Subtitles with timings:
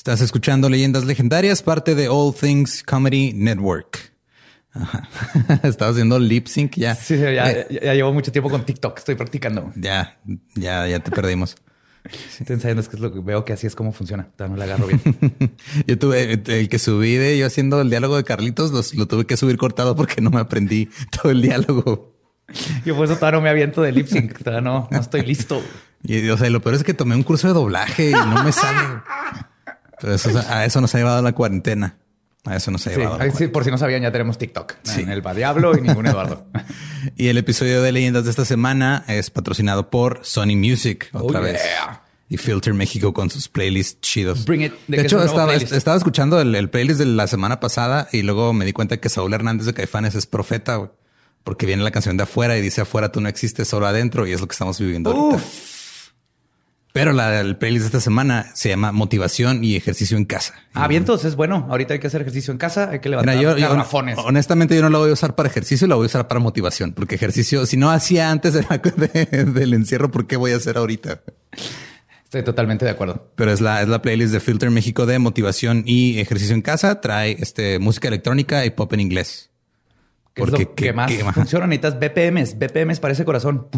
[0.00, 4.14] Estás escuchando Leyendas Legendarias, parte de All Things Comedy Network.
[5.62, 6.94] Estaba haciendo lip sync ya.
[6.94, 8.96] Sí, ya, eh, ya, llevo mucho tiempo con TikTok.
[8.96, 9.70] Estoy practicando.
[9.76, 10.18] Ya,
[10.54, 11.56] ya, ya te perdimos.
[12.40, 14.30] Estoy ensayando, es que es lo que veo que así es como funciona.
[14.36, 15.56] Todavía no la agarro bien.
[15.86, 19.36] yo tuve el que subí de yo haciendo el diálogo de Carlitos, lo tuve que
[19.36, 22.16] subir cortado porque no me aprendí todo el diálogo.
[22.86, 24.38] Yo por eso todavía no me aviento de lip sync.
[24.38, 25.62] Todavía no, no estoy listo.
[26.02, 28.50] Y o sea, lo peor es que tomé un curso de doblaje y no me
[28.50, 29.02] sale.
[30.48, 31.96] A eso nos ha llevado la cuarentena.
[32.44, 33.18] A eso nos ha llevado.
[33.36, 34.76] Sí, por si no sabían, ya tenemos TikTok.
[34.82, 35.02] Sí.
[35.02, 36.46] En el Va Diablo y ningún Eduardo.
[37.16, 41.42] y el episodio de Leyendas de esta semana es patrocinado por Sony Music otra oh,
[41.42, 41.60] vez.
[42.30, 44.46] Y Filter México con sus playlists chidos.
[44.46, 44.72] Bring it.
[44.86, 48.72] De, hecho, estaba, estaba, escuchando el, playlist de la semana pasada y luego me di
[48.72, 50.90] cuenta que Saúl Hernández de Caifanes es profeta,
[51.44, 54.32] porque viene la canción de afuera y dice afuera tú no existes, solo adentro y
[54.32, 55.44] es lo que estamos viviendo ahorita.
[56.92, 60.54] Pero la, el playlist de esta semana se llama Motivación y Ejercicio en Casa.
[60.74, 61.66] Ah, bien, entonces es bueno.
[61.70, 64.90] Ahorita hay que hacer ejercicio en casa, hay que levantar Mira, yo, honestamente, yo no
[64.90, 66.92] la voy a usar para ejercicio, la voy a usar para motivación.
[66.92, 68.54] Porque ejercicio, si no hacía antes
[69.30, 71.22] del encierro, ¿por qué voy a hacer ahorita?
[72.24, 73.28] Estoy totalmente de acuerdo.
[73.36, 77.00] Pero es la, es la playlist de Filter México de motivación y ejercicio en casa.
[77.00, 79.49] Trae este, música electrónica y pop en inglés.
[80.34, 81.66] Porque ¿qué, más funciona?
[81.66, 82.58] Necesitas BPMs.
[82.58, 83.68] BPMs parece corazón.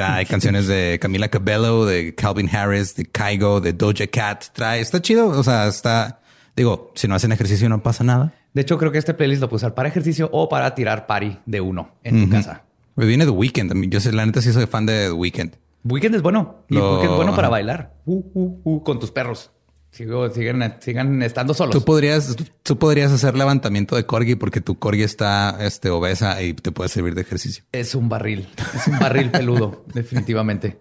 [0.00, 4.44] hay canciones de Camila Cabello, de Calvin Harris, de Kygo, de Doja Cat.
[4.52, 5.28] Trae, está chido.
[5.28, 6.20] O sea, está,
[6.56, 8.32] digo, si no hacen ejercicio no pasa nada.
[8.54, 11.38] De hecho, creo que este playlist lo puedo usar para ejercicio o para tirar party
[11.46, 12.64] de uno en tu casa.
[12.96, 13.90] Me viene The Weeknd.
[13.90, 15.56] Yo sé, la neta sí soy fan de The Weeknd.
[15.84, 16.64] Weekend es bueno.
[16.68, 17.94] Y es bueno para bailar.
[18.04, 19.51] Uh, uh, uh, con tus perros.
[19.92, 21.74] Sigo, siguen, sigan estando solos.
[21.74, 26.54] Tú podrías, tú podrías hacer levantamiento de corgi porque tu corgi está este, obesa y
[26.54, 27.62] te puede servir de ejercicio.
[27.72, 30.80] Es un barril, es un barril peludo, definitivamente.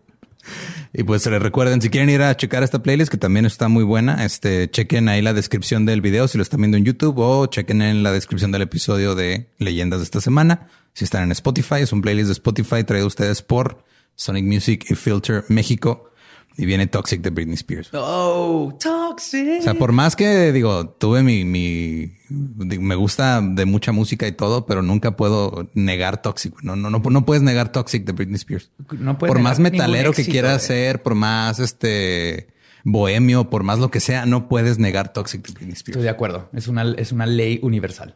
[0.94, 4.24] Y pues recuerden, si quieren ir a checar esta playlist, que también está muy buena,
[4.24, 7.82] este, chequen ahí la descripción del video si lo están viendo en YouTube o chequen
[7.82, 10.68] en la descripción del episodio de Leyendas de esta semana.
[10.94, 13.84] Si están en Spotify, es un playlist de Spotify traído a ustedes por
[14.16, 16.11] Sonic Music y Filter México.
[16.58, 17.90] Y viene Toxic de Britney Spears.
[17.94, 19.60] Oh, Toxic.
[19.60, 24.32] O sea, por más que digo, tuve mi, mi, me gusta de mucha música y
[24.32, 26.62] todo, pero nunca puedo negar Toxic.
[26.62, 28.72] No, no, no, no puedes negar Toxic de Britney Spears.
[28.92, 32.48] No por más metalero que quieras ser, por más este
[32.84, 35.98] bohemio, por más lo que sea, no puedes negar Toxic de Britney Spears.
[35.98, 36.50] Estoy de acuerdo.
[36.54, 38.16] Es una, es una ley universal.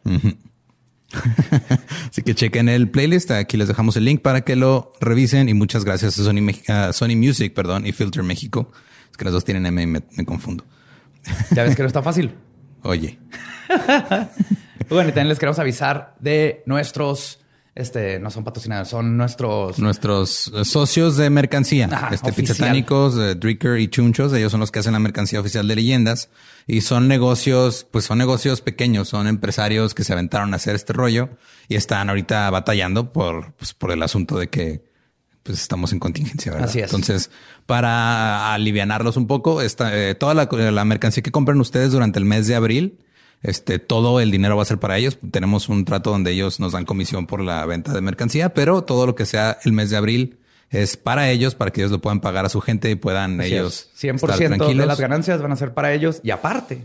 [2.10, 3.30] Así que chequen el playlist.
[3.30, 5.48] Aquí les dejamos el link para que lo revisen.
[5.48, 8.70] Y muchas gracias a Sony, Sony Music, perdón, y Filter México.
[9.10, 10.64] Es que las dos tienen M y me, confundo.
[11.54, 12.34] Ya ves que no está fácil.
[12.82, 13.18] Oye.
[14.88, 17.40] bueno, y también les queremos avisar de nuestros
[17.76, 19.78] este, no son patrocinadores, son nuestros...
[19.78, 22.08] Nuestros eh, socios de mercancía.
[22.10, 24.32] este, Pizzatánicos, eh, Dricker y Chunchos.
[24.32, 26.30] Ellos son los que hacen la mercancía oficial de leyendas.
[26.66, 29.10] Y son negocios, pues son negocios pequeños.
[29.10, 31.28] Son empresarios que se aventaron a hacer este rollo.
[31.68, 34.82] Y están ahorita batallando por, pues, por el asunto de que
[35.42, 36.68] pues estamos en contingencia, ¿verdad?
[36.68, 36.86] Así es.
[36.86, 37.30] Entonces,
[37.66, 42.24] para alivianarlos un poco, esta, eh, toda la, la mercancía que compran ustedes durante el
[42.24, 42.98] mes de abril
[43.46, 45.18] este, todo el dinero va a ser para ellos.
[45.30, 49.06] Tenemos un trato donde ellos nos dan comisión por la venta de mercancía, pero todo
[49.06, 50.38] lo que sea el mes de abril
[50.70, 53.88] es para ellos, para que ellos lo puedan pagar a su gente y puedan ellos
[54.00, 56.82] 100% de las ganancias van a ser para ellos y aparte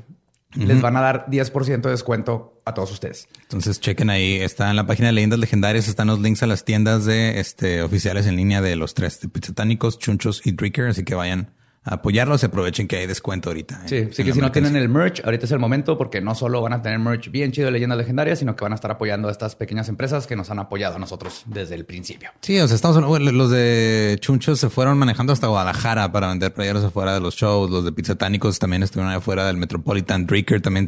[0.53, 3.27] les van a dar 10% de descuento a todos ustedes.
[3.41, 6.63] Entonces chequen ahí, está en la página de Leyendas Legendarias, están los links a las
[6.63, 11.03] tiendas de este oficiales en línea de los tres, de Pizzatánicos, Chunchos y Dricker, así
[11.03, 11.49] que vayan
[11.83, 13.87] apoyarlos y aprovechen que hay descuento ahorita.
[13.87, 16.61] Sí, sí que si no tienen el merch, ahorita es el momento porque no solo
[16.61, 19.29] van a tener merch bien chido de leyendas legendarias, sino que van a estar apoyando
[19.29, 22.29] a estas pequeñas empresas que nos han apoyado a nosotros desde el principio.
[22.41, 26.83] Sí, o sea, estamos los de Chunchos se fueron manejando hasta Guadalajara para vender playeros
[26.83, 30.87] afuera de los shows, los de Pizzatánicos también estuvieron afuera del Metropolitan, Dricker también,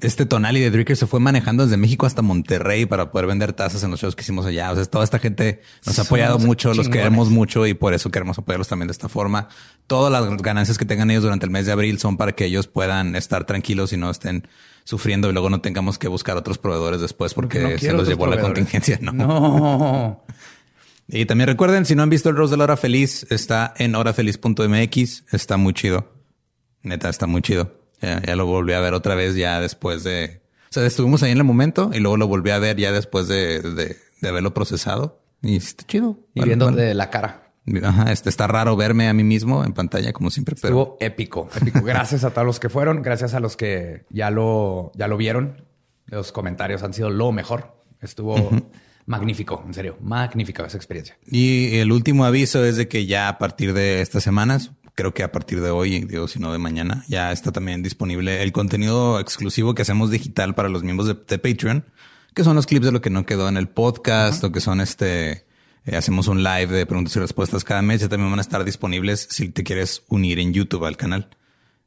[0.00, 3.82] este Tonali de Dricker se fue manejando desde México hasta Monterrey para poder vender tazas
[3.82, 4.70] en los shows que hicimos allá.
[4.72, 8.10] O sea, toda esta gente nos ha apoyado mucho, los queremos mucho y por eso
[8.10, 9.48] queremos apoyarlos también de esta forma.
[9.86, 12.66] Todas las ganancias que tengan ellos durante el mes de abril son para que ellos
[12.66, 14.46] puedan estar tranquilos y no estén
[14.84, 18.40] sufriendo y luego no tengamos que buscar otros proveedores después porque, se los llevó la
[18.40, 18.98] contingencia.
[19.00, 20.24] No.
[21.10, 23.94] Y también recuerden, si no han visto el Rose de la Hora Feliz, está en
[23.94, 25.24] horafeliz.mx.
[25.32, 26.12] Está muy chido.
[26.82, 27.80] Neta, está muy chido.
[28.02, 30.42] Ya, lo volví a ver otra vez ya después de...
[30.70, 33.26] O sea, estuvimos ahí en el momento y luego lo volví a ver ya después
[33.26, 35.22] de, de, haberlo procesado.
[35.40, 36.20] Y está chido.
[36.34, 37.47] Y viendo de la cara.
[37.82, 41.48] Ajá, este está raro verme a mí mismo en pantalla, como siempre, pero estuvo épico,
[41.60, 41.82] épico.
[41.82, 45.64] Gracias a todos los que fueron, gracias a los que ya lo, ya lo vieron.
[46.06, 47.76] Los comentarios han sido lo mejor.
[48.00, 48.50] Estuvo
[49.08, 51.18] magnífico, en serio, magnífica esa experiencia.
[51.26, 55.22] Y el último aviso es de que ya a partir de estas semanas, creo que
[55.22, 59.18] a partir de hoy, digo, si no de mañana, ya está también disponible el contenido
[59.18, 61.84] exclusivo que hacemos digital para los miembros de, Patreon,
[62.34, 64.80] que son los clips de lo que no quedó en el podcast o que son
[64.80, 65.46] este,
[65.88, 68.02] eh, hacemos un live de preguntas y respuestas cada mes.
[68.02, 71.30] Ya también van a estar disponibles si te quieres unir en YouTube al canal.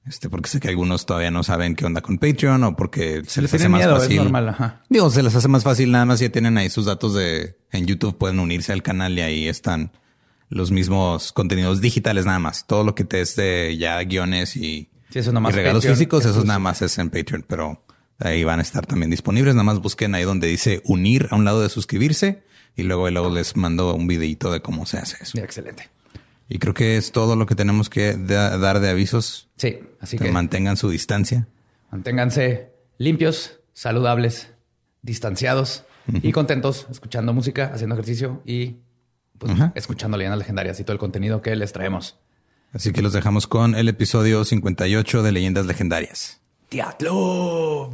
[0.07, 3.44] Este, porque sé que algunos todavía no saben qué onda con Patreon o porque se
[3.44, 4.18] les hace más fácil.
[4.18, 4.81] Es normal, ajá.
[4.89, 7.59] Digo, se les hace más fácil nada más si ya tienen ahí sus datos de
[7.71, 9.92] en YouTube, pueden unirse al canal y ahí están
[10.50, 12.65] los mismos contenidos digitales nada más.
[12.65, 16.98] Todo lo que te es de ya guiones y, regalos físicos, eso nada más es
[16.98, 17.86] en Patreon, pero
[18.18, 19.53] ahí van a estar también disponibles.
[19.53, 22.44] Nada más busquen ahí donde dice unir a un lado de suscribirse
[22.75, 25.38] y luego, luego les mando un videito de cómo se hace eso.
[25.39, 25.89] excelente.
[26.50, 29.50] Y creo que es todo lo que tenemos que dar de avisos.
[29.56, 31.47] Sí, así que, mantengan su distancia.
[31.91, 34.51] Manténganse limpios, saludables,
[35.01, 38.77] distanciados y contentos, escuchando música, haciendo ejercicio y
[39.38, 42.17] pues, escuchando leyendas legendarias y todo el contenido que les traemos.
[42.74, 46.41] Así que los dejamos con el episodio 58 de Leyendas Legendarias.
[46.69, 47.94] Teatro.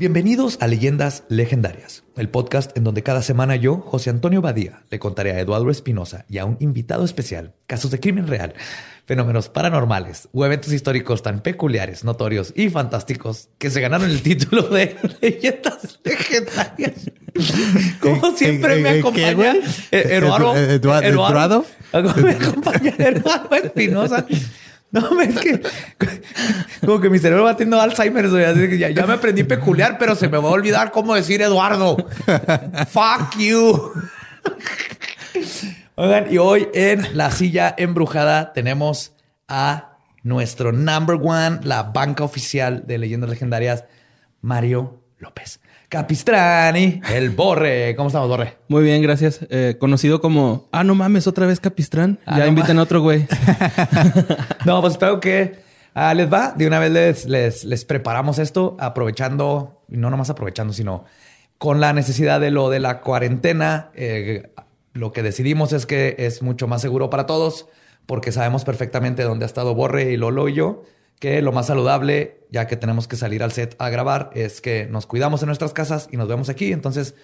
[0.00, 4.98] Bienvenidos a Leyendas Legendarias, el podcast en donde cada semana yo, José Antonio Badía, le
[4.98, 8.54] contaré a Eduardo Espinosa y a un invitado especial casos de crimen real,
[9.04, 14.62] fenómenos paranormales o eventos históricos tan peculiares, notorios y fantásticos que se ganaron el título
[14.70, 17.10] de Leyendas Legendarias.
[18.00, 19.54] Como siempre me acompaña
[19.90, 20.56] Eduardo.
[20.56, 21.66] Eduardo.
[21.92, 24.26] Me acompaña Eduardo Espinosa.
[24.92, 25.62] No, es que
[26.80, 28.28] como que mi cerebro va teniendo Alzheimer.
[28.76, 31.96] ya, me aprendí peculiar, pero se me va a olvidar cómo decir Eduardo.
[32.88, 33.92] Fuck you.
[35.94, 39.12] Oigan, y hoy en la silla embrujada tenemos
[39.46, 43.84] a nuestro number one, la banca oficial de leyendas legendarias,
[44.40, 45.59] Mario López.
[45.90, 47.96] Capistrani, el Borre.
[47.96, 48.58] ¿Cómo estamos, Borre?
[48.68, 49.40] Muy bien, gracias.
[49.50, 52.20] Eh, conocido como, ah, no mames, otra vez Capistrán.
[52.26, 53.26] Ah, ya invitan a otro güey.
[54.64, 55.58] no, pues espero que
[55.94, 56.52] ah, les va.
[56.52, 61.06] De una vez les, les, les preparamos esto, aprovechando, y no nomás aprovechando, sino
[61.58, 63.90] con la necesidad de lo de la cuarentena.
[63.96, 64.52] Eh,
[64.92, 67.66] lo que decidimos es que es mucho más seguro para todos,
[68.06, 70.84] porque sabemos perfectamente dónde ha estado Borre y Lolo y yo
[71.20, 74.86] que lo más saludable, ya que tenemos que salir al set a grabar, es que
[74.90, 76.72] nos cuidamos en nuestras casas y nos vemos aquí.
[76.72, 77.14] Entonces,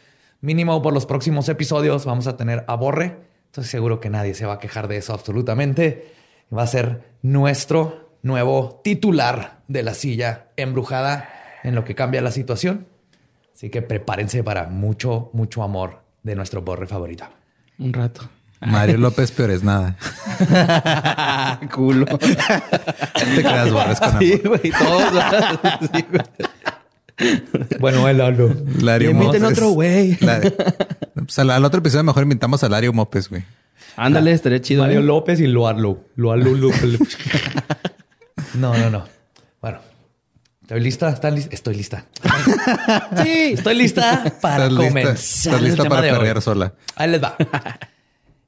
[0.43, 3.16] mínimo por los próximos episodios vamos a tener a Borre.
[3.46, 6.12] Entonces, seguro que nadie se va a quejar de eso absolutamente.
[6.56, 11.31] Va a ser nuestro nuevo titular de la silla embrujada
[11.65, 12.86] en lo que cambia la situación.
[13.55, 17.24] Así que prepárense para mucho, mucho amor de nuestro Borre favorito.
[17.79, 18.29] Un rato.
[18.60, 19.96] Mario López peor es nada.
[21.75, 22.06] Culo.
[22.06, 25.13] te creas, Borres, con Sí, güey, todos.
[27.81, 28.55] Bueno, el Lalo.
[28.81, 30.19] Lario Inviten otro güey.
[31.15, 33.44] Pues al, otro episodio mejor invitamos a Lario López, güey.
[33.96, 34.82] Ándale, estaría chido.
[34.82, 35.05] Mario ¿eh?
[35.05, 36.05] López y Luarlo.
[36.17, 36.98] Luarlo López.
[38.55, 39.05] no, no, no.
[39.60, 39.79] Bueno.
[40.63, 41.08] ¿Estoy lista?
[41.10, 41.55] ¿Están lista?
[41.55, 42.06] Estoy lista.
[43.22, 45.15] sí, estoy lista para comenzar.
[45.15, 46.75] Estás lista para perrear sola.
[46.96, 47.36] Ahí les va.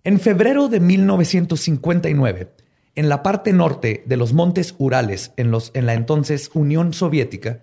[0.04, 2.52] En febrero de 1959,
[2.94, 7.62] en la parte norte de los montes Urales, en, los, en la entonces Unión Soviética,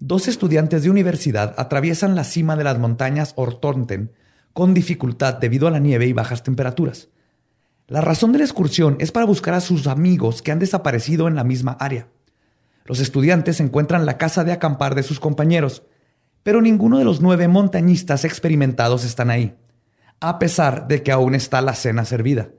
[0.00, 4.12] dos estudiantes de universidad atraviesan la cima de las montañas Ortonten
[4.52, 7.10] con dificultad debido a la nieve y bajas temperaturas.
[7.86, 11.36] La razón de la excursión es para buscar a sus amigos que han desaparecido en
[11.36, 12.08] la misma área.
[12.86, 15.84] Los estudiantes encuentran la casa de acampar de sus compañeros,
[16.42, 19.54] pero ninguno de los nueve montañistas experimentados están ahí
[20.20, 22.50] a pesar de que aún está la cena servida.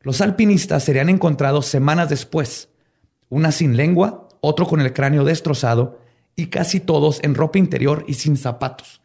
[0.00, 2.70] Los alpinistas serían encontrados semanas después,
[3.28, 6.00] una sin lengua, otro con el cráneo destrozado
[6.36, 9.00] y casi todos en ropa interior y sin zapatos.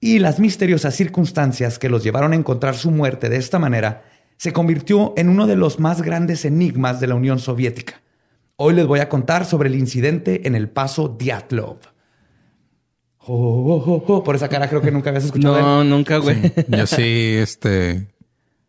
[0.00, 4.04] Y las misteriosas circunstancias que los llevaron a encontrar su muerte de esta manera
[4.36, 8.00] se convirtió en uno de los más grandes enigmas de la Unión Soviética.
[8.56, 11.78] Hoy les voy a contar sobre el incidente en el paso Dyatlov.
[13.26, 14.24] Oh, oh, oh, oh.
[14.24, 15.60] Por esa cara creo que nunca habías escuchado.
[15.60, 16.52] No, nunca, güey.
[16.68, 18.08] Yo sí, este.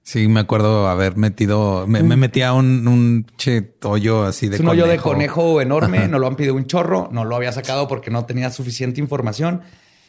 [0.03, 1.85] Sí, me acuerdo haber metido.
[1.87, 5.61] Me, me metí a un, un che hoyo así de Es un hoyo de conejo
[5.61, 8.99] enorme, no lo han pedido un chorro, no lo había sacado porque no tenía suficiente
[8.99, 9.61] información.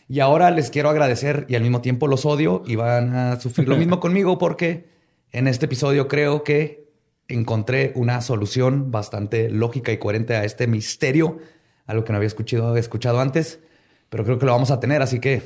[0.08, 3.68] Y ahora les quiero agradecer y al mismo tiempo los odio y van a sufrir
[3.68, 4.88] lo mismo conmigo porque
[5.30, 6.90] en este episodio creo que
[7.28, 11.38] encontré una solución bastante lógica y coherente a este misterio,
[11.87, 13.61] algo que no había escuchado, escuchado antes,
[14.12, 15.37] pero creo que lo vamos a tener, así que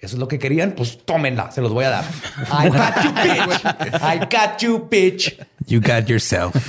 [0.00, 2.04] eso es lo que querían, pues tómenla, se los voy a dar.
[2.50, 3.64] I got you, bitch.
[4.02, 5.38] I got you, bitch.
[5.68, 6.56] You got yourself.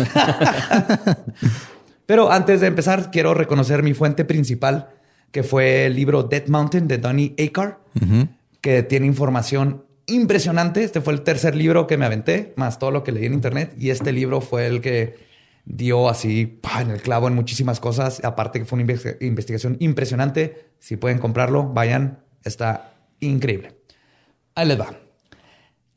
[2.06, 4.90] Pero antes de empezar, quiero reconocer mi fuente principal,
[5.32, 7.80] que fue el libro Dead Mountain de Donnie Acar,
[8.62, 10.84] que tiene información impresionante.
[10.84, 13.74] Este fue el tercer libro que me aventé, más todo lo que leí en internet.
[13.80, 15.18] Y este libro fue el que
[15.66, 18.24] dio así en el clavo en muchísimas cosas.
[18.24, 20.72] Aparte que fue una inves- investigación impresionante.
[20.80, 22.24] Si pueden comprarlo, vayan.
[22.44, 23.78] Está increíble.
[24.56, 24.96] Ahí les va.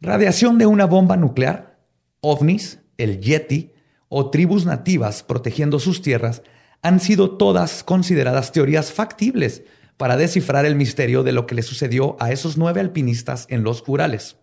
[0.01, 1.79] Radiación de una bomba nuclear,
[2.21, 3.73] ovnis, el Yeti
[4.09, 6.43] o tribus nativas protegiendo sus tierras
[6.83, 9.63] han sido todas consideradas teorías factibles
[9.97, 13.83] para descifrar el misterio de lo que le sucedió a esos nueve alpinistas en los
[13.87, 14.37] Urales.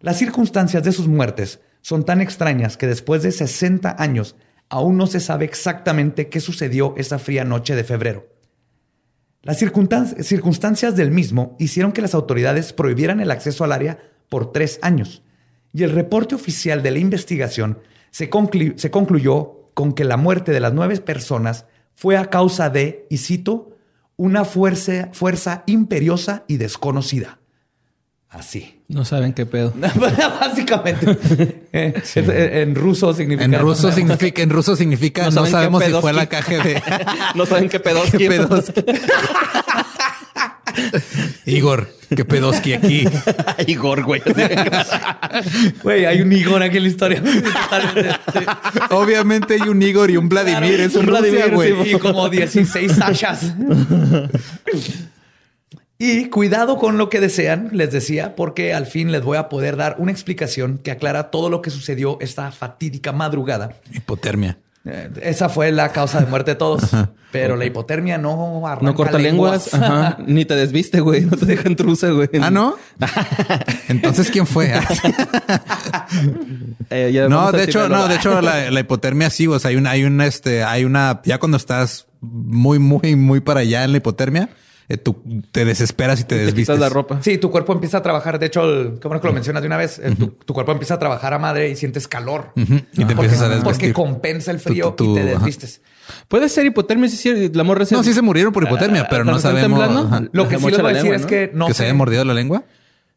[0.00, 4.36] Las circunstancias de sus muertes son tan extrañas que después de 60 años
[4.68, 8.28] aún no se sabe exactamente qué sucedió esa fría noche de febrero.
[9.42, 14.52] Las circunstan- circunstancias del mismo hicieron que las autoridades prohibieran el acceso al área por
[14.52, 15.22] tres años,
[15.72, 17.78] y el reporte oficial de la investigación
[18.10, 23.18] se concluyó con que la muerte de las nueve personas fue a causa de, y
[23.18, 23.76] cito,
[24.16, 27.38] una fuerza, fuerza imperiosa y desconocida.
[28.28, 28.79] Así.
[28.90, 29.72] No saben qué pedo.
[30.40, 31.16] Básicamente.
[31.72, 33.44] Eh, es- eh, en ruso significa.
[33.44, 36.82] En ruso significa, en ruso significa, No sabemos si fue la caja de
[37.36, 38.10] no saben qué pedos.
[38.10, 38.72] qué pedos.
[41.46, 43.04] Igor, qué pedoski aquí.
[43.68, 44.20] Igor, güey.
[45.82, 47.22] Güey, hay un Igor aquí en la historia.
[48.90, 50.80] Obviamente hay un Igor y un Vladimir.
[50.80, 51.94] es un Rusia, Vladimir, güey.
[51.94, 53.54] y como 16 Sashas.
[56.02, 59.76] Y cuidado con lo que desean, les decía, porque al fin les voy a poder
[59.76, 63.74] dar una explicación que aclara todo lo que sucedió esta fatídica madrugada.
[63.92, 64.56] Hipotermia.
[64.86, 66.84] Eh, esa fue la causa de muerte de todos,
[67.30, 69.74] pero la hipotermia no arranca No corta lenguas.
[69.74, 70.16] Ajá.
[70.26, 71.26] Ni te desviste, güey.
[71.26, 72.30] No te dejan truza, güey.
[72.40, 72.76] Ah, ¿no?
[73.88, 74.72] Entonces, ¿quién fue?
[76.92, 79.76] Eh, ya No, de hecho, no, de hecho, la, la hipotermia sí, o sea, hay
[79.76, 83.92] una, hay una, este, hay una, ya cuando estás muy, muy, muy para allá en
[83.92, 84.48] la hipotermia,
[84.90, 86.74] eh, tú te desesperas y te, Te desvistes.
[86.74, 87.18] quitas la ropa.
[87.22, 88.38] Sí, tu cuerpo empieza a trabajar.
[88.38, 89.98] De hecho, el, qué bueno que lo mencionas de una vez.
[90.00, 92.52] el- tu, tu cuerpo empieza a trabajar a madre y sientes calor.
[92.56, 93.92] Y te Porque- empiezas a Porque desvestir.
[93.94, 95.28] compensa el frío y te ajá.
[95.38, 95.80] desvistes.
[96.28, 97.50] Puede ser hipotermia, sí, sí.
[97.54, 99.80] La morra No, sí se murieron por hipotermia, Ah, pero no sabemos.
[100.32, 101.28] Lo que sí les voy a decir lengua, es ¿no?
[101.28, 102.64] que no ¿Que sé- se haya mordido la lengua?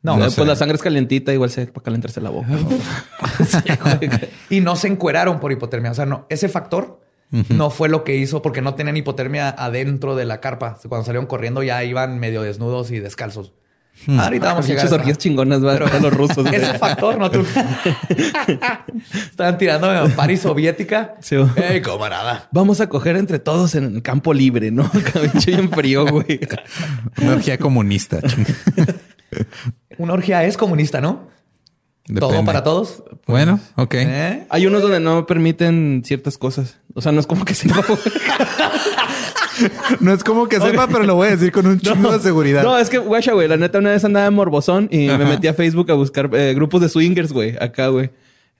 [0.03, 0.46] No, No pues sé.
[0.46, 2.50] la sangre es calientita, igual se para calentarse la boca.
[4.50, 5.92] y no se encueraron por hipotermia.
[5.92, 7.00] O sea, no, ese factor
[7.50, 10.78] no fue lo que hizo porque no tenían hipotermia adentro de la carpa.
[10.88, 13.54] Cuando salieron corriendo ya iban medio desnudos y descalzos.
[14.08, 14.92] Ahorita vamos a llegar.
[14.94, 16.46] Orgías chingonas, va, Pero- a los rusos.
[16.52, 17.46] Ese factor, no tú.
[19.13, 21.16] Estaban tirando a París soviética.
[21.22, 21.36] Sí,
[21.84, 22.48] camarada.
[22.52, 24.90] Vamos a coger entre todos en el campo libre, ¿no?
[25.13, 26.40] Cabello bien frío, güey.
[27.22, 28.20] Una orgía comunista.
[29.98, 31.28] Una orgía es comunista, ¿no?
[32.20, 33.04] Todo para todos.
[33.28, 33.94] Bueno, ok.
[33.96, 34.46] ¿Eh?
[34.50, 36.78] Hay unos donde no permiten ciertas cosas.
[36.94, 37.70] O sea, no es como que se
[40.00, 42.64] No es como que sepa, pero lo voy a decir con un chingo de seguridad.
[42.64, 45.48] No, es que, guacha, güey, la neta, una vez andaba en morbosón y me metí
[45.48, 48.10] a Facebook a buscar eh, grupos de swingers, güey, acá, güey.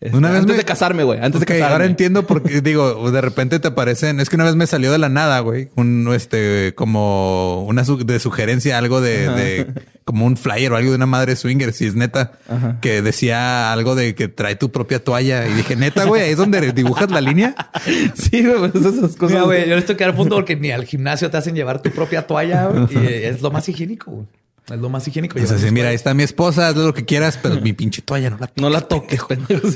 [0.04, 1.20] Este, Una vez antes me- de casarme, güey.
[1.22, 1.72] Antes de casarme.
[1.72, 4.20] ahora entiendo por qué digo, de repente te aparecen.
[4.20, 5.70] Es que una vez me salió de la nada, güey.
[5.76, 9.68] Un este, como una su- de sugerencia, algo de, de
[10.04, 12.34] como un flyer o algo de una madre swinger, si es neta,
[12.82, 15.48] que decía algo de que trae tu propia toalla.
[15.48, 17.56] Y dije, neta, güey, ahí es donde dibujas la línea.
[18.16, 19.32] Sí, güey, pues esas cosas.
[19.32, 21.90] Mira, güey, yo les toqué al punto porque ni al gimnasio te hacen llevar tu
[21.92, 24.12] propia toalla y es lo más higiénico.
[24.12, 24.28] güey.
[24.70, 25.40] Es lo más higiénico.
[25.40, 28.02] O sea, sí, mira, ahí está mi esposa, haz lo que quieras, pero mi pinche
[28.02, 29.68] toalla no la No la toques, pendejo.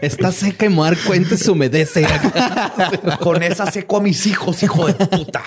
[0.00, 2.06] Está seca y me dar cuenta se humedece.
[3.20, 5.42] Con esa seco a mis hijos, hijo de puta.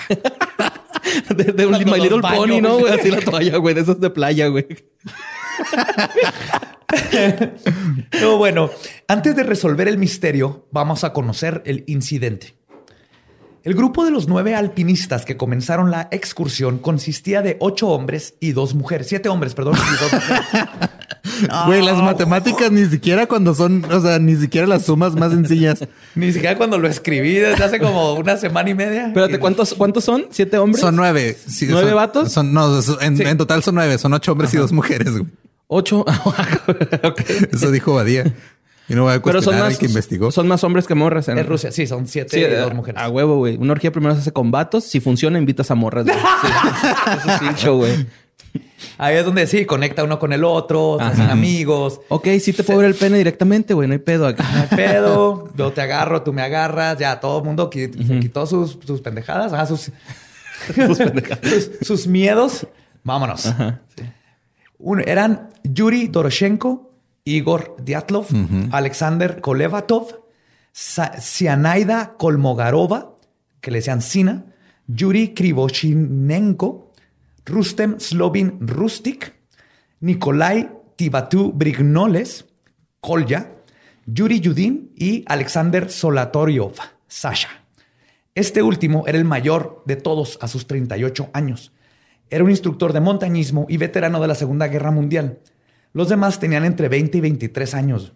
[1.34, 2.92] De, de un My Little baño, Pony, ¿no, güey.
[2.92, 4.66] Así la toalla, güey, de esos de playa, güey.
[8.20, 8.70] No, bueno,
[9.08, 12.55] antes de resolver el misterio, vamos a conocer el incidente.
[13.66, 18.52] El grupo de los nueve alpinistas que comenzaron la excursión consistía de ocho hombres y
[18.52, 19.08] dos mujeres.
[19.08, 19.74] Siete hombres, perdón.
[19.74, 20.68] y dos mujeres.
[21.66, 25.84] Güey, las matemáticas ni siquiera cuando son, o sea, ni siquiera las sumas más sencillas.
[26.14, 29.08] Ni siquiera cuando lo escribí desde hace como una semana y media.
[29.08, 30.26] Espérate, ¿cuántos, ¿cuántos son?
[30.30, 30.80] ¿Siete hombres?
[30.80, 31.36] Son nueve.
[31.46, 32.32] Sí, ¿Nueve son- vatos?
[32.32, 33.24] Son, no, son- en, Sí.
[33.24, 33.98] en total son nueve.
[33.98, 35.10] Son ocho hombres y dos mujeres.
[35.10, 35.26] güey.
[35.66, 36.04] Ocho.
[37.02, 37.20] Ok.
[37.52, 38.32] Eso dijo Badía.
[38.88, 40.30] Y no voy a Pero son más, al que investigó.
[40.30, 41.28] son más hombres que morras.
[41.28, 43.00] En En Rusia, sí, son siete Sí, y dos mujeres.
[43.02, 43.56] A huevo, güey.
[43.56, 44.84] Una orgía primero se hace con vatos.
[44.84, 46.04] Si funciona, invitas a morras.
[46.06, 46.16] güey.
[46.42, 46.48] Sí.
[47.18, 48.06] Eso es dicho, güey.
[48.98, 51.10] Ahí es donde sí, conecta uno con el otro, Ajá.
[51.10, 52.00] hacen amigos.
[52.08, 53.88] Ok, sí te puedo ver el pene directamente, güey.
[53.88, 54.44] No hay pedo acá.
[54.54, 58.20] No hay pedo, yo te agarro, tú me agarras, ya todo el mundo qui- se
[58.20, 59.90] quitó sus, sus pendejadas, ajá, sus,
[60.74, 62.66] sus, sus miedos.
[63.02, 63.42] Vámonos.
[63.42, 64.02] Sí.
[64.78, 66.85] Uno- eran Yuri Doroshenko,
[67.26, 68.28] Igor Dyatlov,
[68.70, 70.14] Alexander Kolevatov,
[70.72, 73.16] Sianaida Kolmogarova,
[73.60, 74.46] que le decían Sina,
[74.86, 76.92] Yuri Krivoshinenko,
[77.44, 79.34] Rustem Slovin Rustik,
[80.00, 82.46] Nikolai Tibatu Brignoles,
[83.00, 83.52] Kolya,
[84.06, 86.74] Yuri Yudin y Alexander Solatoriov,
[87.08, 87.48] Sasha.
[88.36, 91.72] Este último era el mayor de todos a sus 38 años.
[92.30, 95.40] Era un instructor de montañismo y veterano de la Segunda Guerra Mundial.
[95.96, 98.12] Los demás tenían entre 20 y 23 años.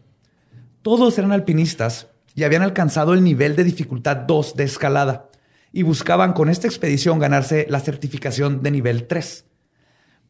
[0.83, 5.31] Todos eran alpinistas y habían alcanzado el nivel de dificultad 2 de escalada
[5.73, 9.47] y buscaban con esta expedición ganarse la certificación de nivel 3.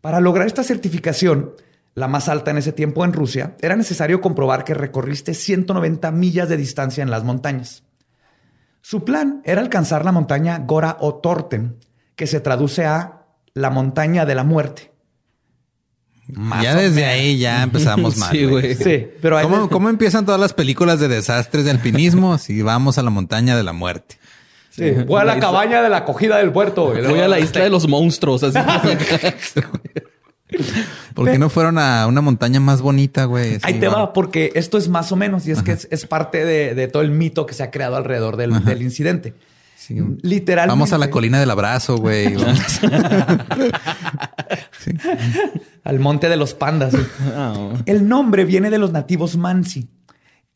[0.00, 1.57] Para lograr esta certificación,
[1.97, 6.49] la más alta en ese tiempo en Rusia, era necesario comprobar que recorriste 190 millas
[6.49, 7.83] de distancia en las montañas.
[8.80, 11.78] Su plan era alcanzar la montaña Gora o Torten,
[12.14, 14.89] que se traduce a la montaña de la muerte.
[16.62, 18.30] Ya desde ahí ya empezamos mal.
[18.30, 18.75] Sí, güey.
[18.75, 22.38] Sí, pero hay ¿Cómo, cómo empiezan todas las películas de desastres de alpinismo?
[22.38, 24.18] Si vamos a la montaña de la muerte.
[24.70, 26.87] Sí, voy a la cabaña de la acogida del puerto.
[26.94, 28.42] Voy a la isla de los monstruos.
[28.44, 28.58] Así.
[31.14, 33.58] ¿Por qué no fueron a una montaña más bonita, güey?
[33.62, 34.12] Ahí Sí, te va.
[34.12, 37.02] porque esto es más o menos, y es que es, es parte de, de todo
[37.02, 39.34] el mito que se ha creado alrededor del, del incidente.
[39.76, 39.96] Sí.
[40.22, 40.72] Literalmente.
[40.72, 42.34] Vamos a la colina del abrazo, güey.
[42.34, 42.80] Vamos.
[45.84, 46.95] Al monte de los pandas.
[47.34, 49.88] Ah, El nombre viene de los nativos Mansi.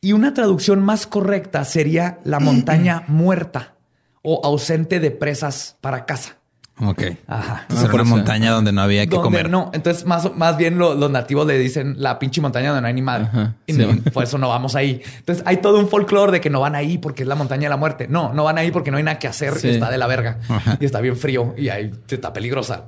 [0.01, 3.75] Y una traducción más correcta sería la montaña muerta
[4.23, 6.37] o ausente de presas para caza.
[6.81, 7.03] ok.
[7.27, 7.61] Ajá.
[7.63, 9.49] Entonces era una montaña donde no había que Donde comer.
[9.51, 12.89] no, entonces más, más bien lo- los nativos le dicen la pinche montaña donde no
[12.89, 13.25] hay ni madre.
[13.27, 13.79] Ajá, Y sí.
[13.87, 15.01] no- por eso no vamos ahí.
[15.19, 17.69] Entonces hay todo un folclore de que no van ahí porque es la montaña de
[17.71, 18.07] la muerte.
[18.09, 19.69] No, no van ahí porque no hay nada que hacer Sí.
[19.69, 20.39] y está de la verga.
[20.49, 20.77] Ajá.
[20.81, 22.85] Y está bien frío y ahí está peligrosa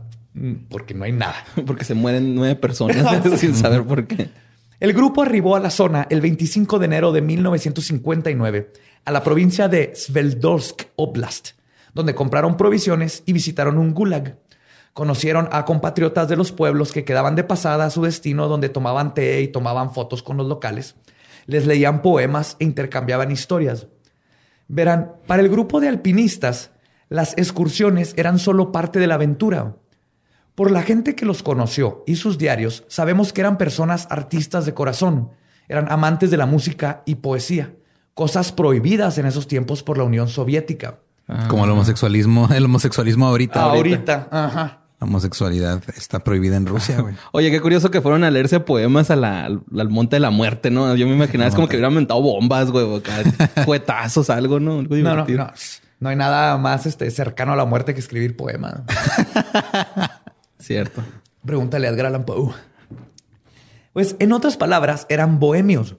[0.69, 1.37] porque no hay nada.
[1.67, 3.07] Porque se mueren nueve personas
[3.41, 4.29] sin saber por qué.
[4.79, 8.73] El grupo arribó a la zona el 25 de enero de 1959
[9.07, 11.51] a la provincia de Sveldorsk Oblast,
[11.95, 14.37] donde compraron provisiones y visitaron un gulag.
[14.93, 19.15] Conocieron a compatriotas de los pueblos que quedaban de pasada a su destino, donde tomaban
[19.15, 20.97] té y tomaban fotos con los locales.
[21.47, 23.87] Les leían poemas e intercambiaban historias.
[24.69, 26.73] Verán, para el grupo de alpinistas,
[27.09, 29.77] las excursiones eran solo parte de la aventura.
[30.57, 34.75] Por la gente que los conoció y sus diarios, sabemos que eran personas artistas de
[34.75, 35.31] corazón,
[35.69, 37.75] eran amantes de la música y poesía,
[38.15, 40.99] cosas prohibidas en esos tiempos por la Unión Soviética.
[41.49, 43.63] Como el homosexualismo, el homosexualismo ahorita.
[43.63, 44.81] Ahorita, ajá.
[44.99, 47.15] La homosexualidad está prohibida en Rusia, güey.
[47.33, 50.31] Oye, qué curioso que fueron a leerse poemas a la- al, al monte de la
[50.31, 50.95] muerte, ¿no?
[50.97, 52.87] Yo me imaginaba, es como que hubieran mentado bombas, güey,
[53.67, 54.79] cuetazos, algo, ¿no?
[54.79, 55.53] Algo No, no, no.
[56.01, 58.85] No hay nada más este, cercano a la muerte que escribir poema.
[60.67, 61.05] Cierto.
[61.45, 62.25] Pregúntale a Edgar Allan.
[63.93, 65.95] Pues, en otras palabras, eran bohemios.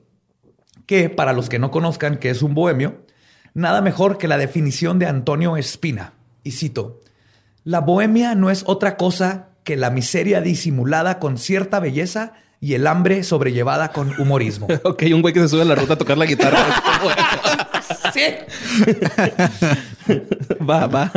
[0.86, 3.06] Que, para los que no conozcan qué es un bohemio,
[3.54, 6.16] nada mejor que la definición de Antonio Espina.
[6.44, 7.00] Y cito:
[7.64, 12.88] La bohemia no es otra cosa que la miseria disimulada con cierta belleza y el
[12.88, 14.68] hambre sobrellevada con humorismo.
[14.84, 16.58] Ok, un güey que se sube a la ruta a tocar la guitarra.
[18.14, 18.22] sí.
[20.70, 21.12] va, va.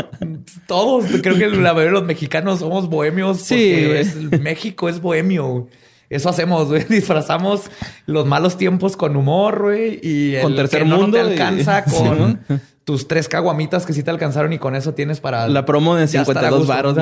[0.66, 3.40] Todos, creo que la mayoría de los mexicanos somos bohemios.
[3.40, 5.68] Sí, es- México es bohemio.
[6.08, 6.84] Eso hacemos, güey.
[6.88, 7.70] Disfrazamos
[8.06, 10.00] los malos tiempos con humor, güey.
[10.02, 12.40] Y el Con tercer que no, no mundo te y- alcanza Sí, con
[12.84, 15.46] tus tres caguamitas que sí te alcanzaron y con eso tienes para...
[15.48, 16.72] La promo de ya estar a 52 gusto.
[16.74, 16.96] varos.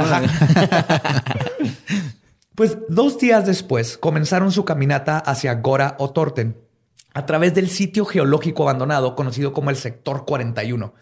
[2.59, 6.57] Pues dos días después comenzaron su caminata hacia Gora o Torten
[7.15, 10.93] a través del sitio geológico abandonado conocido como el Sector 41.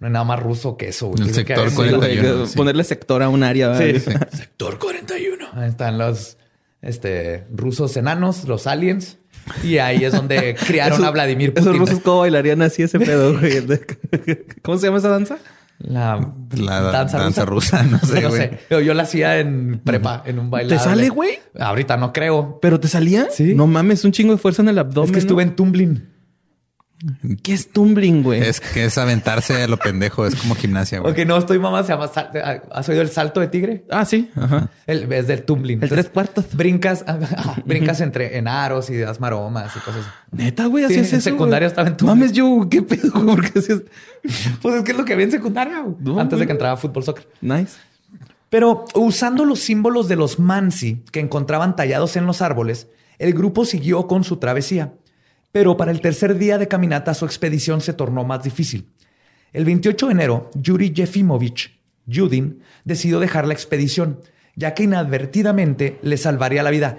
[0.00, 1.10] No hay nada más ruso que eso.
[1.10, 2.46] El Tiene que Sector sido- 41.
[2.46, 2.56] sí.
[2.56, 3.76] Ponerle sector a un área.
[3.78, 4.00] Sí.
[4.32, 5.46] Sector 41.
[5.52, 6.36] Ahí están los
[6.82, 9.18] este, rusos enanos, los aliens.
[9.62, 11.80] Y ahí es donde criaron Esos- a Vladimir Esos Putin.
[11.80, 13.62] rusos cómo bailarían así ese pedo, güey.
[14.62, 15.36] ¿Cómo se llama esa danza?
[15.78, 18.58] La, La danza rusa, no sé, no sé.
[18.68, 20.76] Pero yo la hacía en prepa, en un baile.
[20.76, 21.38] ¿Te sale, güey?
[21.58, 22.58] Ahorita no creo.
[22.62, 23.28] ¿Pero te salía?
[23.30, 23.54] Sí.
[23.54, 25.10] No mames, un chingo de fuerza en el abdomen.
[25.10, 25.50] Es que estuve ¿no?
[25.50, 26.13] en tumbling.
[27.42, 28.40] ¿Qué es tumbling, güey?
[28.40, 31.10] Es que es aventarse a lo pendejo, es como gimnasia, güey.
[31.12, 32.08] Porque no estoy mamá, se llama.
[32.08, 32.30] sal-
[32.72, 33.84] ¿Has oído el salto de tigre?
[33.90, 34.30] Ah, sí.
[34.36, 34.70] Ajá.
[34.86, 35.82] El, es del tumbling.
[35.82, 36.46] El tres cuartos.
[36.54, 37.04] Brincas,
[37.66, 40.00] brincas entre en aros y das maromas y cosas.
[40.02, 40.08] así.
[40.32, 41.30] Neta, güey, Sí, hacías en eso.
[41.30, 41.72] secundaria güey?
[41.72, 43.10] estaba en tu- Mames, yo, ¿qué pedo?
[43.12, 43.26] güey?
[43.36, 43.82] ¿Por qué hacías?
[44.62, 46.74] Pues es que es lo que había en secundaria, güey, No, antes de que entraba
[46.74, 47.28] a fútbol soccer.
[47.42, 47.74] Nice.
[48.48, 52.86] Pero usando los símbolos de los Mansi que encontraban tallados en los árboles,
[53.18, 54.94] el grupo siguió con su travesía.
[55.54, 58.88] Pero para el tercer día de caminata su expedición se tornó más difícil.
[59.52, 64.18] El 28 de enero, Yuri Yefimovich, Yudin, decidió dejar la expedición,
[64.56, 66.98] ya que inadvertidamente le salvaría la vida.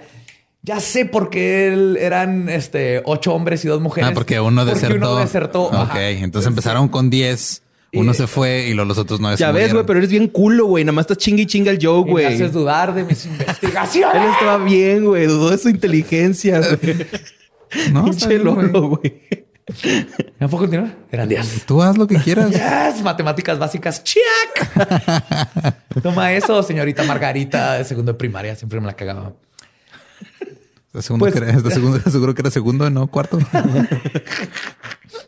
[0.62, 4.08] Ya sé por qué él- eran este, ocho hombres y dos mujeres.
[4.10, 4.88] Ah, porque uno desertó.
[4.94, 5.62] Porque uno desertó.
[5.64, 6.08] Ok, ajá.
[6.10, 9.84] entonces empezaron con 10, uno se fue y luego los otros se Ya ves, güey,
[9.84, 10.82] pero eres bien culo, güey.
[10.82, 12.24] Nada más estás chingue y chinga el Joe, güey.
[12.24, 14.16] haces dudar de mis investigaciones.
[14.22, 15.26] Él estaba bien, güey.
[15.26, 16.78] Dudó de su inteligencia, güey.
[17.92, 19.22] No, Pinche lolo, güey.
[20.38, 20.94] ¿Me puedo continuar?
[21.10, 21.64] Eran diez.
[21.66, 22.50] Tú haz lo que quieras.
[22.50, 24.02] Yes, matemáticas básicas.
[24.04, 24.22] ¡Check!
[26.02, 28.54] Toma eso, señorita Margarita, de segundo de primaria.
[28.54, 29.32] Siempre me la cagaba.
[30.86, 33.38] ¿Estás segundo Pues- segundo- seguro que era segundo, no cuarto.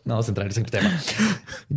[0.05, 0.99] No vamos a entrar en ese tema.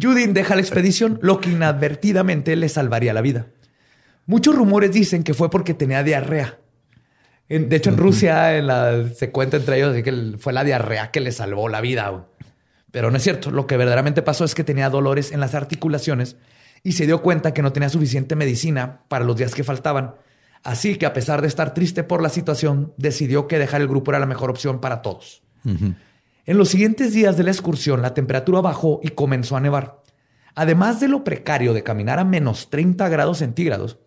[0.01, 3.47] Judin deja la expedición, lo que inadvertidamente le salvaría la vida.
[4.27, 6.59] Muchos rumores dicen que fue porque tenía diarrea.
[7.49, 11.11] De hecho, en Rusia en la- se cuenta entre ellos de que fue la diarrea
[11.11, 12.27] que le salvó la vida.
[12.91, 13.51] Pero no es cierto.
[13.51, 16.37] Lo que verdaderamente pasó es que tenía dolores en las articulaciones
[16.83, 20.15] y se dio cuenta que no tenía suficiente medicina para los días que faltaban.
[20.65, 24.11] Así que a pesar de estar triste por la situación, decidió que dejar el grupo
[24.13, 25.43] era la mejor opción para todos.
[25.65, 30.01] En los siguientes días de la excursión, la temperatura bajó y comenzó a nevar.
[30.55, 33.99] Además de lo precario de caminar a menos 30 grados centígrados,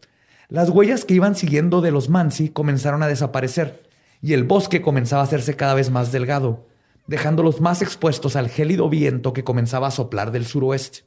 [0.47, 3.83] las huellas que iban siguiendo de los Mansi comenzaron a desaparecer
[4.21, 6.67] y el bosque comenzaba a hacerse cada vez más delgado,
[7.07, 10.99] dejándolos más expuestos al gélido viento que comenzaba a soplar del suroeste.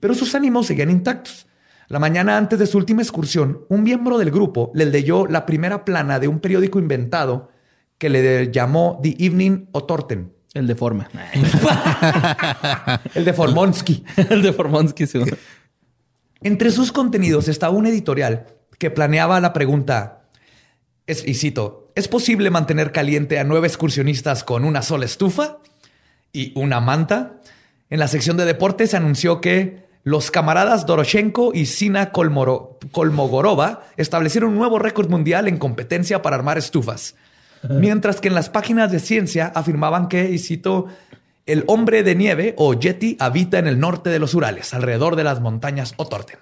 [0.00, 1.46] Pero sus ánimos seguían intactos.
[1.88, 5.84] La mañana antes de su última excursión, un miembro del grupo le leyó la primera
[5.84, 7.50] plana de un periódico inventado
[7.98, 11.08] que le llamó The Evening Otorten, El de forma.
[13.14, 14.04] el de Formonsky.
[14.30, 15.20] el de Formonsky, sí.
[16.44, 18.46] Entre sus contenidos estaba un editorial
[18.78, 20.24] que planeaba la pregunta,
[21.06, 25.58] es, cito, ¿es posible mantener caliente a nueve excursionistas con una sola estufa
[26.32, 27.40] y una manta?
[27.90, 34.50] En la sección de deportes se anunció que los camaradas Doroshenko y Sina Kolmogorova establecieron
[34.50, 37.14] un nuevo récord mundial en competencia para armar estufas.
[37.68, 40.88] Mientras que en las páginas de ciencia afirmaban que, y cito,
[41.46, 45.24] el hombre de nieve o Yeti habita en el norte de los Urales, alrededor de
[45.24, 46.38] las montañas Otorten.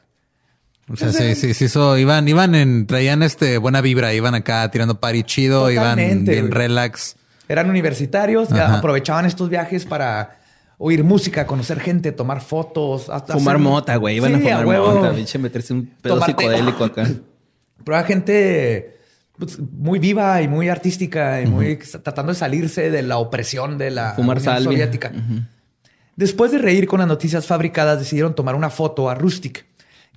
[0.93, 4.69] O sea, sí, sí, sí, eso, iban, iban en, traían este buena vibra, iban acá
[4.73, 7.15] tirando party chido, iban Totalmente, bien relax.
[7.49, 8.79] Eran universitarios, Ajá.
[8.79, 10.39] aprovechaban estos viajes para
[10.79, 14.17] oír música, conocer gente, tomar fotos, hasta Fumar hacer- mota, güey.
[14.17, 14.95] Iban Sí, a fumar huevo.
[14.97, 17.09] mota, pinche meterse un pedo Tomarte- psicodélico acá.
[17.85, 18.97] Pero gente
[19.41, 23.91] pues, muy viva y muy artística y muy tratando de salirse de la opresión de
[23.91, 25.11] la Fumar Unión soviética.
[26.17, 29.65] Después de reír con las noticias fabricadas, decidieron tomar una foto a Rustic,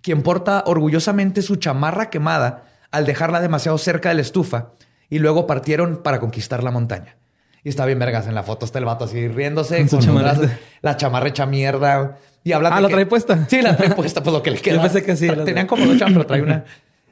[0.02, 4.72] quien porta orgullosamente su chamarra quemada al dejarla demasiado cerca de la estufa
[5.10, 7.16] y luego partieron para conquistar la montaña.
[7.64, 10.34] Y está bien vergas en la foto, está el vato así riéndose Con chamarra.
[10.34, 13.48] brazos, la chamarra hecha mierda y hablando Ah, ¿la trae puesta?
[13.48, 14.82] Sí, la trae puesta, pues lo que le queda.
[14.82, 16.66] pensé que sí, Tenían como dos pero trae una.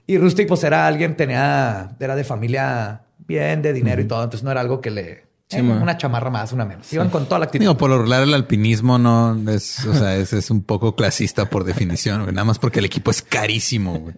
[0.08, 4.24] Y Rustic, pues era alguien, tenía, era de familia bien, de dinero y todo.
[4.24, 5.26] Entonces no era algo que le.
[5.48, 6.92] Sí, eh, una chamarra más, una menos.
[6.94, 7.64] Iban con toda la actitud.
[7.64, 11.50] Digo, por lo regular el alpinismo no es, o sea, es, es un poco clasista
[11.50, 12.34] por definición, güey.
[12.34, 14.16] Nada más porque el equipo es carísimo, güey.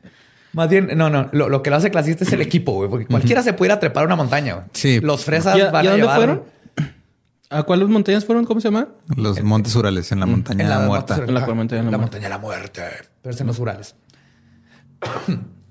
[0.53, 1.29] Más bien, no, no.
[1.31, 2.87] Lo, lo que lo hace clasista es el equipo, güey.
[2.89, 4.65] Porque cualquiera se puede ir a trepar una montaña, güey.
[4.73, 4.99] Sí.
[5.01, 6.43] Los fresas ¿Y a, van y a dónde llevar- fueron?
[7.49, 8.45] ¿A cuáles montañas fueron?
[8.45, 8.89] ¿Cómo se llama?
[9.15, 11.15] Los montes Urales en la montaña En la muerta.
[11.15, 12.17] En la montaña de la la muerte.
[12.17, 12.81] montaña de la muerte.
[13.23, 13.95] Pero es en los Urales.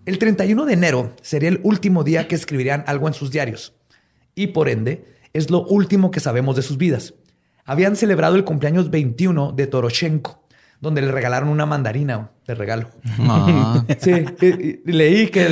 [0.05, 3.75] El 31 de enero sería el último día que escribirían algo en sus diarios.
[4.35, 7.15] Y por ende, es lo último que sabemos de sus vidas.
[7.65, 10.43] Habían celebrado el cumpleaños 21 de Toroshenko,
[10.81, 12.89] donde le regalaron una mandarina de regalo.
[13.21, 14.25] Ah, Sí,
[14.85, 15.49] leí que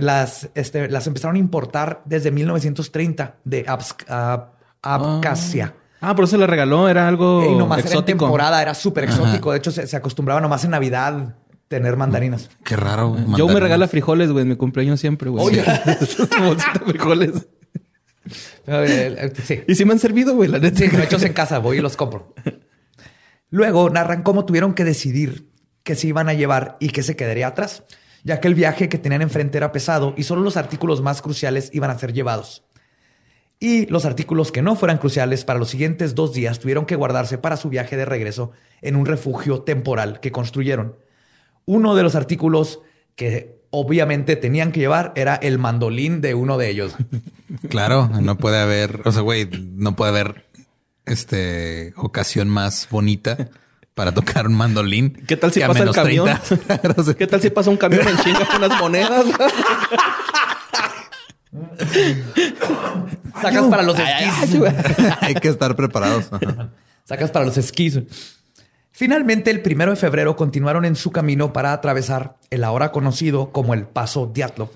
[0.00, 4.46] las, este, las empezaron a importar desde 1930 de Absk-
[4.80, 5.74] Abkhazia.
[6.00, 6.88] Ah, por eso le regaló.
[6.88, 8.24] Era algo y nomás era en exótico.
[8.24, 9.52] temporada, era súper exótico.
[9.52, 11.34] De hecho, se, se acostumbraba nomás en Navidad
[11.74, 12.50] tener mandarinas.
[12.64, 13.10] qué raro.
[13.10, 13.24] güey.
[13.36, 15.44] Yo me regala frijoles, güey, en mi cumpleaños siempre, güey.
[15.44, 15.64] Oye.
[16.40, 17.48] Bolsita de frijoles.
[19.44, 19.62] Sí.
[19.66, 20.78] Y sí me han servido, güey, la neta.
[20.78, 22.32] Sí, hechos en casa, voy y los compro.
[23.50, 25.50] Luego narran cómo tuvieron que decidir
[25.82, 27.82] que se iban a llevar y que se quedaría atrás,
[28.22, 31.70] ya que el viaje que tenían enfrente era pesado y solo los artículos más cruciales
[31.72, 32.64] iban a ser llevados.
[33.60, 37.38] Y los artículos que no fueran cruciales para los siguientes dos días tuvieron que guardarse
[37.38, 40.96] para su viaje de regreso en un refugio temporal que construyeron.
[41.66, 42.80] Uno de los artículos
[43.16, 46.94] que obviamente tenían que llevar era el mandolín de uno de ellos.
[47.68, 50.46] Claro, no puede haber, o sea, güey, no puede haber
[51.06, 53.50] este ocasión más bonita
[53.94, 55.12] para tocar un mandolín.
[55.26, 56.28] ¿Qué tal si pasa el camión?
[56.48, 57.14] 30 grados.
[57.14, 59.24] ¿Qué tal si pasa un camión en chinga con unas monedas?
[63.40, 64.60] Sacas para los esquís.
[65.20, 66.30] Hay que estar preparados.
[67.04, 68.00] Sacas para los esquís.
[68.96, 73.74] Finalmente, el primero de febrero continuaron en su camino para atravesar el ahora conocido como
[73.74, 74.68] el Paso Diatlov.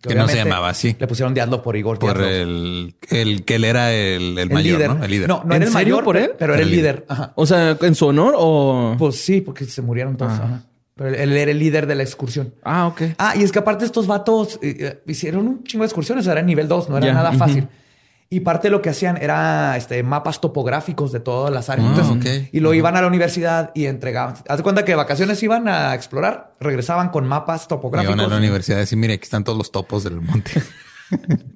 [0.00, 0.96] Que no se obviamente llamaba así.
[0.98, 4.78] Le pusieron Diatlov por Igor Por el, el que él era el, el El mayor,
[4.80, 4.90] líder.
[4.96, 5.04] ¿no?
[5.04, 5.28] El líder.
[5.28, 6.32] No, no ¿En era el serio mayor, por pero- él?
[6.36, 6.94] pero era el líder.
[6.96, 7.06] líder.
[7.08, 7.32] Ajá.
[7.36, 8.96] O sea, ¿en su honor o...?
[8.98, 10.32] Pues sí, porque se murieron todos.
[10.32, 10.62] ajá.
[10.96, 12.54] Pero él era el líder de la excursión.
[12.64, 13.02] Ah, ok.
[13.18, 16.26] Ah, y es que aparte estos vatos eh, eh, hicieron un chingo de excursiones, o
[16.26, 17.66] sea, era nivel 2, no era nada fácil.
[18.30, 21.88] Y parte de lo que hacían era este, mapas topográficos de todas las áreas.
[21.90, 22.48] Ah, Entonces.
[22.52, 24.34] Y lo iban a la universidad y entregaban.
[24.48, 28.16] Haz de cuenta que de vacaciones iban a explorar, regresaban con mapas topográficos.
[28.16, 30.50] Iban a la universidad y decir, mire, aquí están todos los topos del monte.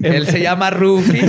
[0.00, 1.20] Él se llama Rufi.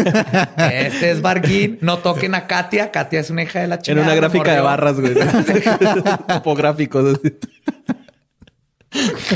[0.72, 1.78] este es Barguín.
[1.82, 2.92] No toquen a Katia.
[2.92, 4.08] Katia es una hija de la En chingada.
[4.08, 5.14] una gráfica de barras, güey.
[6.28, 7.18] Topográficos.
[7.20, 7.38] así.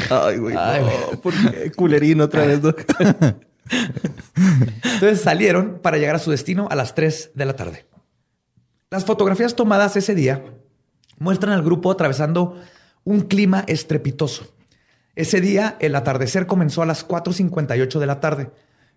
[0.09, 0.55] Ay, güey.
[0.57, 0.81] Ay,
[1.11, 1.71] no, ¿por qué?
[1.71, 2.73] Culerín otra vez, ¿no?
[4.83, 7.85] Entonces salieron para llegar a su destino a las 3 de la tarde.
[8.89, 10.43] Las fotografías tomadas ese día
[11.19, 12.59] muestran al grupo atravesando
[13.03, 14.53] un clima estrepitoso.
[15.15, 18.51] Ese día el atardecer comenzó a las 4.58 de la tarde,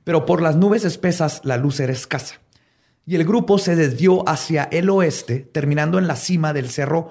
[0.05, 2.41] pero por las nubes espesas la luz era escasa.
[3.05, 7.11] Y el grupo se desvió hacia el oeste, terminando en la cima del cerro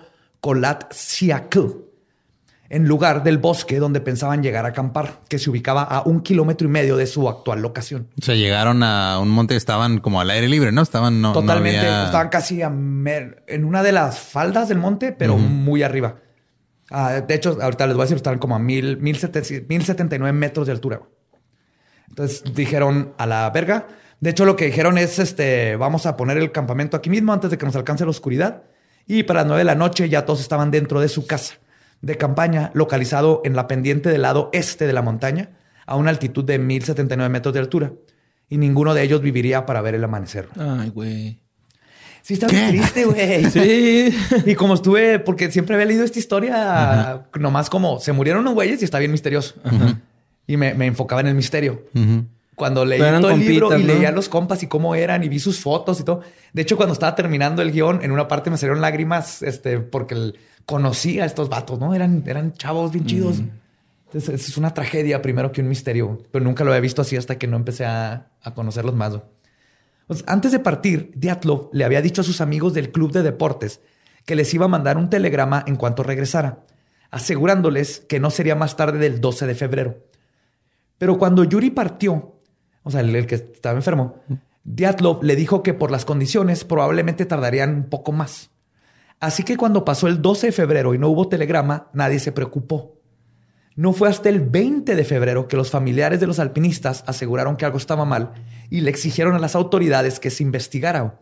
[0.91, 1.90] Siakl,
[2.73, 6.69] en lugar del bosque donde pensaban llegar a acampar, que se ubicaba a un kilómetro
[6.69, 8.07] y medio de su actual locación.
[8.17, 10.81] O sea, llegaron a un monte estaban como al aire libre, ¿no?
[10.81, 11.79] Estaban, no, no Totalmente.
[11.79, 16.15] había- Estaban casi en una de las faldas del monte, pero muy arriba.
[16.89, 19.17] Ah, de hecho, ahorita les voy a decir, estaban como a mil, mil,
[19.67, 21.01] mil setenta y nueve metros de altura.
[22.07, 23.87] Entonces dijeron a la verga.
[24.21, 27.49] De hecho, lo que dijeron es, este, vamos a poner el campamento aquí mismo antes
[27.51, 28.63] de que nos alcance la oscuridad.
[29.07, 31.55] Y para las nueve de la noche ya todos estaban dentro de su casa
[32.01, 35.49] de campaña, localizado en la pendiente del lado este de la montaña,
[35.85, 37.93] a una altitud de 1079 metros de altura.
[38.49, 40.47] Y ninguno de ellos viviría para ver el amanecer.
[40.57, 41.39] Ay, güey.
[42.21, 43.45] Sí, está muy triste, güey.
[43.51, 44.15] Sí.
[44.45, 48.81] Y como estuve, porque siempre había leído esta historia, nomás como se murieron unos güeyes
[48.81, 49.55] y está bien misterioso.
[50.47, 51.83] Y me, me enfocaba en el misterio.
[52.55, 53.93] Cuando leí todo el libro y ¿no?
[53.93, 56.21] leía los compas y cómo eran y vi sus fotos y todo.
[56.53, 60.13] De hecho, cuando estaba terminando el guion, en una parte me salieron lágrimas, este, porque
[60.15, 60.35] el-
[60.71, 61.93] conocí a estos vatos, ¿no?
[61.93, 63.41] Eran, eran chavos bien chidos.
[64.05, 67.37] Entonces, es una tragedia primero que un misterio, pero nunca lo había visto así hasta
[67.37, 69.19] que no empecé a, a conocerlos más.
[70.07, 73.81] Pues, antes de partir, Diatlov le había dicho a sus amigos del club de deportes
[74.25, 76.63] que les iba a mandar un telegrama en cuanto regresara,
[77.09, 79.97] asegurándoles que no sería más tarde del 12 de febrero.
[80.97, 82.39] Pero cuando Yuri partió,
[82.83, 84.21] o sea, el, el que estaba enfermo,
[84.63, 88.51] Diatlov le dijo que por las condiciones probablemente tardarían un poco más.
[89.21, 92.99] Así que cuando pasó el 12 de febrero y no hubo telegrama, nadie se preocupó.
[93.75, 97.63] No fue hasta el 20 de febrero que los familiares de los alpinistas aseguraron que
[97.63, 98.33] algo estaba mal
[98.71, 101.21] y le exigieron a las autoridades que se investigara.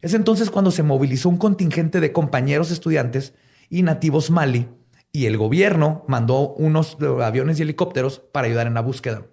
[0.00, 3.34] Es entonces cuando se movilizó un contingente de compañeros estudiantes
[3.68, 4.68] y nativos mali
[5.10, 9.26] y el gobierno mandó unos aviones y helicópteros para ayudar en la búsqueda.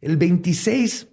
[0.00, 1.08] El 26,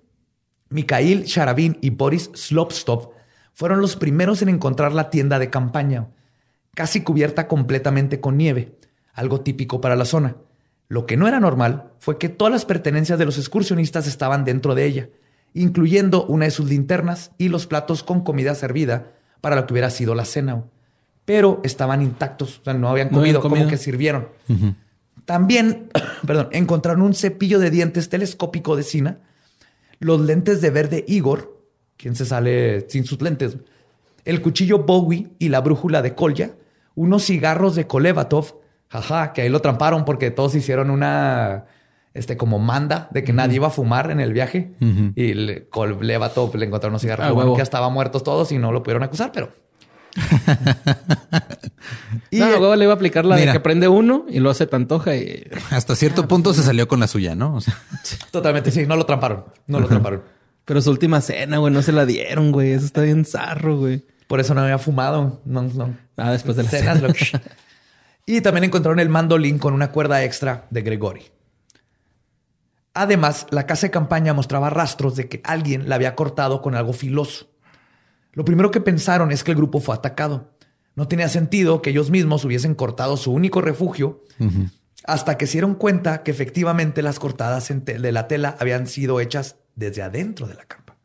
[0.69, 3.13] Mikhail Sharabin y Boris Slopstov
[3.53, 6.07] fueron los primeros en encontrar la tienda de campaña,
[6.73, 8.75] casi cubierta completamente con nieve,
[9.13, 10.35] algo típico para la zona.
[10.87, 14.75] Lo que no era normal fue que todas las pertenencias de los excursionistas estaban dentro
[14.75, 15.09] de ella,
[15.53, 19.11] incluyendo una de sus linternas y los platos con comida servida
[19.41, 20.63] para lo que hubiera sido la cena.
[21.25, 24.27] Pero estaban intactos, o sea, no habían No habían comido, como que sirvieron.
[25.25, 25.89] También,
[26.27, 29.19] perdón, encontraron un cepillo de dientes telescópico de Sina,
[29.99, 31.52] los lentes de verde Igor,
[31.97, 33.57] quien se sale sin sus lentes,
[34.25, 36.51] el cuchillo Bowie y la brújula de Kolya,
[36.95, 38.55] unos cigarros de Kolevatov,
[38.89, 41.65] jaja, que ahí lo tramparon porque todos hicieron una,
[42.13, 44.73] este, como manda de que nadie iba a fumar en el viaje
[45.15, 47.53] y le, Kolevatov le encontraron unos cigarros Ah, Bueno, huevo.
[47.55, 49.51] que ya estaban muertos todos y no lo pudieron acusar, pero...
[52.29, 53.51] y no, luego le iba a aplicar la Mira.
[53.51, 55.47] de que prende uno y lo se te antoja y...
[55.71, 57.55] Hasta cierto punto se salió con la suya, ¿no?
[57.55, 57.75] O sea,
[58.31, 60.21] totalmente, sí, no lo tramparon, no lo tramparon.
[60.65, 62.71] Pero su última cena, güey, no se la dieron, güey.
[62.71, 64.05] Eso está bien zarro, güey.
[64.27, 65.41] Por eso no había fumado.
[65.45, 65.97] No, no.
[66.17, 67.07] Ah, después de la Cenas, cena.
[67.09, 67.13] lo-
[68.25, 71.23] y también encontraron el mandolín con una cuerda extra de Gregory.
[72.93, 76.93] Además, la casa de campaña mostraba rastros de que alguien la había cortado con algo
[76.93, 77.49] filoso.
[78.33, 80.51] Lo primero que pensaron es que el grupo fue atacado.
[80.95, 84.23] No tenía sentido que ellos mismos hubiesen cortado su único refugio
[85.05, 89.55] hasta que se dieron cuenta que efectivamente las cortadas de la tela habían sido hechas
[89.75, 90.95] desde adentro de la carpa.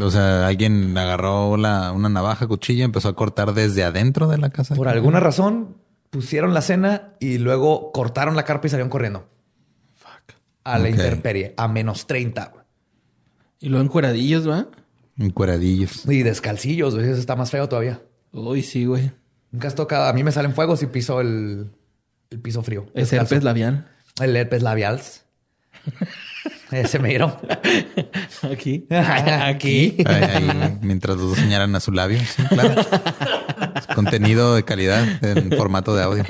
[0.00, 4.38] O sea, alguien agarró la, una navaja, cuchilla, y empezó a cortar desde adentro de
[4.38, 4.74] la casa.
[4.74, 5.76] Por alguna razón
[6.10, 9.28] pusieron la cena y luego cortaron la carpa y salieron corriendo.
[10.64, 12.46] A la intemperie, a menos 30.
[12.46, 12.64] güey.
[13.60, 14.66] Y luego encueradillos, ¿va?
[15.18, 16.06] Encueradillos.
[16.06, 18.00] Y descalcillos, güey, eso está más feo todavía.
[18.32, 19.12] Uy, sí, güey.
[19.52, 20.06] Nunca has tocado.
[20.08, 21.70] A mí me salen fuegos y piso el,
[22.30, 22.86] el piso frío.
[22.94, 23.34] Es descalzo.
[23.34, 23.88] herpes labial.
[24.20, 25.00] El herpes labial.
[26.82, 27.34] Ese me dieron.
[28.42, 28.86] Aquí.
[28.90, 29.96] Aquí.
[30.06, 32.18] Ahí, ahí, mientras los dos señalan a su labio.
[32.18, 32.82] Sí, claro.
[33.94, 36.24] Contenido de calidad en formato de audio.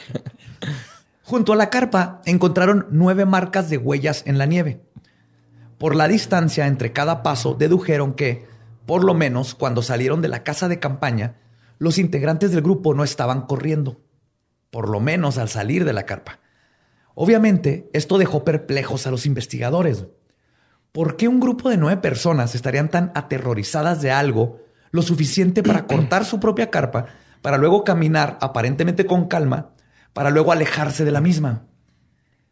[1.22, 4.82] Junto a la carpa encontraron nueve marcas de huellas en la nieve.
[5.78, 8.46] Por la distancia entre cada paso, dedujeron que,
[8.86, 11.36] por lo menos cuando salieron de la casa de campaña,
[11.78, 14.00] los integrantes del grupo no estaban corriendo.
[14.70, 16.40] Por lo menos al salir de la carpa.
[17.14, 20.04] Obviamente, esto dejó perplejos a los investigadores.
[20.94, 24.60] ¿Por qué un grupo de nueve personas estarían tan aterrorizadas de algo
[24.92, 27.06] lo suficiente para cortar su propia carpa,
[27.42, 29.70] para luego caminar aparentemente con calma,
[30.12, 31.64] para luego alejarse de la misma?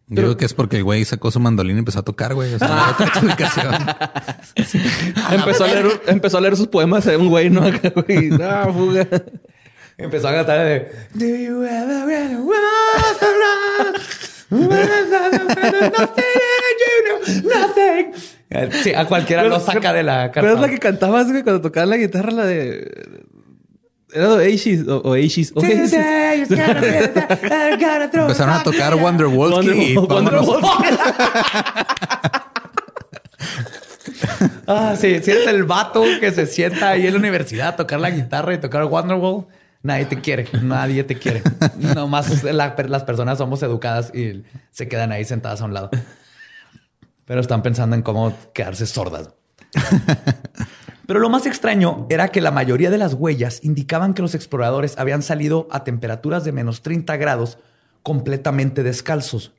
[0.08, 2.52] Yo creo que es porque el güey sacó su mandolín y empezó a tocar, güey.
[2.52, 3.76] O sea, otra explicación.
[5.30, 7.62] empezó, a leer, empezó a leer sus poemas de un güey, ¿no?
[7.62, 8.28] Acá, güey.
[8.28, 9.06] No, fuga.
[9.96, 12.02] Empezó a cantar de Do you ever
[18.82, 21.88] Sí, a cualquiera lo saca de la Pero es la que cantabas, güey, cuando tocabas
[21.88, 23.22] la guitarra, la de.
[24.14, 25.30] Era de Oasis o I'm
[27.80, 29.02] gonna throw Empezaron a tocar back.
[29.02, 30.42] Wonderwall y Wonder-.
[30.42, 30.60] Wonderwall.
[34.66, 38.00] Ah, sí, si eres el vato que se sienta ahí en la universidad a tocar
[38.00, 39.46] la guitarra y tocar Wonderwall,
[39.82, 41.42] nadie te quiere, nadie te quiere.
[41.94, 45.90] Nomás la- las personas somos educadas y se quedan ahí sentadas a un lado.
[47.24, 49.30] Pero están pensando en cómo quedarse sordas.
[51.06, 54.98] Pero lo más extraño era que la mayoría de las huellas indicaban que los exploradores
[54.98, 57.58] habían salido a temperaturas de menos 30 grados
[58.02, 59.52] completamente descalzos.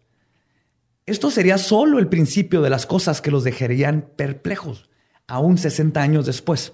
[1.05, 4.89] Esto sería solo el principio de las cosas que los dejarían perplejos,
[5.27, 6.73] aún 60 años después.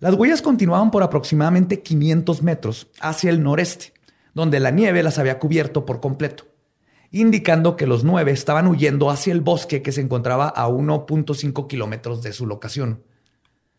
[0.00, 3.92] Las huellas continuaban por aproximadamente 500 metros hacia el noreste,
[4.34, 6.44] donde la nieve las había cubierto por completo,
[7.10, 12.22] indicando que los nueve estaban huyendo hacia el bosque que se encontraba a 1.5 kilómetros
[12.22, 13.02] de su locación.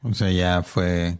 [0.01, 1.17] O sea, ya fue.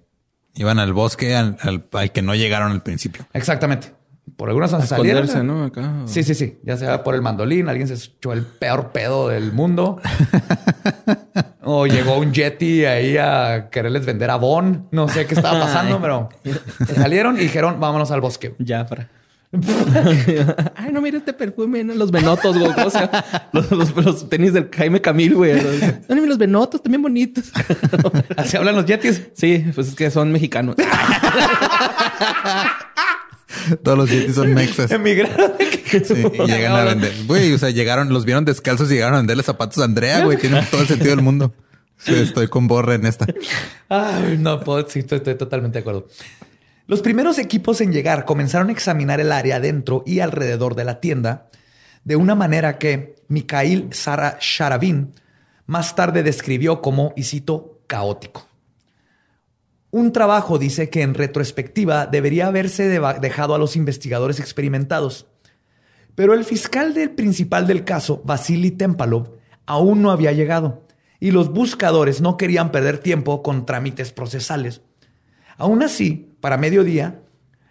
[0.54, 3.26] Iban al bosque al, al- al que no llegaron al principio.
[3.34, 3.94] Exactamente.
[4.38, 5.24] Por algunas A salieron.
[5.26, 5.64] esconderse, ¿no?
[5.66, 6.02] Acá.
[6.06, 6.58] Sí, sí, sí.
[6.64, 10.02] Ya sea por el mandolín, alguien se echó el peor pedo del mundo.
[11.64, 14.88] o llegó un Yeti ahí a quererles vender a Bon.
[14.92, 16.30] No sé qué estaba pasando, pero
[16.96, 18.56] salieron y dijeron, vámonos al bosque.
[18.66, 19.10] Jafra.
[20.76, 21.94] Ay, no, mira este perfume, ¿no?
[21.94, 22.72] Los venotos, güey.
[22.86, 25.54] O sea, los, los- los tenis del Jaime Camil, güey.
[26.10, 27.52] No, mira los venotos, también bonitos.
[28.36, 29.30] Así hablan los Yetis.
[29.34, 30.76] Sí, pues es que son mexicanos.
[33.84, 34.92] Todos los yetis son mexas.
[34.92, 35.54] Emigraron.
[35.86, 37.14] Sí, y llegan a vender.
[37.26, 40.38] Güey, o sea, llegaron, los vieron descalzos y llegaron a venderle zapatos a Andrea, güey.
[40.38, 41.54] Tiene todo el sentido del mundo.
[41.98, 43.26] Sí, estoy con Borre en esta.
[43.90, 44.88] Ay, no puedo.
[44.90, 46.08] Sí, estoy, estoy totalmente de acuerdo.
[46.88, 51.00] Los primeros equipos en llegar comenzaron a examinar el área dentro y alrededor de la
[51.00, 51.48] tienda
[52.04, 55.14] de una manera que Mikhail Sara Sharavin
[55.66, 58.48] más tarde describió como, y cito, caótico.
[59.96, 62.90] Un trabajo dice que en retrospectiva debería haberse
[63.22, 65.26] dejado a los investigadores experimentados.
[66.16, 70.86] Pero el fiscal del principal del caso, Vasily Tempalov, aún no había llegado
[71.22, 74.82] y los buscadores no querían perder tiempo con trámites procesales.
[75.56, 77.22] Aún así, para mediodía,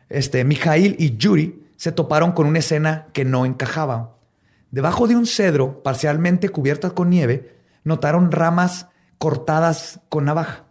[0.08, 4.16] este, Mikhail y Yuri se toparon con una escena que no encajaba.
[4.70, 8.86] Debajo de un cedro parcialmente cubierto con nieve, notaron ramas
[9.18, 10.64] cortadas con navaja.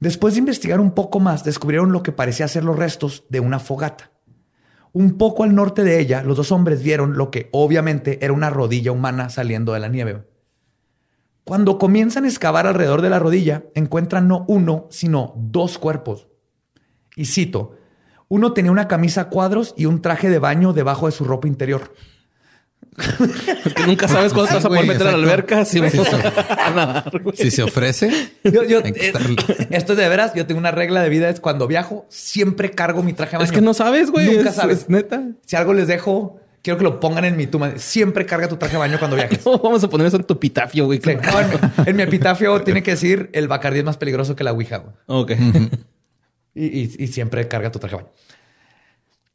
[0.00, 3.58] Después de investigar un poco más, descubrieron lo que parecía ser los restos de una
[3.58, 4.10] fogata.
[4.92, 8.50] Un poco al norte de ella, los dos hombres vieron lo que obviamente era una
[8.50, 10.26] rodilla humana saliendo de la nieve.
[11.44, 16.28] Cuando comienzan a excavar alrededor de la rodilla, encuentran no uno, sino dos cuerpos.
[17.14, 17.76] Y cito,
[18.28, 21.46] uno tenía una camisa a cuadros y un traje de baño debajo de su ropa
[21.46, 21.92] interior.
[23.64, 25.80] Es que nunca sabes cuándo te vas a poder Güey, meter a la alberca si
[25.80, 27.36] vas a nadar, güey.
[27.36, 28.10] Si se ofrece,
[28.44, 29.22] Yo- eh, estar-
[29.70, 30.32] esto es de veras.
[30.34, 33.44] Yo tengo una regla de vida: es cuando viajo, siempre cargo mi traje de baño.
[33.46, 34.36] Es que no sabes, güey.
[34.36, 34.78] Nunca Es- sabes.
[34.80, 35.22] es neta.
[35.46, 37.72] Si algo les dejo, quiero que lo pongan en mi tumba.
[37.78, 39.40] Siempre carga tu traje de baño cuando viajes.
[39.46, 41.00] No, vamos a poner eso en tu pitafio, güey.
[41.02, 44.44] Sí, no, en, en mi epitafio tiene que decir el Bacardí es más peligroso que
[44.44, 44.78] la Ouija.
[44.78, 44.94] güey.
[45.06, 45.32] Ok.
[46.54, 48.12] Y, y- y siempre carga tu traje de baño.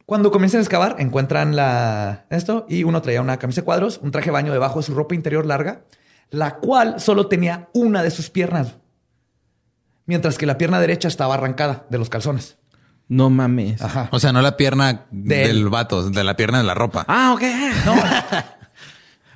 [0.05, 4.11] Cuando comienzan a excavar, encuentran la, esto y uno traía una camisa de cuadros, un
[4.11, 5.81] traje de baño debajo de su ropa interior larga,
[6.29, 8.75] la cual solo tenía una de sus piernas,
[10.05, 12.57] mientras que la pierna derecha estaba arrancada de los calzones.
[13.07, 13.81] No mames.
[13.81, 14.09] Ajá.
[14.11, 15.47] O sea, no la pierna De él.
[15.55, 17.05] del vato, de la pierna de la ropa.
[17.07, 17.41] Ah, ok.
[17.85, 17.95] No,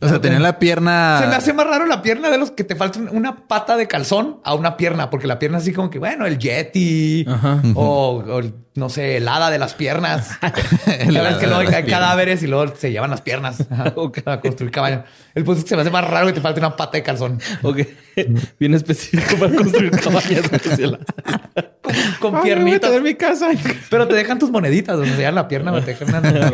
[0.02, 1.20] o sea, tenía la pierna.
[1.22, 3.88] se me hace más raro la pierna de los que te falta una pata de
[3.88, 7.62] calzón a una pierna, porque la pierna así como que, bueno, el Yeti Ajá.
[7.76, 8.42] o, o,
[8.76, 10.30] no sé, el hada de las piernas.
[10.88, 11.90] El La verdad es que luego hay piernas.
[11.92, 13.66] cadáveres y luego se llevan las piernas
[14.26, 15.04] a construir caballo.
[15.36, 17.04] El punto es que se me hace más raro que te falte una pata de
[17.04, 17.40] calzón.
[17.62, 17.80] Ok.
[18.60, 20.52] Bien específico para construir cabañas.
[20.80, 21.00] la-
[22.20, 23.02] Con Ay, voy a piernitas.
[23.02, 23.50] mi casa.
[23.90, 26.52] Pero te dejan tus moneditas, donde se llevan la pierna, te dejan una-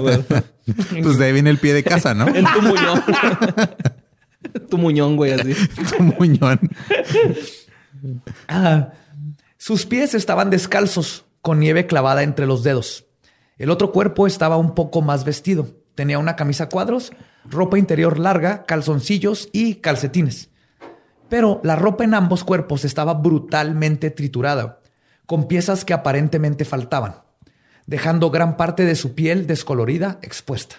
[1.02, 2.28] Pues de ahí viene el pie de casa, ¿no?
[2.34, 3.04] En tu muñón.
[4.70, 5.54] tu muñón, güey, así.
[5.98, 6.60] Tu muñón.
[8.48, 8.92] Ah,
[9.58, 13.06] sus pies estaban descalzos, con nieve clavada entre los dedos.
[13.58, 15.68] El otro cuerpo estaba un poco más vestido.
[15.96, 17.12] Tenía una camisa a cuadros,
[17.46, 20.50] ropa interior larga, calzoncillos y calcetines.
[21.30, 24.80] Pero la ropa en ambos cuerpos estaba brutalmente triturada,
[25.26, 27.16] con piezas que aparentemente faltaban,
[27.88, 30.76] dejando gran parte de su piel descolorida expuesta.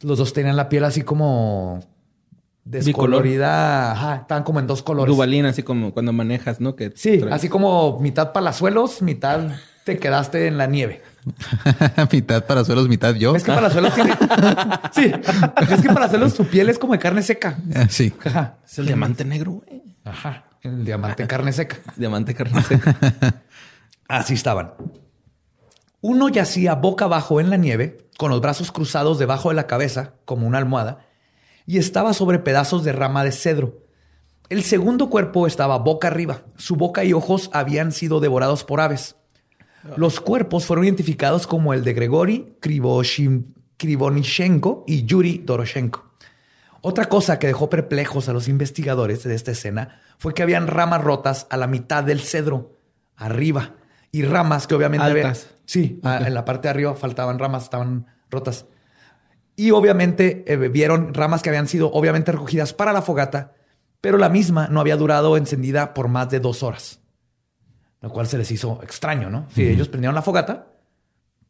[0.00, 1.80] Los dos tenían la piel así como
[2.64, 5.14] descolorida, ajá, estaban como en dos colores.
[5.14, 6.76] Dubalín, así como cuando manejas, ¿no?
[6.76, 9.40] Que Sí, traes- así como mitad palazuelos, mitad
[9.84, 11.02] te quedaste en la nieve.
[12.12, 13.34] mitad para suelos, mitad yo.
[13.36, 14.12] Es que palazuelos tiene.
[14.92, 15.12] sí,
[15.70, 17.58] es que palazuelos su piel es como de carne seca.
[17.74, 18.12] Ah, Sí.
[18.24, 18.58] Ajá.
[18.64, 19.82] Es el diamante negro, güey.
[20.04, 20.44] Ajá.
[20.62, 21.78] El diamante carne seca.
[21.96, 23.42] Diamante carne seca.
[24.08, 24.72] Así estaban.
[26.02, 30.14] Uno yacía boca abajo en la nieve, con los brazos cruzados debajo de la cabeza,
[30.24, 31.06] como una almohada,
[31.66, 33.84] y estaba sobre pedazos de rama de cedro.
[34.48, 36.42] El segundo cuerpo estaba boca arriba.
[36.56, 39.16] Su boca y ojos habían sido devorados por aves.
[39.96, 42.56] Los cuerpos fueron identificados como el de Gregory
[43.76, 46.10] Krivonishenko y Yuri Doroshenko.
[46.82, 51.02] Otra cosa que dejó perplejos a los investigadores de esta escena fue que habían ramas
[51.02, 52.78] rotas a la mitad del cedro,
[53.16, 53.76] arriba,
[54.12, 55.50] y ramas que obviamente Altas.
[55.66, 58.66] Sí, en la parte de arriba faltaban ramas, estaban rotas.
[59.56, 63.52] Y obviamente eh, vieron ramas que habían sido obviamente recogidas para la fogata,
[64.00, 66.99] pero la misma no había durado encendida por más de dos horas.
[68.00, 69.46] Lo cual se les hizo extraño, ¿no?
[69.54, 70.68] Si ellos prendieron la fogata,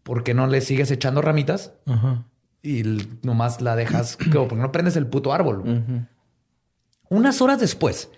[0.03, 2.25] ¿por qué no le sigues echando ramitas Ajá.
[2.63, 4.17] y l- nomás la dejas?
[4.33, 6.07] ¿Por qué no prendes el puto árbol?
[7.09, 8.11] Unas horas después,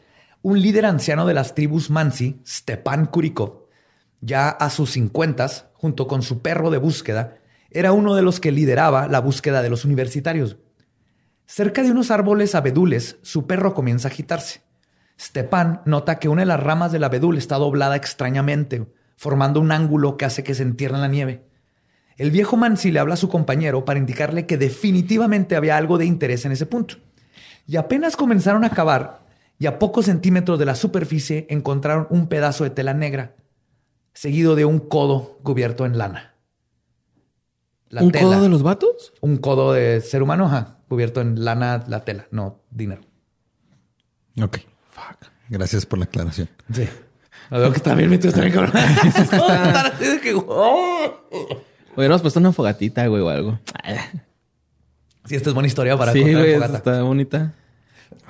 [0.43, 3.67] un líder anciano de las tribus Mansi, Stepan Kurikov,
[4.21, 7.39] ya a sus cincuentas, junto con su perro de búsqueda,
[7.71, 10.57] era uno de los que lideraba la búsqueda de los universitarios.
[11.47, 14.62] Cerca de unos árboles abedules, su perro comienza a agitarse.
[15.23, 20.17] Stepan nota que una de las ramas del abedul está doblada extrañamente, formando un ángulo
[20.17, 21.45] que hace que se entierre en la nieve.
[22.17, 26.07] El viejo Mansi le habla a su compañero para indicarle que definitivamente había algo de
[26.07, 26.97] interés en ese punto.
[27.69, 29.23] Y apenas comenzaron a cavar,
[29.61, 33.37] y a pocos centímetros de la superficie encontraron un pedazo de tela negra,
[34.15, 36.35] seguido de un codo cubierto en lana.
[37.91, 38.25] La ¿Un tela.
[38.25, 39.13] codo de los vatos?
[39.21, 43.03] Un codo de ser humano, ajá, cubierto en lana, la tela, no dinero.
[44.43, 44.59] Ok.
[44.93, 45.29] Fuck.
[45.49, 46.49] Gracias por la aclaración.
[46.73, 46.89] Sí.
[47.51, 48.73] Lo veo que también me estoy cabrón.
[48.77, 51.21] Están así de que, oh.
[51.97, 53.59] Hubiéramos puesto una fogatita, güey, o algo.
[55.27, 56.77] Sí, esta es buena historia para sí, contar en güey, fogata.
[56.79, 57.53] está bonita.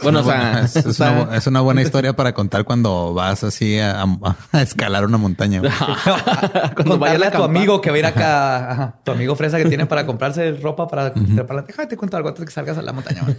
[0.02, 3.14] Bueno, o sea, buena- es, está- una, bu- es una buena historia para contar cuando
[3.14, 5.60] vas así a, a- a escalar una montaña.
[6.74, 9.36] cuando vaya Contarle a a tu amigo que va a ir acá, ajá, tu amigo
[9.36, 11.64] fresa que tiene para comprarse ropa para trepar.
[11.66, 13.22] Déjame te cuento algo antes de que salgas a la montaña.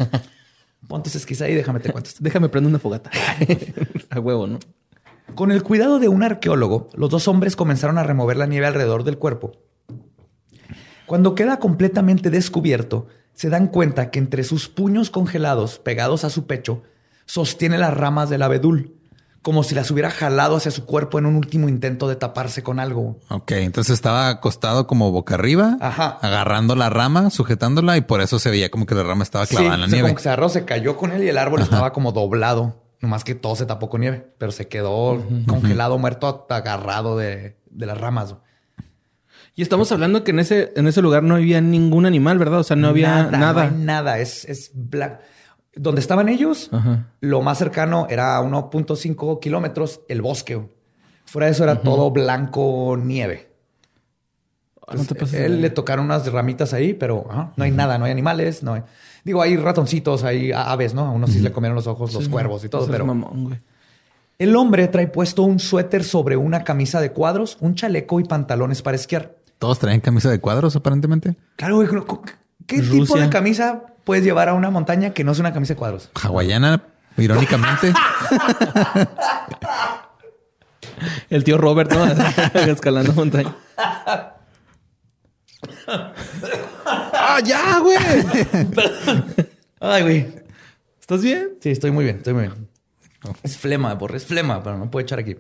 [0.84, 0.88] güey.
[0.88, 2.12] Pon tus esquís ahí déjame te cuento.
[2.20, 3.10] Déjame prender una fogata.
[4.10, 4.60] a huevo, ¿no?
[5.36, 9.04] Con el cuidado de un arqueólogo, los dos hombres comenzaron a remover la nieve alrededor
[9.04, 9.52] del cuerpo.
[11.06, 16.46] Cuando queda completamente descubierto, se dan cuenta que entre sus puños congelados pegados a su
[16.46, 16.84] pecho,
[17.26, 18.96] sostiene las ramas del abedul,
[19.44, 22.80] como si las hubiera jalado hacia su cuerpo en un último intento de taparse con
[22.80, 23.20] algo.
[23.30, 26.18] Ok, entonces estaba acostado como boca arriba, Ajá.
[26.22, 29.76] agarrando la rama, sujetándola y por eso se veía como que la rama estaba clavada
[29.76, 30.08] en la o sea, nieve.
[30.08, 32.82] como que se agarró, se cayó con él y el árbol estaba como doblado.
[33.02, 37.86] Nomás que todo se tapó con nieve, pero se quedó congelado, muerto, agarrado de, de
[37.86, 38.36] las ramas.
[39.56, 42.62] Y estamos hablando que en ese, en ese lugar no había ningún animal, ¿verdad?
[42.62, 43.66] O sea, no había nada.
[43.66, 44.20] No hay nada.
[44.20, 45.18] Es, es blanco.
[45.76, 47.08] Donde estaban ellos, Ajá.
[47.20, 50.62] lo más cercano era a 1.5 kilómetros el bosque.
[51.26, 53.50] Fuera de eso era todo blanco nieve.
[54.86, 57.72] Ah, no te pases de Él le tocaron unas ramitas ahí, pero ajá, no hay
[57.72, 58.84] nada, no hay animales, no hay.
[59.24, 61.06] Digo, hay ratoncitos, hay aves, ¿no?
[61.06, 63.60] A unos sí le comieron los ojos, los cuervos y todo, pero mamón, güey.
[64.38, 68.82] el hombre trae puesto un suéter sobre una camisa de cuadros, un chaleco y pantalones
[68.82, 69.38] para esquiar.
[69.58, 71.38] Todos traen camisa de cuadros, aparentemente.
[71.56, 72.34] Claro, güey, ¿qué-
[72.68, 75.78] ¿qué tipo de camisa puedes llevar a una montaña que no es una camisa de
[75.78, 76.10] cuadros?
[76.22, 76.84] Hawaiana,
[77.18, 77.94] irónicamente.
[81.30, 82.06] El tío Robert, ¿no?
[82.62, 83.56] Escalando montaña.
[86.86, 87.98] ¡Ah, ya, güey!
[89.80, 90.28] Ay, güey.
[91.00, 91.58] ¿Estás bien?
[91.62, 92.70] Sí, estoy muy bien, estoy muy bien.
[93.44, 95.38] Es flema, borre, es flema, pero no puedo echar aquí.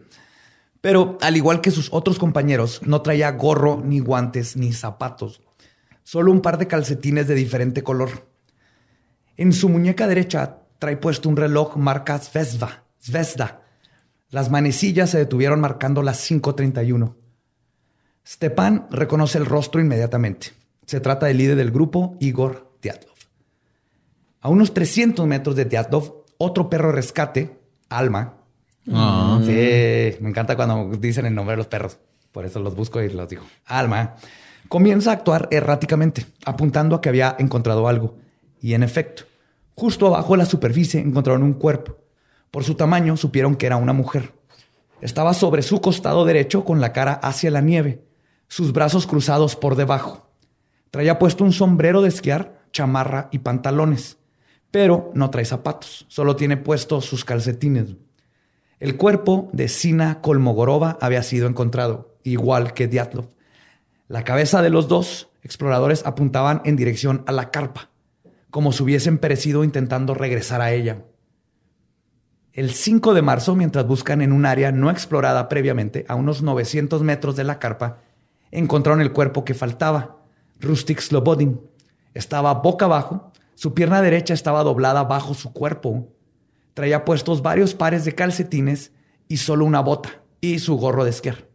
[0.82, 5.42] Pero al igual que sus otros compañeros, no traía gorro, ni guantes, ni zapatos.
[6.04, 8.28] Solo un par de calcetines de diferente color.
[9.38, 12.84] En su muñeca derecha trae puesto un reloj marca Zvezda.
[13.02, 13.62] Zvezda.
[14.30, 17.16] Las manecillas se detuvieron marcando las 5.31.
[18.26, 20.48] Stepan reconoce el rostro inmediatamente.
[20.86, 23.14] Se trata del líder del grupo, Igor Dyatlov.
[24.42, 27.60] A unos 300 metros de Dyatlov, otro perro de rescate,
[27.90, 28.38] Alma.
[28.92, 29.40] Ah.
[29.42, 31.98] Sí, me encanta cuando dicen el nombre de los perros.
[32.32, 33.44] Por eso los busco y los digo.
[33.66, 34.16] Alma
[34.68, 38.18] comienza a actuar erráticamente, apuntando a que había encontrado algo.
[38.64, 39.24] Y en efecto,
[39.76, 41.98] justo abajo de la superficie encontraron un cuerpo.
[42.50, 44.34] Por su tamaño supieron que era una mujer.
[45.02, 48.06] Estaba sobre su costado derecho con la cara hacia la nieve,
[48.48, 50.30] sus brazos cruzados por debajo.
[50.92, 54.18] Traía puesto un sombrero de esquiar, chamarra y pantalones,
[54.72, 57.98] pero no trae zapatos, solo tiene puestos sus calcetines.
[58.80, 63.28] El cuerpo de Sina Kolmogorova había sido encontrado, igual que Dyatlov.
[64.08, 67.90] La cabeza de los dos exploradores apuntaban en dirección a la carpa,
[68.54, 71.06] como si hubiesen perecido intentando regresar a ella.
[72.52, 77.02] El 5 de marzo, mientras buscan en un área no explorada previamente, a unos 900
[77.02, 77.98] metros de la carpa,
[78.52, 80.18] encontraron el cuerpo que faltaba,
[80.60, 81.62] Rustic Slobodin.
[82.14, 86.14] Estaba boca abajo, su pierna derecha estaba doblada bajo su cuerpo.
[86.76, 88.92] Traía puestos varios pares de calcetines
[89.28, 91.48] y solo una bota y su gorro de esquiar.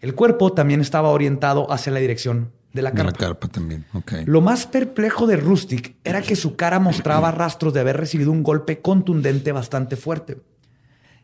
[0.00, 3.26] El cuerpo también estaba orientado hacia la dirección de la De la carpa.
[3.26, 3.84] carpa también.
[4.26, 8.44] Lo más perplejo de Rustic era que su cara mostraba rastros de haber recibido un
[8.44, 10.40] golpe contundente bastante fuerte.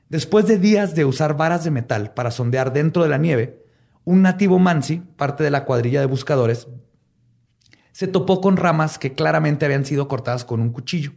[0.08, 3.64] Después de días de usar varas de metal para sondear dentro de la nieve,
[4.04, 6.66] un nativo Mansi, parte de la cuadrilla de buscadores,
[7.92, 11.12] se topó con ramas que claramente habían sido cortadas con un cuchillo.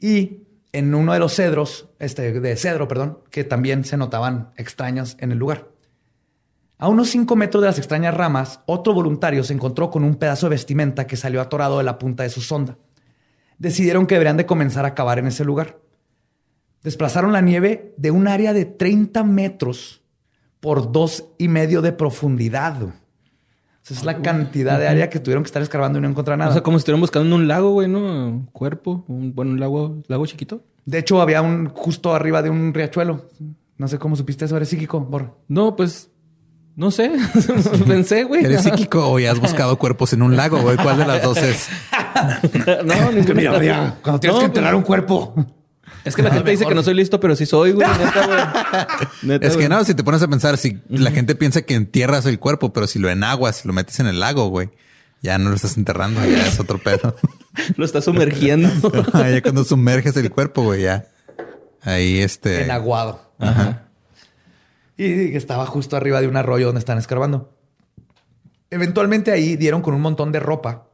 [0.00, 5.16] Y en uno de los cedros, este, de cedro, perdón, que también se notaban extrañas
[5.20, 5.71] en el lugar.
[6.82, 10.46] A unos 5 metros de las extrañas ramas, otro voluntario se encontró con un pedazo
[10.46, 12.76] de vestimenta que salió atorado de la punta de su sonda.
[13.56, 15.78] Decidieron que deberían de comenzar a cavar en ese lugar.
[16.82, 20.02] Desplazaron la nieve de un área de 30 metros
[20.58, 22.74] por dos y medio de profundidad.
[23.84, 26.50] Esa es la cantidad de área que tuvieron que estar escarbando y no encontrar nada.
[26.50, 28.00] O sea, como si estuvieran buscando en un lago, güey, ¿no?
[28.00, 30.64] Un cuerpo, un, bueno, un lago, lago chiquito.
[30.84, 33.28] de hecho, había un justo arriba de un riachuelo.
[33.78, 35.32] No sé cómo supiste eso, eres psíquico, Borra.
[35.46, 36.11] No, pues,
[36.76, 37.12] no sé.
[37.86, 38.44] Pensé, güey.
[38.44, 40.76] ¿Eres psíquico o ya has buscado cuerpos en un lago, güey?
[40.76, 41.68] ¿Cuál de las dos es?
[42.84, 43.96] no, ninguna.
[44.02, 45.34] cuando tienes No, que pues, enterrar un cuerpo.
[46.04, 47.86] Es que la gente dice que no soy listo, pero sí soy, güey.
[47.86, 48.86] Neta, güey.
[49.22, 52.26] Neta, Es que no, si te pones a pensar, si la gente piensa que entierras
[52.26, 54.70] el cuerpo, pero si lo enaguas, si lo metes en el lago, güey,
[55.20, 57.14] ya no lo estás enterrando, ya es otro pedo.
[57.76, 58.68] Lo está sumergiendo.
[59.12, 61.06] ya cuando sumerges el cuerpo, güey, ya.
[61.82, 62.64] Ahí este.
[62.64, 63.32] Enaguado.
[64.96, 67.56] Y estaba justo arriba de un arroyo donde están escarbando.
[68.70, 70.88] Eventualmente ahí dieron con un montón de ropa,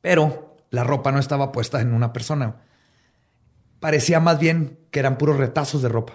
[0.00, 2.56] pero la ropa no estaba puesta en una persona.
[3.80, 6.14] Parecía más bien que eran puros retazos de ropa.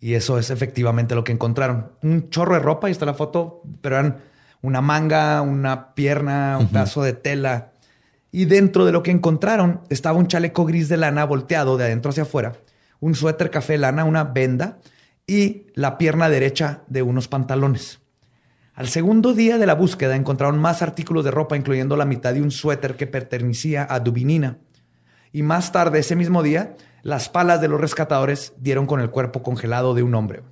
[0.00, 1.92] Y eso es efectivamente lo que encontraron.
[2.02, 4.20] Un chorro de ropa, y está la foto, pero eran
[4.60, 7.72] una manga, una pierna, un pedazo de tela.
[8.30, 12.10] Y dentro de lo que encontraron estaba un chaleco gris de lana volteado de adentro
[12.10, 12.54] hacia afuera,
[13.00, 14.78] un suéter café lana, una venda
[15.26, 18.00] y la pierna derecha de unos pantalones.
[18.74, 22.40] Al segundo día de la búsqueda encontraron más artículos de ropa, incluyendo la mitad de
[22.40, 24.58] un suéter que pertenecía a Dubinina.
[25.30, 29.42] Y más tarde, ese mismo día, las palas de los rescatadores dieron con el cuerpo
[29.42, 30.42] congelado de un hombre.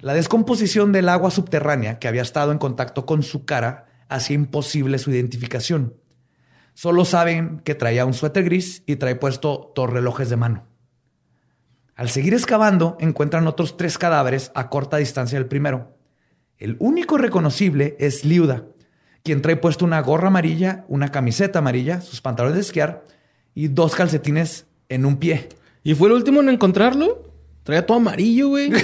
[0.00, 4.98] La descomposición del agua subterránea que había estado en contacto con su cara hacía imposible
[4.98, 5.94] su identificación.
[6.74, 10.67] Solo saben que traía un suéter gris y trae puesto dos relojes de mano.
[11.98, 15.98] Al seguir excavando, encuentran otros tres cadáveres a corta distancia del primero.
[16.56, 18.66] El único reconocible es Liuda,
[19.24, 23.02] quien trae puesto una gorra amarilla, una camiseta amarilla, sus pantalones de esquiar
[23.52, 25.48] y dos calcetines en un pie.
[25.82, 27.32] ¿Y fue el último en encontrarlo?
[27.64, 28.70] Traía todo amarillo, güey.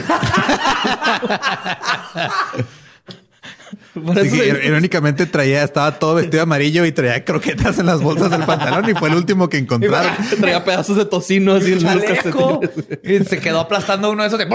[3.94, 7.78] Por Sí, eso que se- irónicamente traía, estaba todo vestido de amarillo y traía croquetas
[7.78, 10.10] en las bolsas del pantalón y fue el último que encontraron.
[10.40, 12.02] traía pedazos de tocino así en los.
[13.04, 14.48] Y se quedó aplastando uno de esos de...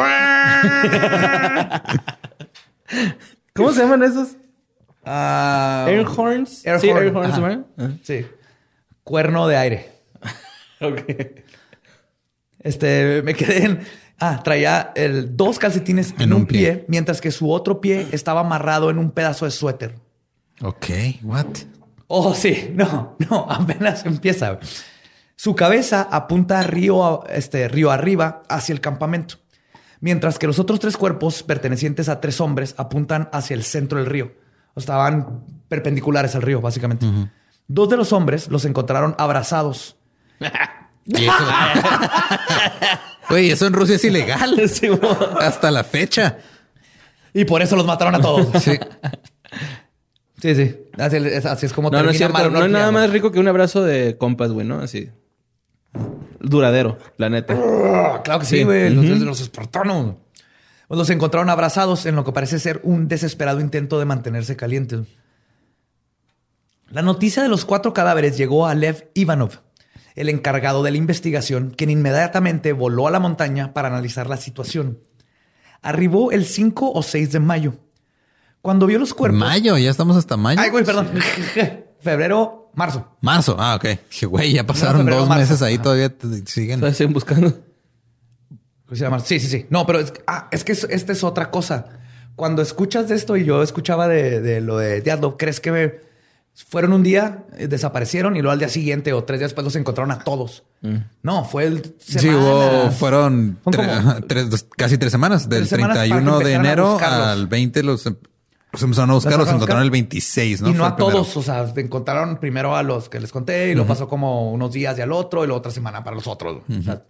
[3.53, 4.29] ¿Cómo se llaman esos?
[5.05, 6.65] Ah, Air horns.
[6.65, 7.41] Air sí, horn, air horns, ajá.
[7.41, 7.65] ¿verdad?
[8.03, 8.25] Sí.
[9.03, 9.89] Cuerno de aire.
[10.81, 10.99] ok.
[12.59, 13.79] Este, me quedé en...
[14.19, 18.89] Ah, traía el, dos calcetines en, un pie, mientras que su otro pie estaba amarrado
[18.89, 19.95] en un pedazo de suéter.
[20.61, 20.85] Ok,
[21.23, 21.45] what?
[22.07, 24.59] Oh, sí, no, no, apenas empieza.
[25.35, 29.35] Su cabeza apunta río, este, río arriba hacia el campamento,
[30.01, 34.07] mientras que los otros tres cuerpos pertenecientes a tres hombres apuntan hacia el centro del
[34.07, 34.33] río.
[34.75, 37.05] Estaban perpendiculares al río, básicamente.
[37.67, 39.95] Dos de los hombres los encontraron abrazados.
[41.05, 41.33] Y eso-
[43.29, 44.59] Güey, eso en Rusia es ilegal.
[44.69, 44.87] Sí,
[45.39, 46.37] Hasta la fecha.
[47.33, 48.47] Y por eso los mataron a todos.
[48.63, 48.77] Sí.
[50.41, 50.75] Sí, sí.
[50.97, 52.57] Así es, así es como No, no es termina cierto.
[52.57, 54.79] No hay nada más rico que un abrazo de compas, güey, ¿no?
[54.79, 55.09] Así.
[56.39, 57.53] Duradero, la neta.
[57.55, 58.63] Ah, Claro que sí, Sí.
[58.63, 58.89] güey.
[58.93, 60.15] Los, los espartanos.
[60.87, 65.01] Pues los encontraron abrazados en lo que parece ser un desesperado intento de mantenerse calientes.
[66.89, 69.59] La noticia de los cuatro cadáveres llegó a Lev Ivanov,
[70.19, 74.99] el encargado de la investigación, quien inmediatamente voló a la montaña para analizar la situación.
[75.81, 77.73] Arribó el 5 o 6 de mayo.
[78.61, 79.39] Cuando vio los cuerpos...
[79.39, 80.59] Mayo, ya estamos hasta mayo.
[80.61, 81.09] Ay, güey, perdón.
[82.01, 83.15] Febrero, marzo.
[83.21, 83.55] Marzo.
[83.57, 83.85] Ah, ok.
[84.09, 85.41] Dije, güey, ya pasaron febrero, dos marzo.
[85.41, 85.83] meses ahí, Ajá.
[85.83, 86.79] todavía te- siguen.
[86.79, 87.57] Todavía siguen buscando.
[89.23, 89.67] Sí, sí, sí.
[89.69, 91.85] No, pero es, ah, es que es- esta es otra cosa.
[92.35, 96.08] Cuando escuchas de esto y yo escuchaba de, de lo de Diablo, ¿crees que me-
[96.67, 99.75] fueron un día, eh, desaparecieron y luego al día siguiente o tres días después los
[99.75, 100.63] encontraron a todos?
[101.23, 105.49] No, fue el Sí, hubo, fueron tre- tres- dos- casi tres semanas.
[105.49, 108.15] Del Tres semanas para que 31 de enero al 20 los, em-
[108.71, 109.83] los empezaron a buscar, Los encontraron buscar.
[109.83, 110.69] el 26, ¿no?
[110.69, 113.75] y no Fue a todos, o sea, encontraron primero a los que les conté y
[113.75, 116.61] lo pasó como unos días y al otro y la otra semana para los otros.
[116.69, 117.03] O sea,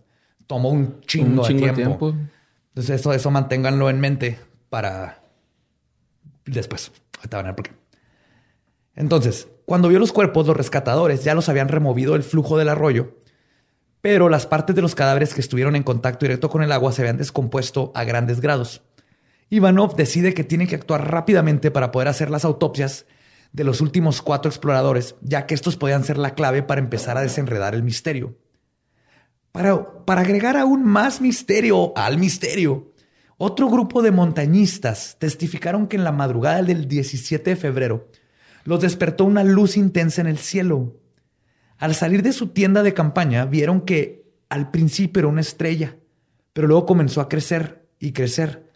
[0.47, 1.97] tomó un chingo, Un chingo de de tiempo.
[2.09, 2.15] tiempo.
[2.69, 4.39] Entonces eso, eso manténganlo en mente
[4.69, 5.19] para
[6.45, 6.91] después.
[7.17, 7.78] Ahorita van a ver por qué.
[8.99, 13.15] Entonces, cuando vio los cuerpos, los rescatadores ya los habían removido del flujo del arroyo,
[14.01, 17.01] pero las partes de los cadáveres que estuvieron en contacto directo con el agua se
[17.01, 18.81] habían descompuesto a grandes grados.
[19.49, 23.05] Ivanov decide que tiene que actuar rápidamente para poder hacer las autopsias
[23.53, 27.21] de los últimos cuatro exploradores, ya que estos podían ser la clave para empezar a
[27.21, 28.37] desenredar el misterio.
[29.53, 32.91] Para, para agregar aún más misterio al misterio,
[33.37, 38.09] otro grupo de montañistas testificaron que en la madrugada del 17 de febrero
[38.63, 40.95] los despertó una luz intensa en el cielo.
[41.77, 45.95] Al salir de su tienda de campaña vieron que al principio era una estrella,
[46.53, 48.69] pero luego comenzó a crecer y crecer.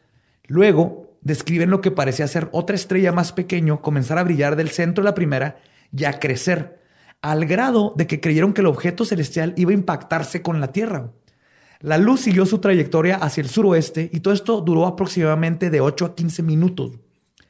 [0.47, 5.03] Luego describen lo que parecía ser otra estrella más pequeño comenzar a brillar del centro
[5.03, 5.57] de la primera
[5.95, 6.79] y a crecer,
[7.21, 11.11] al grado de que creyeron que el objeto celestial iba a impactarse con la Tierra.
[11.79, 16.05] La luz siguió su trayectoria hacia el suroeste y todo esto duró aproximadamente de 8
[16.05, 16.91] a 15 minutos.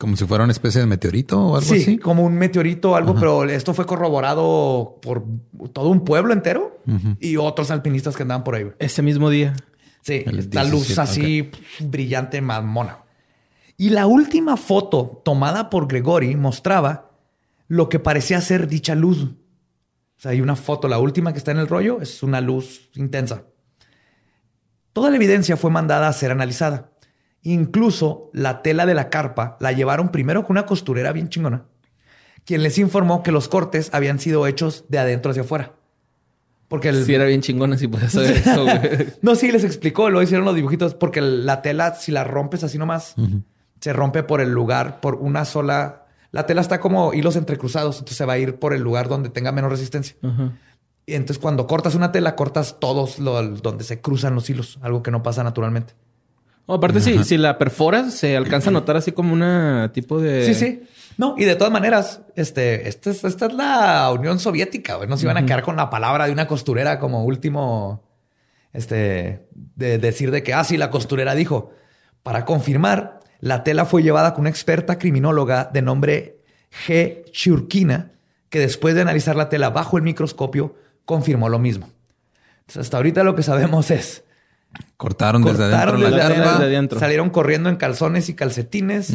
[0.03, 1.97] Como si fuera una especie de meteorito o algo Sí, así.
[1.97, 5.23] como un meteorito o algo, pero esto fue corroborado por
[5.71, 6.77] todo un pueblo entero
[7.21, 8.65] y otros alpinistas que andaban por ahí.
[8.79, 9.53] Ese mismo día.
[10.01, 12.97] Sí, El la luz 17, así brillante, mamona.
[13.77, 17.11] Y la última foto tomada por Gregory mostraba
[17.69, 19.23] lo que parecía ser dicha luz.
[19.23, 22.89] O sea, hay una foto, la última que está en el rollo es una luz
[22.95, 23.43] intensa.
[24.91, 26.91] Toda la evidencia fue mandada a ser analizada.
[27.43, 31.65] Incluso la tela de la carpa la llevaron primero con una costurera bien chingona,
[32.45, 35.73] quien les informó que los cortes habían sido hechos de adentro hacia afuera.
[36.69, 38.79] Porque el, Sí, era bien chingona si podías saber eso, güey.
[39.21, 42.77] no, sí, les explicó, lo hicieron los dibujitos, porque la tela, si la rompes así
[42.77, 43.15] nomás,
[43.81, 46.05] se rompe por el lugar, por una sola.
[46.31, 49.29] La tela está como hilos entrecruzados, entonces se va a ir por el lugar donde
[49.29, 50.15] tenga menos resistencia.
[51.05, 55.03] Y entonces cuando cortas una tela, cortas todos lo- donde se cruzan los hilos, algo
[55.03, 55.93] que no pasa naturalmente.
[56.67, 60.45] Aparte, si, si la perforas, se alcanza a notar así como una tipo de.
[60.45, 60.83] Sí, sí.
[61.17, 65.09] No, y de todas maneras, este, esta es, esta es la Unión Soviética, güey.
[65.09, 68.03] No se iban a quedar con la palabra de una costurera como último,
[68.71, 69.45] este,
[69.75, 71.71] de decir de que, ah, sí, la costurera dijo.
[72.23, 76.37] Para confirmar, la tela fue llevada con una experta criminóloga de nombre
[76.87, 77.29] G.
[77.31, 78.13] Churkina,
[78.49, 81.89] que después de analizar la tela bajo el microscopio, confirmó lo mismo.
[82.61, 84.23] Entonces, hasta ahorita lo que sabemos es
[84.97, 86.33] Cortaron desde adentro desde la carpa.
[86.35, 86.99] adentro, Desde adentro.
[86.99, 89.13] salieron corriendo en calzones y calcetines.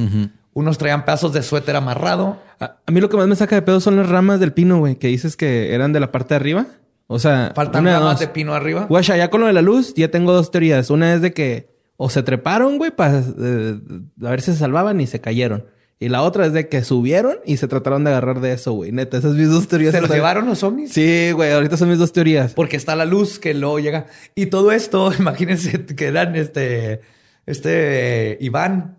[0.54, 2.38] Unos traían pedazos de suéter amarrado.
[2.60, 4.78] A, a mí lo que más me saca de pedo son las ramas del pino,
[4.78, 6.66] güey, que dices que eran de la parte de arriba.
[7.06, 8.20] O sea, Faltan una ramas dos.
[8.20, 8.86] de pino arriba.
[8.88, 10.90] Guacha, ya con lo de la luz, ya tengo dos teorías.
[10.90, 13.78] Una es de que o se treparon, güey, para eh,
[14.24, 15.64] a ver si se salvaban y se cayeron.
[16.00, 18.92] Y la otra es de que subieron y se trataron de agarrar de eso, güey.
[18.92, 19.92] Neta, esas mis dos teorías.
[19.92, 20.92] ¿Se los llevaron los ovnis?
[20.92, 22.54] Sí, güey, ahorita son mis dos teorías.
[22.54, 24.06] Porque está la luz que luego llega.
[24.36, 27.00] Y todo esto, imagínense que eran este,
[27.46, 28.96] este eh, Iván,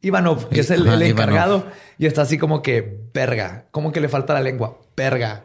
[0.00, 1.10] Ivanov, que es el, el Ivanov.
[1.10, 1.66] encargado.
[1.96, 3.66] Y está así como que, verga.
[3.70, 5.44] Como que le falta la lengua, verga.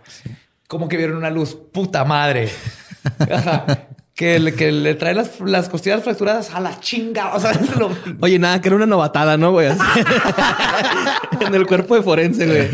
[0.68, 2.50] Como que vieron una luz, puta madre.
[4.18, 7.36] Que, le, que le trae las, las costillas fracturadas a la chinga.
[7.36, 9.70] O sea, es lo- Oye, nada, que era una novatada, ¿no, güey?
[11.40, 12.68] En el cuerpo de forense, güey.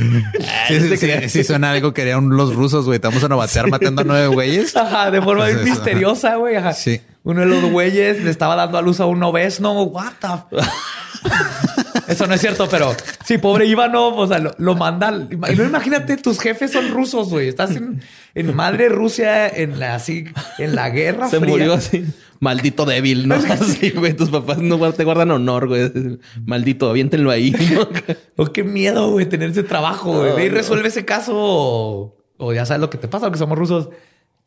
[0.70, 2.98] Sí, sí, sí, sí, suena algo que harían los rusos, güey.
[2.98, 4.74] Te vamos a novatear matando a nueve güeyes.
[4.78, 6.56] Ajá, de forma bien Pues eso, misteriosa, güey.
[6.56, 6.72] Ajá.
[6.72, 7.02] Sí.
[7.24, 9.60] Uno de los güeyes le estaba dando a luz a un obés.
[9.60, 10.28] No, what the...
[12.08, 12.96] Eso no es cierto, pero
[13.26, 15.12] sí, pobre Ivanov, o sea, lo, lo manda.
[15.30, 17.48] Y no imagínate, tus jefes son rusos, güey.
[17.48, 18.02] Estás en,
[18.36, 20.26] en madre Rusia, en la así,
[20.58, 21.50] en la guerra Se fría.
[21.50, 22.06] murió así.
[22.40, 23.36] Maldito débil, ¿no?
[23.50, 24.14] Así, güey.
[24.14, 25.90] Tus papás no te guardan honor, güey.
[26.46, 27.52] Maldito, aviéntenlo ahí.
[27.74, 27.88] ¿no?
[28.36, 30.36] Oh, qué miedo, güey, tener ese trabajo, güey.
[30.36, 33.58] Ve y resuelve ese caso o, o ya sabes lo que te pasa, que somos
[33.58, 33.88] rusos.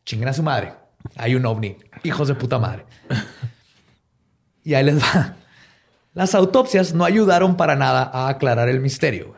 [0.05, 0.75] Chinguen a su madre.
[1.17, 1.77] Hay un ovni.
[2.03, 2.85] Hijos de puta madre.
[4.63, 5.37] Y ahí les va.
[6.17, 9.35] Las autopsias no ayudaron para nada a aclarar el misterio.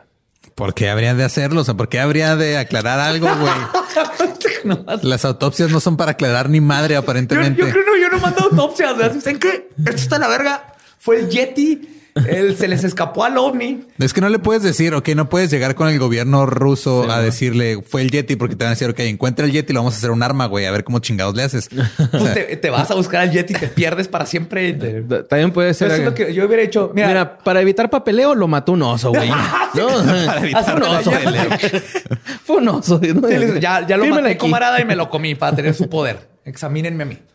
[0.55, 1.59] ¿Por qué habría de hacerlo?
[1.59, 3.53] O sea, ¿por qué habría de aclarar algo, güey?
[4.63, 7.61] No, Las autopsias no son para aclarar ni madre, yo, aparentemente.
[7.61, 8.93] yo creo no, yo no mando autopsias.
[9.21, 9.69] ¿Saben qué?
[9.77, 10.73] Esto está en la verga.
[10.99, 11.98] Fue el Yeti.
[12.27, 13.85] Él se les escapó al ovni.
[13.99, 17.21] Es que no le puedes decir, ok, no puedes llegar con el gobierno ruso a
[17.21, 19.79] decirle fue el Yeti porque te van a decir, ok, encuentra el Yeti y lo
[19.81, 21.69] vamos a hacer un arma, güey, a ver cómo chingados le haces.
[22.11, 24.73] Pues te, te vas a buscar al Yeti y te pierdes para siempre.
[24.73, 25.87] te- También puede ser.
[25.91, 26.91] Eso es lo que yo hubiera hecho.
[26.93, 29.29] Mira, Mira, para evitar papeleo lo mató un oso, güey.
[29.75, 29.87] No,
[30.25, 31.11] Para evitar Fue un oso.
[31.11, 31.43] papeleo.
[32.43, 32.99] Fue un oso.
[33.13, 33.27] ¿no?
[33.27, 34.37] Sí, ya, ya lo maté, aquí.
[34.39, 36.28] camarada, y me lo comí para tener su poder.
[36.49, 37.17] Examínenme a mí.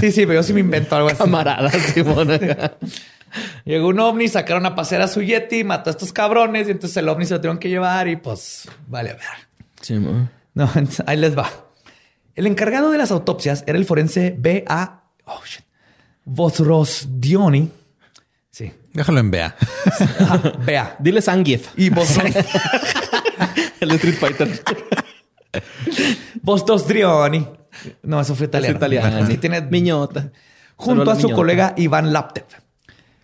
[0.00, 1.18] Sí, sí, pero yo sí me invento algo así.
[1.18, 2.28] Camarada, Simón.
[3.64, 6.96] Llegó un ovni, sacaron a pasear a su Yeti, mató a estos cabrones, y entonces
[6.98, 9.22] el ovni se lo tuvieron que llevar y pues, vale, a ver.
[9.80, 10.30] Simón.
[10.54, 11.50] No, entonces, ahí les va.
[12.36, 15.02] El encargado de las autopsias era el forense B.A.
[15.24, 15.64] Oh, shit.
[16.24, 17.70] Vosrosdioni.
[18.50, 18.72] Sí.
[18.92, 19.56] Déjalo en Bea.
[20.20, 20.96] Ajá, B.A.
[21.00, 21.70] Dile Zangief.
[21.76, 22.32] Y Vosros...
[23.80, 24.62] El de Street Fighter.
[26.42, 27.58] Vosrosdioni.
[28.02, 28.76] No, eso fue italiano.
[28.76, 29.26] italiano.
[29.26, 30.30] Sí, tiene Miñota.
[30.76, 31.36] junto Solo a su miñota.
[31.36, 32.44] colega Iván Laptev.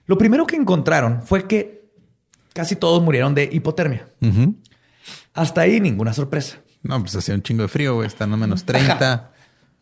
[0.07, 1.85] Lo primero que encontraron fue que
[2.53, 4.07] casi todos murieron de hipotermia.
[5.35, 6.59] Hasta ahí ninguna sorpresa.
[6.83, 8.07] No, pues hacía un chingo de frío, güey.
[8.07, 9.31] Están a menos 30.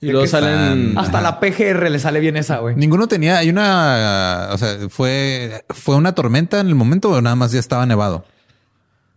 [0.00, 0.96] Y luego salen.
[0.96, 2.74] Hasta la PGR le sale bien esa, güey.
[2.76, 7.36] Ninguno tenía, hay una, o sea, fue, fue una tormenta en el momento o nada
[7.36, 8.24] más ya estaba nevado.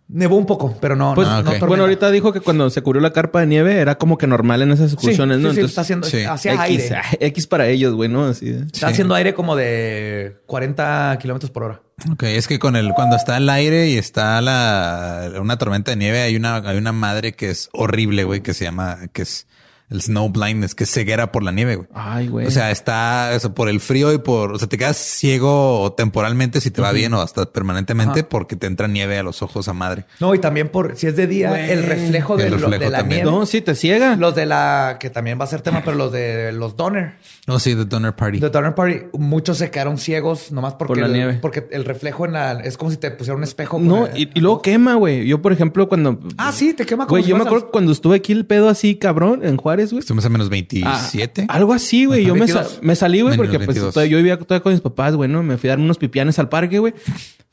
[0.08, 3.02] Nevó un poco, pero no, Pues, no, no bueno, ahorita dijo que cuando se cubrió
[3.02, 5.54] la carpa de nieve era como que normal en esas excursiones, sí, ¿no?
[5.54, 6.18] sí, está haciendo, sí.
[6.20, 7.02] X, aire.
[7.20, 8.26] X para ellos, güey, ¿no?
[8.26, 8.50] Así.
[8.50, 11.82] Está haciendo aire como de 40 kilómetros por hora.
[12.12, 15.98] Ok, es que con el, cuando está el aire y está la, una tormenta de
[15.98, 19.48] nieve, hay una, hay una madre que es horrible, güey, que se llama, que es
[19.90, 21.88] el snow blindness, que es ceguera por la nieve, güey.
[21.94, 22.48] Ay, güey.
[22.48, 25.94] O sea, está o sea, por el frío y por, o sea, te quedas ciego
[25.98, 29.68] temporalmente si te va bien o hasta permanentemente porque te entra nieve a los ojos
[29.68, 30.06] a madre.
[30.20, 31.72] No, y también por si es de día, Güey.
[31.72, 33.24] el reflejo, de, El lo- de la también.
[33.24, 33.38] nieve.
[33.40, 34.16] no, sí, te ciega.
[34.16, 37.16] Los de la que también va a ser tema, pero los de los Donner.
[37.48, 38.40] No, sí, The Donner Party.
[38.40, 41.40] The Donner Party, muchos se quedaron ciegos nomás porque, Por la el, nieve.
[41.42, 43.78] porque el reflejo en la es como si te pusiera un espejo.
[43.80, 45.28] No, el- y, y luego quema, güey.
[45.28, 46.20] Yo, por ejemplo, cuando.
[46.38, 48.68] Ah, sí, te quema como Güey, si yo me acuerdo cuando estuve aquí el pedo
[48.70, 50.00] así, cabrón, en Juárez, güey.
[50.00, 51.46] Estuvimos a menos Ah, 27.
[51.50, 52.26] algo así, güey.
[52.26, 52.80] Yo me, sa- 22.
[52.84, 53.94] me salí, güey, porque pues 22.
[53.94, 55.44] todavía- yo vivía todavía con mis papás, güey, ¿no?
[55.44, 56.94] Me fui a dar unos pipianes al parque, güey.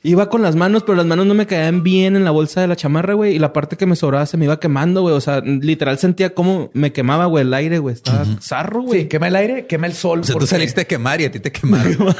[0.04, 2.66] Iba con las manos, pero las manos no me caían bien en la bolsa de
[2.66, 3.36] la chamarra, güey.
[3.36, 5.14] Y la parte que me sobraba se me iba quemando, güey.
[5.14, 7.94] O sea, literal sentía como me quemaba, güey, el aire, güey.
[7.94, 9.02] Estaba zarro, güey.
[9.02, 10.18] Sí, quema el aire, quema el sol.
[10.20, 11.96] O sea, tú saliste a quemar y a ti te quemaron.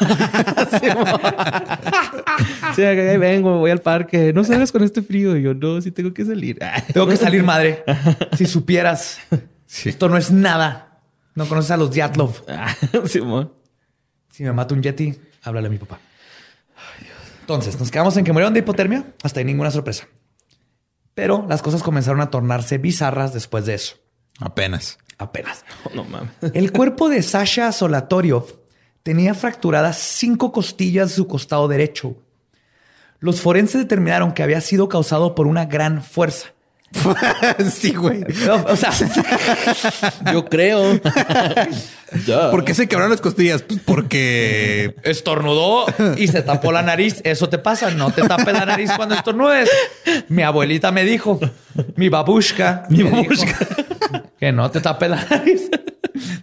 [2.77, 4.33] Sí, ahí vengo, voy al parque.
[4.33, 5.37] No salgas con este frío.
[5.37, 6.59] Y yo, no, sí tengo que salir.
[6.93, 7.85] Tengo que salir madre.
[8.37, 9.19] si supieras,
[9.73, 9.89] Sí.
[9.89, 11.01] esto no es nada.
[11.35, 12.45] No conoces a los Diatlov.
[13.07, 13.55] Simón.
[14.31, 15.99] Si me mata un Yeti, háblale a mi papá.
[17.41, 19.15] Entonces, nos quedamos en que murieron de hipotermia.
[19.23, 20.07] Hasta ahí ninguna sorpresa.
[21.15, 23.97] Pero las cosas comenzaron a tornarse bizarras después de eso.
[24.41, 24.99] Apenas.
[25.17, 25.65] Apenas.
[25.95, 26.31] No mames.
[26.53, 28.59] El cuerpo de Sasha Solatoriov
[29.03, 32.17] tenía fracturadas cinco costillas de su costado derecho.
[33.21, 36.49] Los forenses determinaron que había sido causado por una gran fuerza.
[37.71, 38.25] sí, güey.
[38.67, 38.91] O sea,
[40.33, 41.01] Yo creo.
[42.51, 43.63] ¿Por qué se quebraron las costillas?
[43.63, 45.87] Pues porque estornudó
[46.17, 47.21] y se tapó la nariz.
[47.25, 47.91] Eso te pasa.
[47.91, 49.71] No te tapes la nariz cuando estornudes.
[50.29, 51.41] Mi abuelita me dijo,
[51.97, 53.57] mi babushka, Mi babushka.
[54.39, 55.71] que no te tapes la nariz.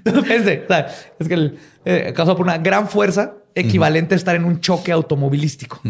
[0.04, 0.88] Entonces pensé, o sea,
[1.20, 4.92] es que el, eh, causó por una gran fuerza equivalente a estar en un choque
[4.92, 5.82] automovilístico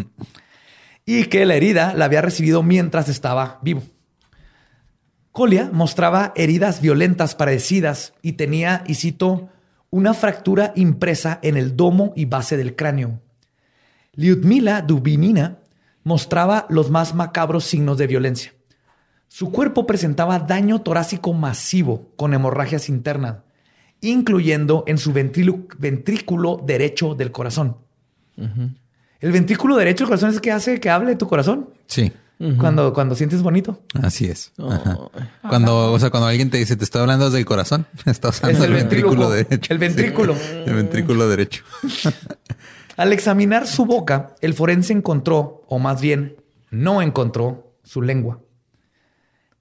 [1.06, 3.82] y que la herida la había recibido mientras estaba vivo.
[5.40, 9.48] Colia mostraba heridas violentas parecidas y tenía, y cito,
[9.90, 13.22] una fractura impresa en el domo y base del cráneo.
[14.16, 15.60] Lyudmila Dubinina
[16.04, 18.54] mostraba los más macabros signos de violencia.
[19.30, 23.38] Su cuerpo presentaba daño torácico masivo con hemorragias internas,
[24.02, 27.78] incluyendo en su ventrículo derecho del corazón.
[28.36, 32.12] El ventrículo derecho del corazón es el que hace que hable tu corazón sí,
[32.58, 33.82] cuando, cuando sientes bonito.
[34.02, 34.54] así es.
[34.58, 34.98] Ajá.
[35.48, 38.58] Cuando, o sea, cuando alguien te dice te estoy hablando desde el corazón, está usando
[38.58, 39.74] Es el, el ventrículo derecho.
[39.74, 40.36] El ventrículo.
[40.66, 41.64] El ventrículo derecho.
[42.98, 46.36] Al examinar su boca, el forense encontró, o más bien,
[46.70, 48.40] no encontró su lengua.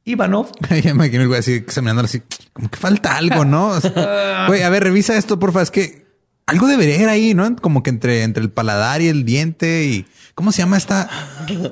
[0.05, 2.22] Ivanov Ya me imagino el güey así examinándolo así,
[2.53, 3.68] como que falta algo, ¿no?
[3.68, 5.62] O sea, Güey, a ver, revisa esto, porfa.
[5.62, 6.07] Es que
[6.47, 7.57] algo debería ir ahí, ¿no?
[7.57, 10.07] Como que entre, entre el paladar y el diente y
[10.39, 11.09] ¿cómo se llama esta?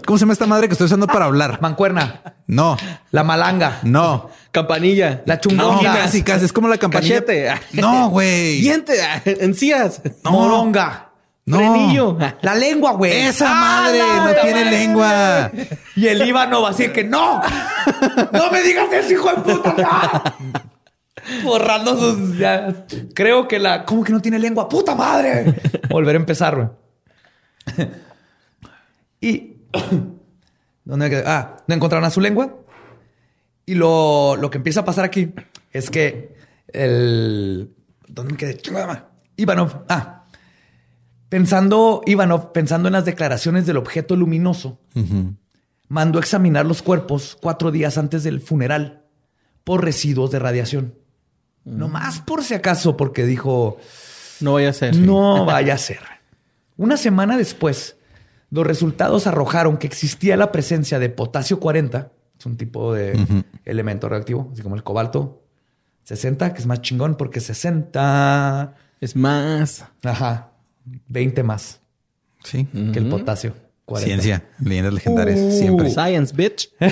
[0.04, 1.60] ¿Cómo se llama esta madre que estoy usando para hablar?
[1.62, 2.76] mancuerna, No,
[3.12, 4.28] la malanga, no.
[4.50, 5.22] Campanilla.
[5.24, 6.46] la No, chungonga, casi, casi.
[6.46, 7.20] Es como la campanilla.
[7.20, 7.52] Cachete.
[7.80, 8.60] No, güey.
[8.60, 8.98] Diente.
[9.24, 10.02] Encías.
[10.24, 10.32] No.
[10.32, 11.10] moronga,
[11.44, 11.58] No.
[11.58, 12.18] Frenillo.
[12.42, 13.12] la lengua, güey.
[13.12, 13.54] Esa ¡Ah,
[13.84, 14.02] madre
[14.34, 15.52] no tiene lengua.
[15.94, 17.40] Y el Ivanov así que no,
[18.32, 20.34] no me digas eso, hijo de puta.
[20.40, 21.42] no".
[21.44, 22.36] Borrando sus.
[22.36, 22.84] ya.
[23.14, 23.84] Creo que la.
[23.84, 24.68] ¿Cómo que no tiene lengua?
[24.68, 25.54] ¡Puta madre!
[25.88, 27.88] Volver a empezar, güey.
[29.20, 29.56] Y.
[30.84, 31.22] ¿Dónde?
[31.26, 32.54] Ah, no encontraron a su lengua.
[33.64, 35.32] Y lo, lo que empieza a pasar aquí
[35.72, 36.36] es que
[36.68, 37.74] el.
[38.08, 38.60] ¿Dónde me quedé?
[39.36, 39.84] Ivanov.
[39.88, 40.24] Ah.
[41.28, 44.78] Pensando, Ivanov, pensando en las declaraciones del objeto luminoso,
[45.88, 49.04] mandó examinar los cuerpos cuatro días antes del funeral
[49.64, 50.94] por residuos de radiación.
[51.64, 53.76] No más por si acaso, porque dijo,
[54.40, 54.94] No vaya a ser.
[54.96, 55.98] no vaya a ser.
[56.76, 57.95] Una semana después,
[58.50, 63.18] los resultados arrojaron que existía la presencia de potasio 40, es un tipo de
[63.64, 65.42] elemento reactivo, así como el cobalto
[66.04, 69.84] 60, que es más chingón porque 60, Es más.
[70.04, 70.50] ajá,
[71.08, 71.80] 20 más
[72.44, 72.66] Sí.
[72.92, 73.54] que el potasio
[73.86, 74.06] 40.
[74.22, 75.90] Ciencia, leyendas legendarias, siempre.
[75.90, 76.70] Science, bitch.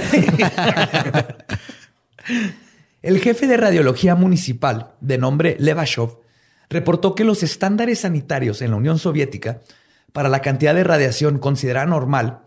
[3.03, 6.21] El jefe de radiología municipal, de nombre Levashov,
[6.71, 9.61] reportó que los estándares sanitarios en la Unión Soviética
[10.15, 12.43] para la cantidad de radiación considerada normal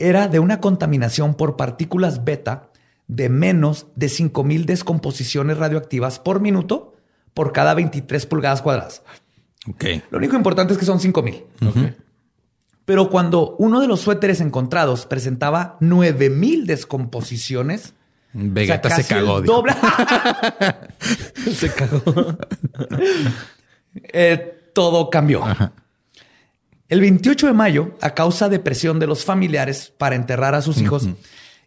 [0.00, 2.70] era de una contaminación por partículas beta
[3.06, 6.96] de menos de 5.000 descomposiciones radioactivas por minuto
[7.32, 9.04] por cada 23 pulgadas cuadradas.
[9.70, 9.84] Ok.
[10.10, 11.94] Lo único importante es que son 5.000.
[12.84, 17.94] Pero cuando uno de los suéteres encontrados presentaba 9.000 descomposiciones,
[18.32, 19.40] Vegeta o sea, se cagó.
[19.40, 19.72] doble.
[21.54, 22.02] se cagó.
[24.12, 25.44] Eh, todo cambió.
[26.94, 30.80] El 28 de mayo, a causa de presión de los familiares para enterrar a sus
[30.80, 31.08] hijos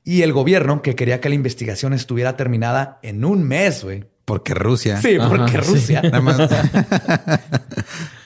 [0.06, 4.06] y el gobierno que quería que la investigación estuviera terminada en un mes, güey.
[4.24, 5.02] Porque Rusia.
[5.02, 6.02] Sí, porque Rusia.
[6.02, 6.40] Nada más.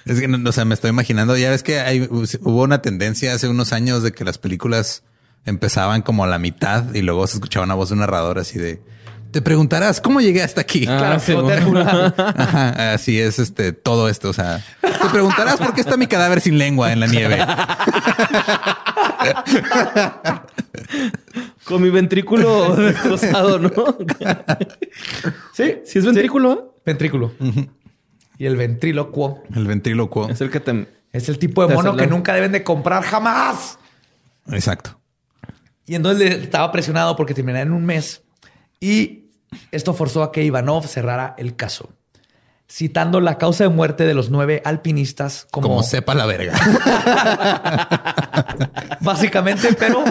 [0.06, 1.36] es que, no, o sea, me estoy imaginando.
[1.36, 5.02] Ya ves que hay, hubo una tendencia hace unos años de que las películas
[5.48, 8.60] empezaban como a la mitad y luego se escuchaba una voz de un narrador así
[8.60, 8.80] de
[9.32, 10.86] te preguntarás cómo llegué hasta aquí.
[10.88, 11.82] Ah, Claro, sí, bueno.
[12.18, 14.30] Ajá, así es este todo esto.
[14.30, 17.38] O sea, te preguntarás por qué está mi cadáver sin lengua en la nieve.
[21.66, 23.72] Con mi ventrículo destrozado, ¿no?
[25.54, 27.32] Sí, Si es ventrículo, Ventrículo.
[28.38, 30.28] Y el ventrílocuo El ventrílocuo.
[30.30, 30.88] es el que te.
[31.14, 33.78] es el tipo de mono que nunca deben de comprar jamás.
[34.52, 35.00] Exacto.
[35.86, 38.24] Y entonces le- estaba presionado porque terminara en un mes.
[38.80, 39.21] Y
[39.72, 41.90] esto forzó a que Ivanov cerrara el caso,
[42.70, 46.54] citando la causa de muerte de los nueve alpinistas como, Como sepa la verga.
[49.02, 50.04] básicamente, pero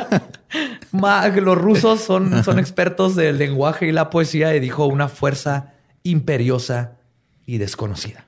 [0.92, 5.72] los rusos son, son expertos del lenguaje y la poesía y dijo una fuerza
[6.02, 6.92] imperiosa
[7.46, 8.26] y desconocida.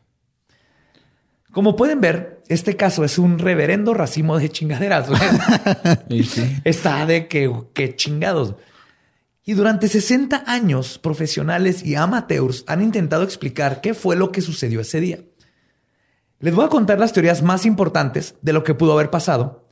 [1.53, 5.09] Como pueden ver, este caso es un reverendo racimo de chingaderas.
[5.09, 5.21] güey.
[6.09, 6.57] Y sí.
[6.65, 8.55] Está de que, que chingados.
[9.45, 14.81] Y durante 60 años, profesionales y amateurs han intentado explicar qué fue lo que sucedió
[14.81, 15.19] ese día.
[16.39, 19.69] Les voy a contar las teorías más importantes de lo que pudo haber pasado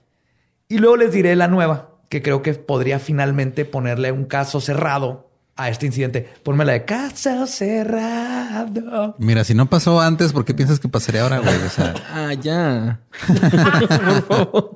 [0.68, 5.30] y luego les diré la nueva, que creo que podría finalmente ponerle un caso cerrado
[5.56, 6.28] a este incidente.
[6.42, 9.16] Ponme la de caso cerrado.
[9.18, 11.54] Mira, si no pasó antes, ¿por qué piensas que pasaría ahora, güey?
[11.56, 13.00] O sea, Ah, ya.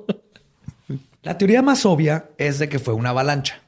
[1.23, 3.64] La teoría más obvia es de que fue una avalancha.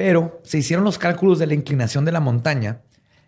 [0.00, 2.80] Pero se hicieron los cálculos de la inclinación de la montaña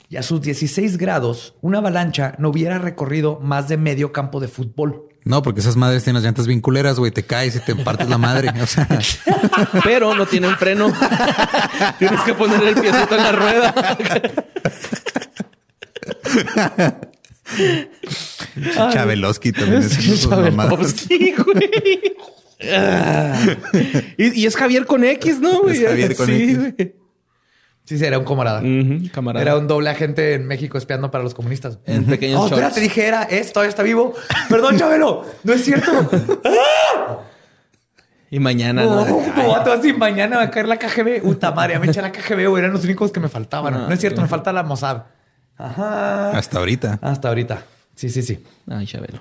[0.09, 4.49] y a sus 16 grados, una avalancha no hubiera recorrido más de medio campo de
[4.49, 5.03] fútbol.
[5.25, 7.13] no, porque esas madres tienen las llantas bien culeras, güey.
[7.13, 8.55] Te caes y te partes la madre.
[8.59, 8.89] O sea,
[9.85, 10.91] Pero no tienen freno.
[11.99, 13.99] Tienes que poner el piecito en la rueda.
[18.95, 20.23] Chabeloski también es.
[20.23, 22.17] Chabelovsky, güey.
[24.19, 25.63] Y, y es Javier con X, ¿no?
[25.63, 25.77] güey?
[25.83, 26.59] Es Javier con Sí, X.
[26.59, 26.95] güey.
[27.85, 28.63] Sí, sí, era un camarada.
[29.13, 29.43] Camarada.
[29.43, 31.81] Era un doble agente en México espiando para los comunistas.
[31.85, 34.15] En pequeños Oh, dije era, es, todavía está vivo.
[34.49, 35.91] Perdón, Chabelo, no es cierto.
[38.31, 39.17] Y mañana, No, ¿no?
[39.35, 41.23] como vato así, mañana va a caer la KGB.
[41.23, 43.75] Puta madre, me eché la KGB, güey, eran los únicos que me faltaban.
[43.75, 45.03] Ah, no es cierto, me falta la Mossad.
[45.59, 46.31] Ajá.
[46.31, 46.99] Hasta ahorita.
[47.03, 47.63] Hasta ahorita.
[47.95, 48.43] Sí, sí, sí.
[48.71, 49.21] Ay, Chabelo.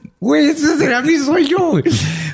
[0.21, 1.57] Güey, ese será mi sueño.
[1.71, 1.83] güey.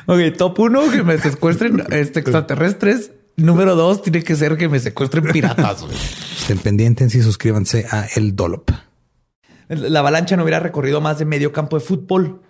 [0.06, 3.12] Ok, top uno, que me secuestren este, extraterrestres.
[3.38, 5.84] Número dos, tiene que ser que me secuestren piratas.
[5.84, 5.96] güey.
[5.96, 8.70] Estén pendientes y suscríbanse a El Dollop.
[9.70, 12.42] La avalancha no hubiera recorrido más de medio campo de fútbol.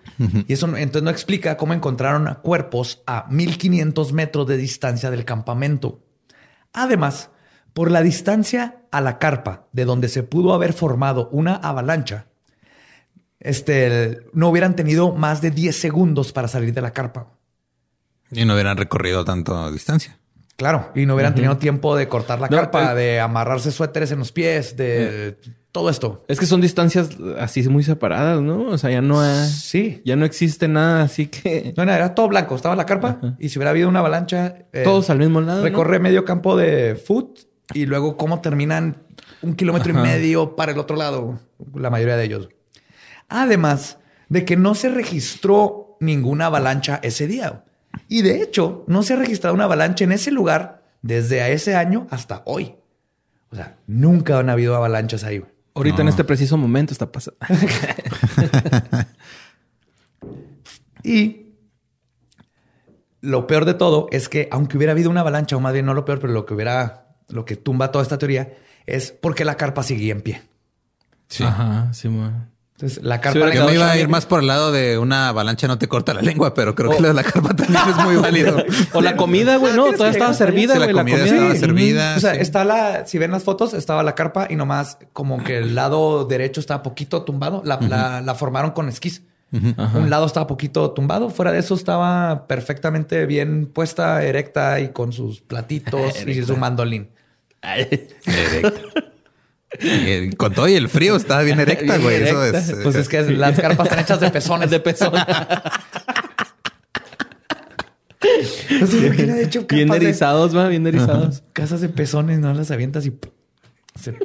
[0.48, 6.04] Y eso entonces no explica cómo encontraron cuerpos a 1500 metros de distancia del campamento.
[6.74, 7.30] Además,
[7.74, 12.26] por la distancia a la carpa de donde se pudo haber formado una avalancha,
[13.40, 17.28] este, no hubieran tenido más de 10 segundos para salir de la carpa.
[18.32, 20.20] Y no hubieran recorrido tanto distancia.
[20.58, 22.96] Claro, y no hubieran tenido tiempo de cortar la No, carpa, eh.
[22.96, 25.38] de amarrarse suéteres en los pies, de
[25.72, 26.26] todo esto.
[26.28, 27.10] Es que son distancias
[27.40, 28.64] así muy separadas, ¿no?
[28.64, 30.02] O sea, ya no hay- Sí.
[30.04, 32.56] ya no existe nada, así que No, no, era todo blanco.
[32.56, 34.56] Estaba la carpa y si hubiera habido una avalancha...
[34.74, 35.60] eh, todos al mismo lado.
[35.60, 35.64] ¿no?
[35.64, 37.42] Recorre medio campo de foot
[37.76, 39.04] y luego cómo terminan
[39.44, 41.40] un kilómetro y medio para el otro lado,
[41.76, 42.50] la mayoría de ellos.
[43.30, 43.98] Además
[44.30, 47.64] de que no se registró ninguna avalancha ese día.
[48.08, 51.76] Y de hecho, no se ha registrado una avalancha en ese lugar desde a ese
[51.76, 52.76] año hasta hoy.
[53.50, 55.40] O sea, nunca han habido avalanchas ahí.
[55.40, 55.52] güey.
[55.74, 57.38] Ahorita en este preciso momento está pasando.
[61.08, 61.54] Y
[63.22, 65.94] lo peor de todo es que aunque hubiera habido una avalancha, o más bien no
[65.94, 68.54] lo peor, pero lo que hubiera, lo que tumba toda esta teoría
[68.86, 70.42] es porque la carpa seguía en pie.
[71.30, 71.46] Sí.
[71.46, 72.52] Ajá, sí, man.
[72.80, 75.68] Entonces la carpa Yo me iba a ir más por el lado de una avalancha
[75.68, 78.18] no te corta la lengua, pero creo que lo de la carpa también es muy
[78.18, 78.64] válido.
[78.94, 80.96] O la comida, güey, no, Tienes toda estaba servida, Sí, la güey.
[80.96, 81.60] La comida comida, estaba Sí.
[81.60, 82.16] servida.
[82.18, 82.42] O sea, sí.
[82.42, 86.26] está la, si ven las fotos, estaba la carpa y nomás como que el lado
[86.26, 87.64] derecho estaba poquito tumbado.
[87.66, 89.24] La, la- la formaron con esquís.
[89.52, 91.32] Un lado estaba poquito tumbado.
[91.32, 97.10] Fuera de eso estaba perfectamente bien puesta, erecta y con sus platitos y su mandolín.
[97.64, 98.14] Erecta.
[100.38, 102.24] Con todo y el frío estaba bien erecta, Bien güey.
[102.24, 102.76] Eso es.
[102.84, 104.70] Pues es que las carpas están hechas de pezones.
[104.70, 105.14] de pezón.
[108.80, 111.44] No sé por qué le han hecho Bien de- erizados, va, bien erizados.
[111.54, 113.14] Casas de pezones, no las avientas y...
[114.00, 114.18] se-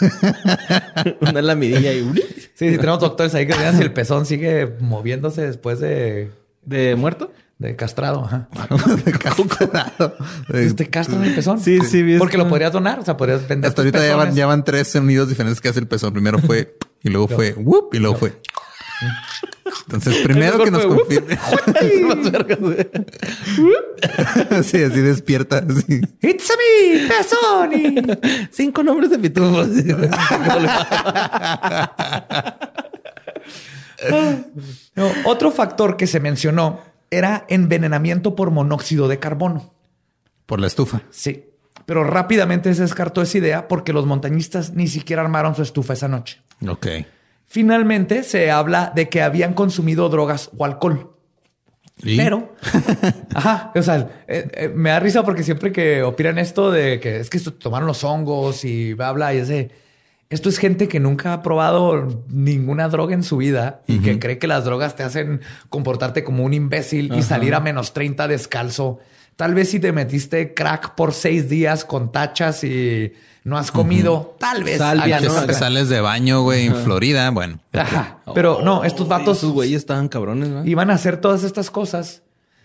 [1.20, 2.02] Una lamidilla y
[2.54, 6.30] Sí, sí, tenemos doctores ahí que vean si el pezón sigue moviéndose después de,
[6.64, 7.32] de muerto.
[7.58, 8.24] De castrado.
[8.24, 8.48] Ajá.
[9.22, 10.16] Castrado.
[10.48, 11.58] Pues ¿Te castran el pezón?
[11.60, 12.44] Sí, sí, vi Porque esto.
[12.44, 15.28] lo podrías donar, o sea, podrías vender Hasta ahorita ya van, ya van tres sonidos
[15.28, 16.12] diferentes que hace el pezón.
[16.12, 18.40] Primero fue y luego fue whoop y luego fue.
[19.86, 21.36] Entonces, primero que nos confirme.
[24.62, 25.58] Sí, así despierta.
[25.58, 26.00] así.
[26.22, 27.72] ¡It's a me, pezón!
[27.72, 29.68] y- Cinco nombres de pitufos.
[34.94, 36.80] No, otro factor que se mencionó
[37.10, 39.74] era envenenamiento por monóxido de carbono.
[40.46, 41.02] Por la estufa.
[41.10, 41.44] Sí,
[41.86, 46.08] pero rápidamente se descartó esa idea porque los montañistas ni siquiera armaron su estufa esa
[46.08, 46.42] noche.
[46.66, 46.86] Ok.
[47.46, 51.14] Finalmente se habla de que habían consumido drogas o alcohol.
[52.02, 52.16] ¿Y?
[52.16, 52.54] Pero,
[53.34, 57.20] ajá, o sea, eh, eh, me da risa porque siempre que opinan esto de que
[57.20, 59.70] es que tomaron los hongos y bla, bla, y ese,
[60.30, 64.38] esto es gente que nunca ha probado ninguna droga en su vida y que cree
[64.38, 68.98] que las drogas te hacen comportarte como un imbécil y salir a menos 30 descalzo.
[69.36, 73.12] Tal vez si te metiste crack por seis días con tachas y
[73.44, 74.78] no has comido, tal vez.
[74.78, 75.54] Salvia, hagas ¿no?
[75.54, 77.30] Sales de baño, güey, en Florida.
[77.30, 78.18] Bueno, Ajá.
[78.34, 80.66] Pero no, estos vatos Esos güeyes estaban cabrones, ¿no?
[80.66, 82.22] iban a hacer todas estas cosas.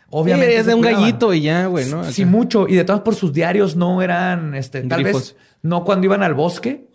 [0.09, 0.57] Obviamente.
[0.57, 1.01] es de un cuidaban.
[1.01, 2.03] gallito y ya, güey, ¿no?
[2.11, 2.31] Sí, Acá.
[2.31, 2.67] mucho.
[2.67, 5.21] Y de todas por sus diarios no eran, este, tal Grifos.
[5.21, 6.87] vez no cuando iban al bosque.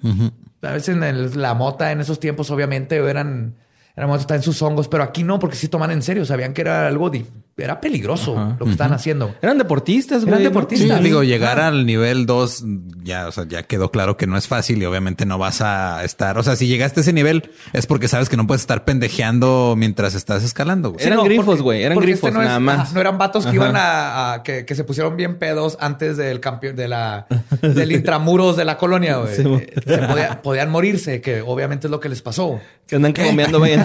[0.62, 3.56] A veces en el- la mota en esos tiempos, obviamente, eran,
[3.96, 6.24] eran está en sus hongos, pero aquí no, porque sí toman en serio.
[6.24, 7.26] Sabían que era algo, di-
[7.59, 9.34] era peligroso lo que estaban haciendo.
[9.42, 10.28] Eran deportistas, güey.
[10.34, 10.48] Eran ¿no?
[10.50, 10.98] deportistas.
[10.98, 12.64] Sí, digo, llegar al nivel 2
[13.02, 16.04] ya, o sea, ya quedó claro que no es fácil y obviamente no vas a
[16.04, 16.38] estar.
[16.38, 19.74] O sea, si llegaste a ese nivel es porque sabes que no puedes estar pendejeando
[19.76, 20.92] mientras estás escalando.
[20.92, 21.04] güey.
[21.04, 22.92] Eran no, grifos, güey, eran grifos, no es- nada más.
[22.92, 23.56] no eran vatos que Ajá.
[23.56, 27.26] iban a, a- que, que se pusieron bien pedos antes del campeón de la
[27.62, 29.34] del intramuros de la colonia, güey.
[29.34, 32.61] Sí, Eh, se podía- podían morirse, que obviamente es lo que les pasó.
[32.86, 33.74] Que andan caguameando, güey.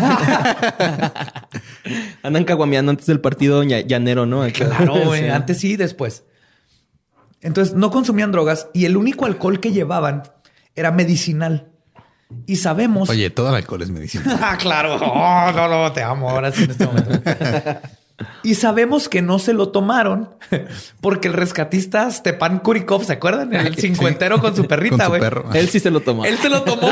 [2.24, 4.45] andan caguameando antes del partido ña- llanero, ¿no?
[4.53, 5.22] Claro, güey.
[5.24, 5.28] Sí.
[5.30, 6.24] Antes sí, después.
[7.41, 10.24] Entonces no consumían drogas y el único alcohol que llevaban
[10.76, 11.70] era medicinal.
[12.47, 13.09] Y sabemos.
[13.09, 14.38] Oye, todo el alcohol es medicina.
[14.41, 14.95] Ah, claro.
[14.95, 17.11] Oh, no, no, te amo ahora sí en este momento.
[18.43, 20.30] Y sabemos que no se lo tomaron
[21.01, 23.51] porque el rescatista Stepan Kurikov, ¿se acuerdan?
[23.53, 23.82] El Sí.
[23.82, 25.20] cincuentero con su perrita, güey.
[25.20, 25.49] perro.
[25.53, 26.24] Él sí se lo tomó.
[26.24, 26.89] Él se lo tomó.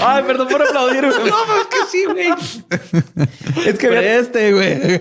[0.00, 1.04] Ay, perdón por aplaudir.
[1.06, 1.30] güey.
[1.30, 3.66] No, pero es que sí, güey.
[3.66, 5.00] Es que había- este, güey.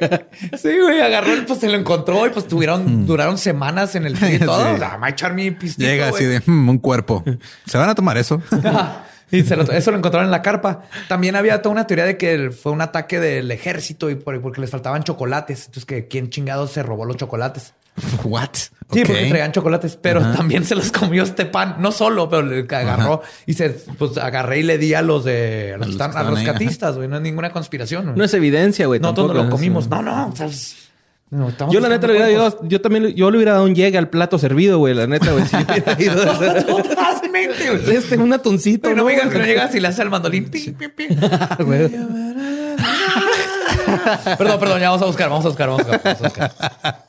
[0.57, 4.17] Sí, güey, agarró, el- pues se lo encontró y pues tuvieron, duraron semanas en el
[4.17, 4.63] frío y todo.
[4.65, 4.71] Sí.
[4.75, 6.23] O sea, me va a echar mi pistito, Llega güey.
[6.23, 7.23] así de "Hmm, un cuerpo.
[7.65, 8.41] ¿Se van a tomar eso?
[9.31, 10.83] y se lo- eso lo encontraron en la carpa.
[11.07, 14.61] También había toda una teoría de que fue un ataque del ejército y por- porque
[14.61, 15.61] les faltaban chocolates.
[15.67, 17.73] Entonces, que quién chingados se robó los chocolates.
[18.25, 18.49] What?
[18.91, 21.77] Sí, porque traían chocolates, pero también se los comió este pan.
[21.79, 25.71] No solo, pero le agarró y se pues agarré y le di a los de
[25.73, 27.07] a los, A los están- que a los ahí, catistas, güey.
[27.07, 28.03] No es ninguna conspiración.
[28.03, 28.17] güey.
[28.17, 28.99] No es evidencia, güey.
[28.99, 29.49] No lo ¿no?
[29.49, 29.87] comimos.
[29.89, 30.27] No, no.
[30.27, 30.49] o sea,
[31.35, 33.75] no, estamos Yo la neta le hubiera dado, yo también, yo le hubiera dado un
[33.75, 34.93] llegue al plato servido, güey.
[34.93, 35.45] La neta, güey.
[35.45, 36.25] Si yo hubiera ido.
[36.83, 37.95] Totalmente, güey.
[37.97, 39.07] Este, un atuncito, Pero no ¿no?
[39.07, 40.49] me digas que no llegas y le haces al mandolín.
[41.59, 41.89] Güey.
[44.37, 46.01] Perdón, perdón, ya vamos a buscar, vamos a buscar, vamos a buscar.
[46.03, 47.05] Vamos a buscar.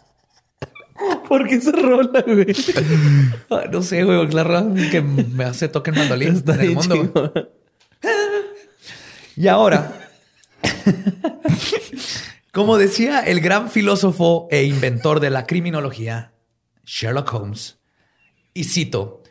[1.29, 2.47] ¿Por qué esa rola, güey?
[3.51, 6.75] Ay, no sé, güey, la razón que me hace toque el mandolín Está en el
[6.75, 7.33] mundo.
[9.37, 9.93] Y ahora,
[12.57, 16.33] como decía el gran filósofo e inventor de la criminología,
[16.87, 17.81] Sherlock Holmes,
[18.55, 19.23] y cito,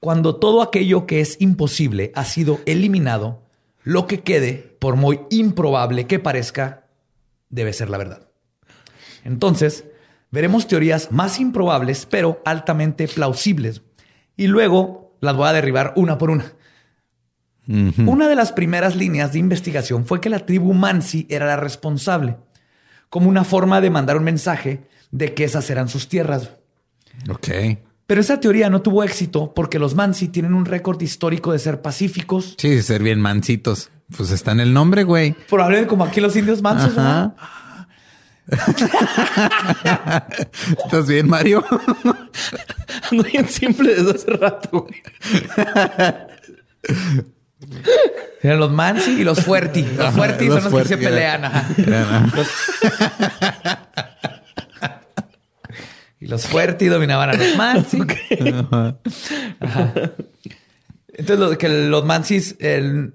[0.00, 3.46] cuando todo aquello que es imposible ha sido eliminado,
[3.84, 6.88] lo que quede, por muy improbable que parezca,
[7.50, 8.28] debe ser la verdad.
[9.22, 9.84] Entonces,
[10.32, 13.82] veremos teorías más improbables, pero altamente plausibles.
[14.36, 16.52] Y luego las voy a derribar una por una.
[17.68, 22.38] Una de las primeras líneas de investigación fue que la tribu Mansi era la responsable,
[23.12, 26.48] como una forma de mandar un mensaje de que esas eran sus tierras.
[27.28, 27.46] Ok.
[28.06, 31.82] Pero esa teoría no tuvo éxito porque los Mansi tienen un récord histórico de ser
[31.82, 33.90] pacíficos, Sí, ser bien mancitos.
[34.16, 35.36] Pues está en el nombre, güey.
[35.46, 36.96] probablemente como aquí los indios mansos.
[36.96, 37.02] ¿no?
[37.02, 37.86] Ajá.
[40.82, 41.62] ¿Estás bien, Mario?
[43.10, 45.02] Ando bien simple desde hace rato, güey.
[48.42, 49.82] Eran los Mansi y los Fuerti.
[49.96, 51.44] Los Fuerti Los son los que se pelean.
[51.44, 51.68] ajá.
[56.20, 57.98] Y los Fuerti dominaban a los Mansi.
[59.60, 59.94] Ajá.
[61.08, 63.14] Entonces, lo, que los Mansis, el-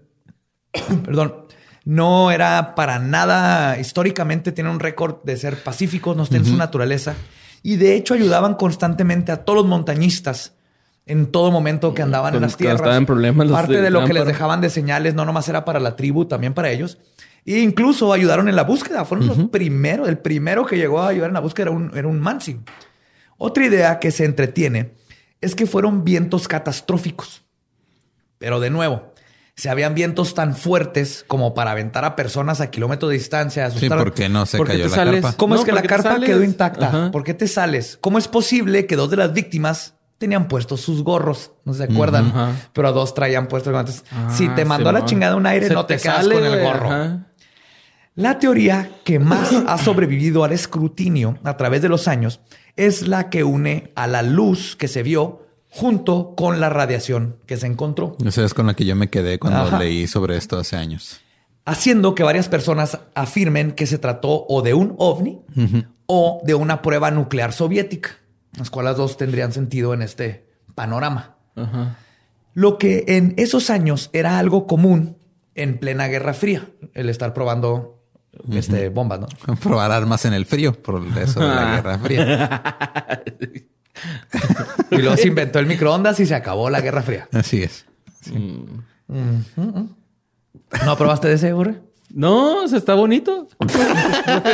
[1.06, 1.46] perdón,
[1.86, 6.58] no era para nada, históricamente tienen un récord de ser pacíficos, no está en su
[6.58, 7.16] naturaleza.
[7.64, 10.57] Y de hecho ayudaban constantemente a todos los montañistas
[11.08, 12.76] en todo momento que andaban en las tierras.
[12.82, 15.66] estaban en problemas, los Parte de lo que les dejaban de señales no nomás era
[15.66, 16.98] para la tribu, también para ellos.
[17.46, 19.06] E incluso ayudaron en la búsqueda.
[19.06, 20.10] Fueron los primeros.
[20.10, 22.60] El primero que llegó a ayudar en la búsqueda era un, era un Mansi.
[23.38, 24.96] Otra idea que se entretiene
[25.40, 27.44] es que fueron vientos catastróficos.
[28.38, 29.14] Pero de nuevo,
[29.56, 33.78] si habían vientos tan fuertes como para aventar a personas a kilómetros de distancia, Sí,
[33.78, 33.98] asustar.
[33.98, 35.22] ¿por qué no se ¿Por qué cayó la sales?
[35.22, 35.38] carpa?
[35.38, 36.30] ¿Cómo No, es que ¿por la carpa sales?
[36.30, 36.88] quedó intacta?
[36.88, 37.12] Ajá.
[37.12, 37.98] ¿Por qué te sales?
[38.02, 41.52] ¿Cómo es posible que dos de las víctimas tenían puestos sus gorros?
[41.66, 42.52] No se acuerdan, Ajá.
[42.74, 44.04] pero dos traían puestos guantes.
[44.30, 46.46] si Ah, te mandó a la chingada un aire, Se no te, quedas sale, con
[46.46, 46.88] el gorro.
[46.92, 47.24] ajá.
[48.16, 52.40] La teoría que más ha sobrevivido al escrutinio a través de los años
[52.76, 57.58] es la que une a la luz que se vio junto con la radiación que
[57.58, 58.18] se encontró.
[58.26, 59.78] Esa es con la que yo me quedé cuando Ajá.
[59.80, 61.22] leí sobre esto hace años.
[61.66, 65.42] haciendo que varias personas afirmen que se trató o de un ovni
[66.06, 68.12] o de una prueba nuclear soviética,
[68.58, 71.38] las cuales dos tendrían sentido en este panorama.
[72.54, 75.18] Lo que en esos años era algo común
[75.56, 78.04] en plena Guerra Fría, el estar probando
[78.52, 79.28] este, bombas, ¿no?
[79.64, 83.24] Probar armas en el frío por eso de la Guerra Fría.
[84.92, 87.28] Y luego se inventó el microondas y se acabó la Guerra Fría.
[87.34, 87.86] Así es.
[89.08, 91.82] ¿No probaste de ese, Borre?
[92.10, 93.48] No, o sea, está bonito.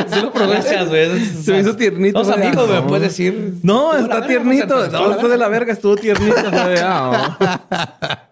[0.08, 0.54] Sí lo probé.
[0.54, 1.24] Gracias, güey.
[1.24, 2.18] Se me hizo tiernito.
[2.18, 2.46] Los güey.
[2.46, 2.86] amigos, me No.
[2.86, 3.54] puedes decir.
[3.62, 4.74] No, está verga, tiernito.
[4.76, 6.36] pues, No, la estuvo de la verga, estuvo tiernito.
[6.82, 8.28] Ah,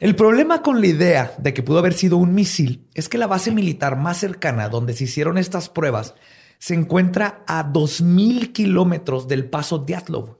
[0.00, 3.26] El problema con la idea de que pudo haber sido un misil es que la
[3.26, 6.14] base militar más cercana donde se hicieron estas pruebas
[6.58, 10.36] se encuentra a 2.000 kilómetros del paso Dyatlov.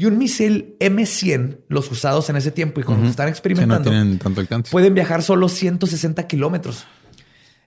[0.00, 3.90] Y un misil M100, los usados en ese tiempo y que están Sí, no experimentando,
[3.90, 4.72] tienen tanto alcance.
[4.72, 6.86] pueden viajar solo 160 kilómetros.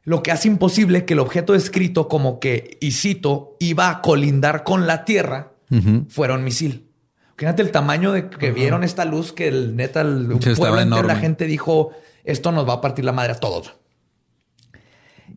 [0.04, 4.64] Lo que hace imposible que el objeto descrito como que, y cito, iba a colindar
[4.64, 5.54] con la Tierra,
[6.10, 6.90] fuera un misil.
[7.38, 10.26] Fíjate el tamaño de que vieron esta luz que el neta, el
[10.58, 11.92] pueblo entero, la gente dijo,
[12.24, 13.76] esto nos va a partir la madre a todos.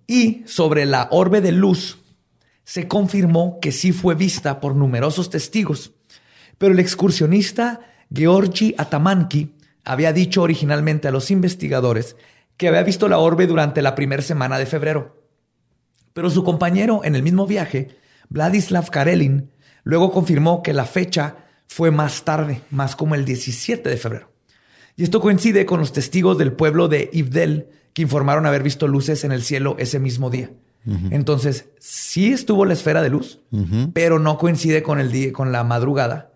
[0.07, 1.99] Y sobre la orbe de luz,
[2.65, 5.93] se confirmó que sí fue vista por numerosos testigos.
[6.59, 7.81] Pero el excursionista
[8.13, 9.55] Georgi Atamanki
[9.85, 12.17] había dicho originalmente a los investigadores
[12.57, 15.23] que había visto la orbe durante la primera semana de febrero.
[16.13, 17.89] Pero su compañero en el mismo viaje,
[18.31, 19.51] Vladislav Karelin,
[19.85, 21.37] luego confirmó que la fecha
[21.69, 24.33] fue más tarde, más como el 17 de febrero.
[24.97, 29.25] Y esto coincide con los testigos del pueblo de Ivdel que informaron haber visto luces
[29.25, 30.51] en el cielo ese mismo día.
[31.11, 33.41] Entonces, sí estuvo la esfera de luz,
[33.93, 36.36] pero no coincide con el día, con la madrugada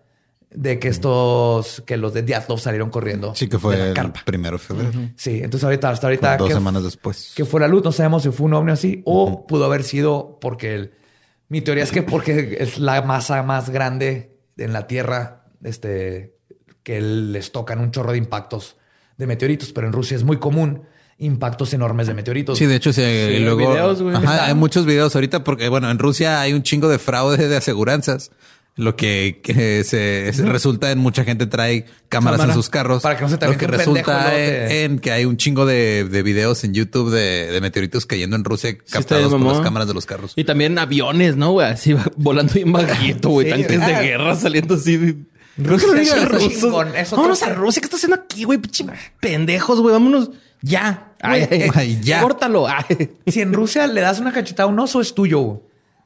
[0.53, 3.33] de que estos, que los de Dyatlov salieron corriendo.
[3.35, 4.21] Sí, que de fue la el carpa.
[4.25, 4.91] primero de febrero.
[5.15, 6.37] Sí, entonces ahorita, hasta ahorita.
[6.37, 7.33] Dos que- semanas después.
[7.35, 7.83] que fue la luz.
[7.83, 10.93] No sabemos si fue un ovni así o pudo haber sido porque el-
[11.47, 16.35] mi teoría es que porque es la masa más grande en la Tierra, este,
[16.83, 18.75] que les tocan un chorro de impactos
[19.17, 20.83] de meteoritos, pero en Rusia es muy común
[21.17, 22.57] impactos enormes de meteoritos.
[22.57, 23.01] Sí, de hecho, sí,
[23.39, 24.15] luego videos, güey.
[24.15, 24.49] Ajá, Están.
[24.49, 28.31] hay muchos videos ahorita porque, bueno, en Rusia hay un chingo de fraude de aseguranzas,
[28.75, 32.53] lo que, que se, se resulta en mucha gente trae cámaras Cámara.
[32.53, 33.03] en sus carros.
[33.03, 36.23] Para que no se te Lo que resulta en, que hay un chingo de, de
[36.23, 39.93] videos en YouTube de, de meteoritos cayendo en Rusia captados bien, por las cámaras de
[39.93, 40.33] los carros.
[40.35, 41.67] Y también aviones, ¿no, güey?
[41.67, 43.47] Así va volando bien baguito, güey.
[43.47, 44.01] Sí, Tanques de ah.
[44.01, 44.97] guerra saliendo así.
[44.97, 45.15] de-
[45.57, 46.53] Rusia No se lo es digan otro rusos.
[46.61, 47.53] chingón, es otro Vámonos a.
[47.53, 47.81] Rusia.
[47.81, 48.57] ¿Qué está haciendo aquí, güey?
[49.19, 49.91] Pendejos, güey.
[49.93, 50.31] Vámonos
[50.61, 51.11] ya.
[51.21, 52.21] Ay, Güey, ay, ay, ya.
[52.21, 52.67] Córtalo.
[52.67, 53.09] Ay.
[53.27, 55.59] Si en Rusia le das una cachetada a un oso, es tuyo güey.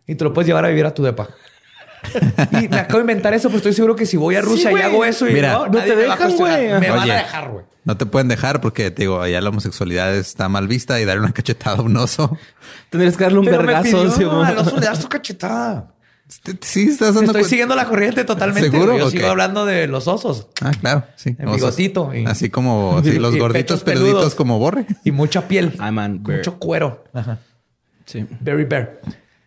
[0.08, 1.30] y te lo puedes llevar a vivir a tu depa.
[2.64, 4.74] y me acabo de inventar eso, pero estoy seguro que si voy a Rusia y
[4.74, 4.84] güey.
[4.84, 6.80] hago eso y Mira, no, no te me dejan, güey.
[6.80, 7.66] Me van a dejar, güey.
[7.84, 11.20] No te pueden dejar porque, te digo, allá la homosexualidad está mal vista y dar
[11.20, 12.36] una cachetada a un oso.
[12.90, 13.84] Tendrías que darle un Pero me vergazo.
[14.02, 14.44] pidió sí, güey.
[14.46, 15.92] al oso le das tu cachetada.
[16.62, 18.72] Sí, estás dando Estoy siguiendo la corriente totalmente.
[18.72, 18.98] ¿Seguro?
[18.98, 19.12] Yo Ok.
[19.12, 21.36] sigo hablando de los osos Ah, claro, sí.
[21.38, 24.34] El bigotito y- Así como sí, los y gorditos peludos.
[24.34, 24.88] como borre.
[25.04, 25.74] y mucha piel.
[25.78, 26.24] Ay, man.
[26.24, 26.40] bear.
[26.40, 27.04] Mucho cuero.
[27.14, 27.38] Ajá.
[28.08, 28.26] Sí.
[28.40, 29.00] Very bear.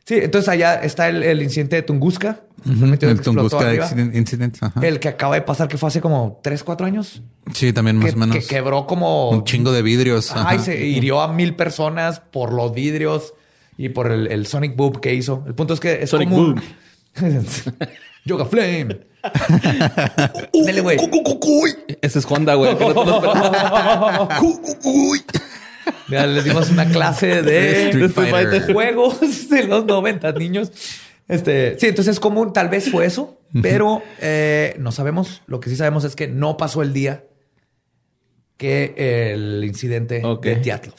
[0.05, 2.43] Sí, entonces allá está el, el incidente de Tunguska.
[2.67, 3.87] El meteorito El arriba.
[3.87, 4.57] accident- incident.
[4.61, 4.81] ajá.
[4.87, 7.23] El que acaba de pasar, que fue hace como 3, 4 años.
[7.55, 8.37] Sí, también más Que, o menos.
[8.37, 9.31] que quebró como...
[9.31, 10.33] Un chingo de vidrios.
[10.33, 10.59] Ay, ajá.
[10.61, 13.35] se hirió a mil personas por los vidrios
[13.77, 15.45] y por el, el Sonic Boom que hizo.
[15.47, 16.61] El punto es que es Sonic común.
[18.25, 19.07] Yoga Flame.
[20.53, 20.99] Dele, güey.
[22.03, 22.77] Ese es Honda, güey.
[26.09, 28.51] les dimos una clase de Street Street Fighter.
[28.51, 28.73] Fighter.
[28.75, 30.71] juegos de los 90, niños.
[31.29, 35.43] Este, sí, entonces es común, tal vez fue eso, pero eh, no sabemos.
[35.47, 37.25] Lo que sí sabemos es que no pasó el día
[38.57, 40.97] que el incidente de Dyatlov.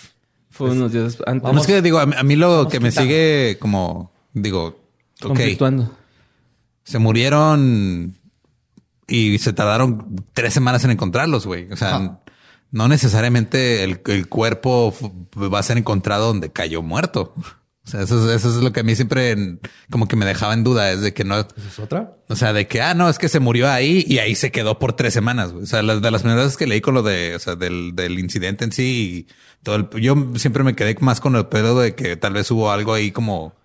[0.50, 1.52] Fue unos días antes.
[1.52, 3.10] No, es que digo, a mí, a mí lo vamos que me quitando.
[3.10, 4.68] sigue como, digo,
[5.22, 5.92] ok, conflictuando.
[6.84, 8.16] se murieron
[9.08, 11.72] y se tardaron tres semanas en encontrarlos, güey.
[11.72, 12.20] O sea,
[12.72, 14.94] no necesariamente el, el cuerpo
[15.36, 17.34] va a ser encontrado donde cayó muerto.
[17.86, 20.26] O sea, eso, es- eso es lo que a mí siempre en- como que me
[20.26, 22.14] dejaba en duda, es de que no, ¿Esa es otra?
[22.28, 24.78] o sea, de que, ah, no, es que se murió ahí y ahí se quedó
[24.78, 25.52] por tres semanas.
[25.54, 27.96] O sea, las, de las primeras veces que leí con lo de, o sea, del,
[27.96, 29.34] del incidente en sí y
[29.64, 32.72] todo el, yo siempre me quedé más con el pedo de que tal vez hubo
[32.72, 33.56] algo ahí como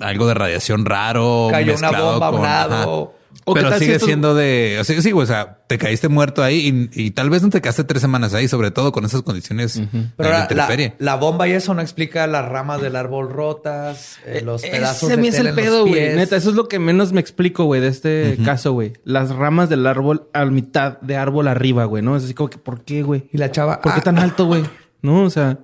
[0.00, 1.48] algo de radiación raro.
[1.50, 2.74] Cayó una bomba a un con- lado.
[3.12, 3.17] ajá.
[3.44, 6.08] ¿O Pero si sigue estos- siendo de, o sea, sí, güey, o sea, te caíste
[6.08, 9.04] muerto ahí y, y tal vez no te quedaste tres semanas ahí, sobre todo con
[9.04, 9.80] esas condiciones
[10.16, 10.94] Pero de ahora, la, intemperie.
[10.98, 15.16] la bomba y eso no explica las ramas del árbol rotas, eh, los pedazos Ese
[15.16, 16.14] de mí es el pedo, güey.
[16.16, 18.92] Neta, eso es lo que menos me explico, güey, de este caso, güey.
[19.04, 22.16] Las ramas del árbol a mitad de árbol arriba, güey, ¿no?
[22.16, 23.28] Es así como que, ¿por qué, güey?
[23.32, 23.80] Y la chava...
[23.80, 24.62] ¿Por qué ah, tan alto, güey?
[25.02, 25.22] ¿no?
[25.22, 25.58] O sea,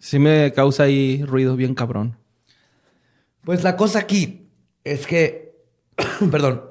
[0.00, 2.16] sí me causa ahí ruido bien cabrón.
[3.44, 4.48] Pues la cosa aquí
[4.84, 5.54] es que,
[6.30, 6.62] perdón,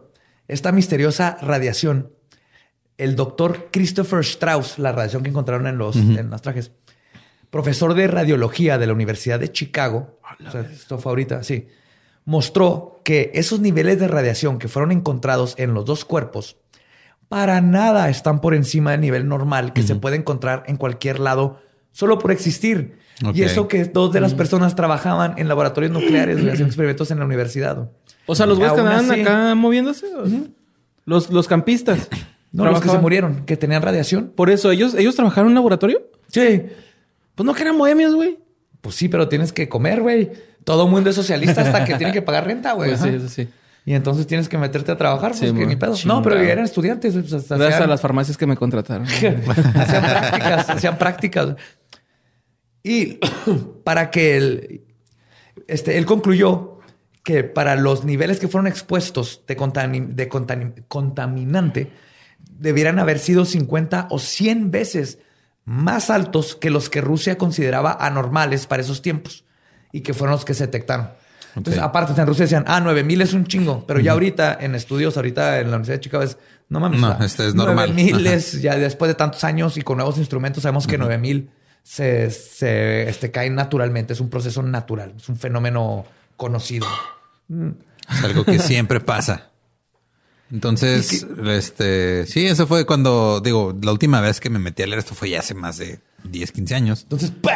[0.48, 2.12] esta misteriosa radiación,
[2.98, 6.72] el doctor Christopher Strauss, la radiación que encontraron en los, en los trajes,
[7.50, 11.68] profesor de radiología de la Universidad de Chicago, o sea, esto fue ahorita, sí,
[12.26, 16.58] mostró que esos niveles de radiación que fueron encontrados en los dos cuerpos
[17.34, 21.60] para nada están por encima del nivel normal que se puede encontrar en cualquier lado
[21.92, 23.00] solo por existir.
[23.34, 27.20] Y eso que dos de las personas trabajaban en laboratorios nucleares y hacían experimentos en
[27.20, 27.90] la universidad.
[28.26, 30.08] O sea, los güeyes que andaban así- acá moviéndose.
[31.06, 32.08] Los, los campistas.
[32.56, 34.32] No, los que se murieron, que tenían radiación.
[34.36, 36.04] Por eso, ¿ellos, ¿ellos trabajaron en un laboratorio?
[36.28, 36.62] Sí.
[37.34, 38.38] Pues no que eran bohemios, güey.
[38.80, 40.32] Pues sí, pero tienes que comer, güey.
[40.64, 42.92] Todo mundo es socialista hasta que tiene que pagar renta, güey.
[42.92, 43.50] Pues sí, eso sí.
[43.88, 45.96] Y entonces tienes que meterte a trabajar, pues Sí, que ni pedo.
[45.96, 46.20] chingado.
[46.20, 47.16] No, pero eran estudiantes.
[47.16, 49.08] pues, hasta Gracias a las farmacias que me contrataron.
[49.08, 51.56] hacían prácticas, hacían prácticas.
[52.84, 53.20] Y
[53.84, 54.82] para que él,
[55.68, 56.80] este, él concluyó
[57.24, 61.92] que para los niveles que fueron expuestos de, contami- de contami- contaminante,
[62.60, 65.20] debieran haber sido 50 o 100 veces
[65.66, 69.46] más altos que los que Rusia consideraba anormales para esos tiempos
[69.94, 71.12] y que fueron los que se detectaron.
[71.56, 71.88] Entonces, Ok.
[71.88, 75.60] aparte, en Rusia decían, ah, 9000 es un chingo, pero ya ahorita en estudios, ahorita
[75.60, 76.38] en la Universidad de Chicago es,
[76.68, 77.90] no mames, No, este es normal.
[77.96, 78.36] 9000 Ajá.
[78.36, 81.50] es ya después de tantos años y con nuevos instrumentos, sabemos que 9000
[81.84, 84.14] se, se este, caen naturalmente.
[84.14, 86.06] Es un proceso natural, es un fenómeno
[86.38, 86.88] conocido.
[88.10, 89.50] Es algo que siempre pasa.
[90.52, 95.00] Entonces, este, sí, eso fue cuando, digo, la última vez que me metí a leer
[95.00, 97.02] esto fue ya hace más de 10, 15 años.
[97.04, 97.52] Entonces, ¡pum!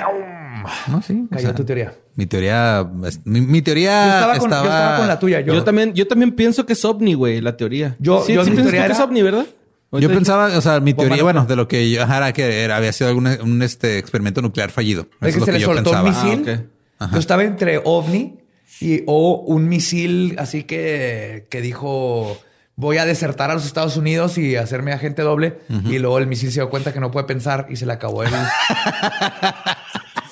[0.88, 1.26] No, sí.
[1.26, 1.94] o Cayó sea, tu teoría.
[2.16, 2.90] Mi teoría,
[3.26, 5.42] mi, mi teoría Yo estaba, con, yo estaba- estaba con la tuya.
[5.42, 7.96] Yo, Yo, también, yo también pienso que es ovni, güey, la teoría.
[8.00, 9.46] Yo- sí, yo sí mi teoría que es ovni, ¿verdad?
[9.94, 12.76] Yo pensaba, o sea, mi teoría, bueno, de lo que yo, ajá, era que era-
[12.78, 15.08] había sido algún un, este experimento nuclear fallido.
[15.22, 16.26] ¿Ves Eso que es lo se que le yo soltó un pensaba.
[16.36, 16.60] misil?
[17.00, 17.14] Ah, ok.
[17.14, 18.36] Yo estaba entre ovni
[18.82, 22.38] y o un misil así que, que dijo
[22.76, 25.58] voy a desertar a los Estados Unidos y hacerme agente doble.
[25.86, 28.24] Y luego el misil se dio cuenta que no puede pensar y se le acabó
[28.24, 28.30] el...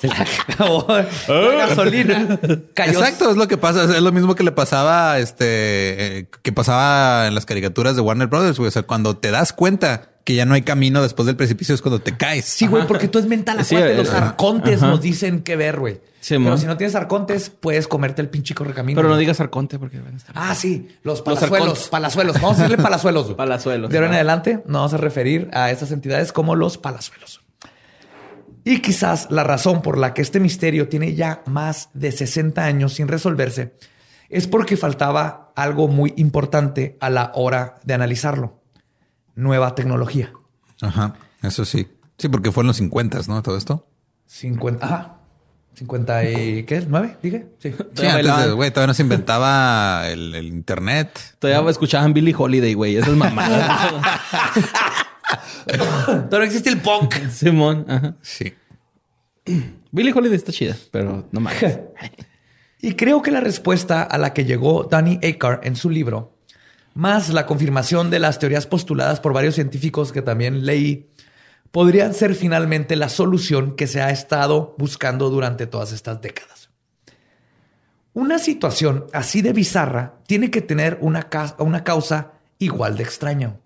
[0.08, 2.38] se le acabó la gasolina.
[2.74, 3.84] Cayó Exacto, es lo que pasa.
[3.84, 8.28] Es lo mismo que le pasaba, este, eh, que pasaba en las caricaturas de Warner
[8.28, 8.58] Brothers.
[8.58, 8.68] güey.
[8.68, 11.82] O sea, cuando te das cuenta que ya no hay camino después del precipicio es
[11.82, 12.46] cuando te caes.
[12.46, 13.64] Sí, güey, porque tú es mental.
[13.64, 14.90] Sí, Acuérdate, eh, los arcontes ajá.
[14.90, 16.00] nos dicen qué ver, güey.
[16.18, 18.98] Sí, Pero si no tienes arcontes, puedes comerte el pinche correcamino.
[18.98, 20.34] Pero no digas arconte porque van a estar.
[20.36, 21.88] Ah, sí, los Los palazuelos.
[21.88, 22.40] palazuelos.
[22.40, 23.26] Vamos a decirle palazuelos.
[23.36, 27.42] Palazuelos, De ahora en adelante nos vamos a referir a estas entidades como los palazuelos.
[28.68, 32.94] Y quizás la razón por la que este misterio tiene ya más de 60 años
[32.94, 33.76] sin resolverse
[34.28, 38.60] es porque faltaba algo muy importante a la hora de analizarlo.
[39.36, 40.32] Nueva tecnología.
[40.82, 41.86] Ajá, eso sí.
[42.18, 43.40] Sí, porque fue en los 50, ¿no?
[43.40, 43.86] Todo esto.
[44.26, 44.84] 50.
[44.84, 45.16] Ajá.
[45.74, 46.64] 50 y...
[46.64, 46.82] ¿Qué?
[46.88, 47.18] ¿9?
[47.22, 47.46] Dije.
[47.60, 47.70] Sí.
[47.72, 48.56] Sí, Todavía antes de, bailaban.
[48.56, 51.36] güey, todavía no se inventaba el, el internet.
[51.38, 52.96] Todavía escuchaban Billy Holiday, güey.
[52.96, 54.00] Eso es mamada.
[56.30, 57.14] Pero existe el punk.
[57.30, 57.84] Simón.
[57.88, 58.16] Ajá.
[58.22, 58.54] Sí.
[59.90, 61.78] Billy Holiday está chida, pero no mames.
[62.78, 66.36] Y creo que la respuesta a la que llegó Danny Aker en su libro,
[66.94, 71.08] más la confirmación de las teorías postuladas por varios científicos que también leí,
[71.72, 76.68] podrían ser finalmente la solución que se ha estado buscando durante todas estas décadas.
[78.12, 83.56] Una situación así de bizarra tiene que tener una, ca- una causa igual de extraña.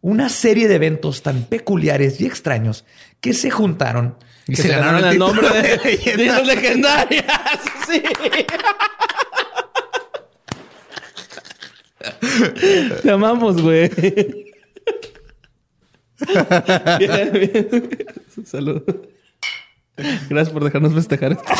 [0.00, 2.84] Una serie de eventos tan peculiares y extraños
[3.20, 4.16] que se juntaron
[4.46, 7.24] Y se ganaron el nombre de, de leyendas legendarias.
[7.88, 8.02] Sí.
[13.02, 13.88] Te amamos, güey.
[16.98, 18.06] Bien, bien.
[18.44, 18.82] Salud.
[19.96, 21.44] Gracias por dejarnos festejar esto.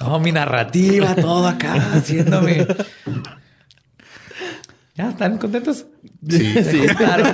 [0.00, 2.66] No, mi narrativa, todo acá, haciéndome.
[4.98, 5.86] ¿Ya están contentos?
[6.28, 6.54] Sí.
[6.64, 6.86] Sí.
[6.96, 7.24] Claro.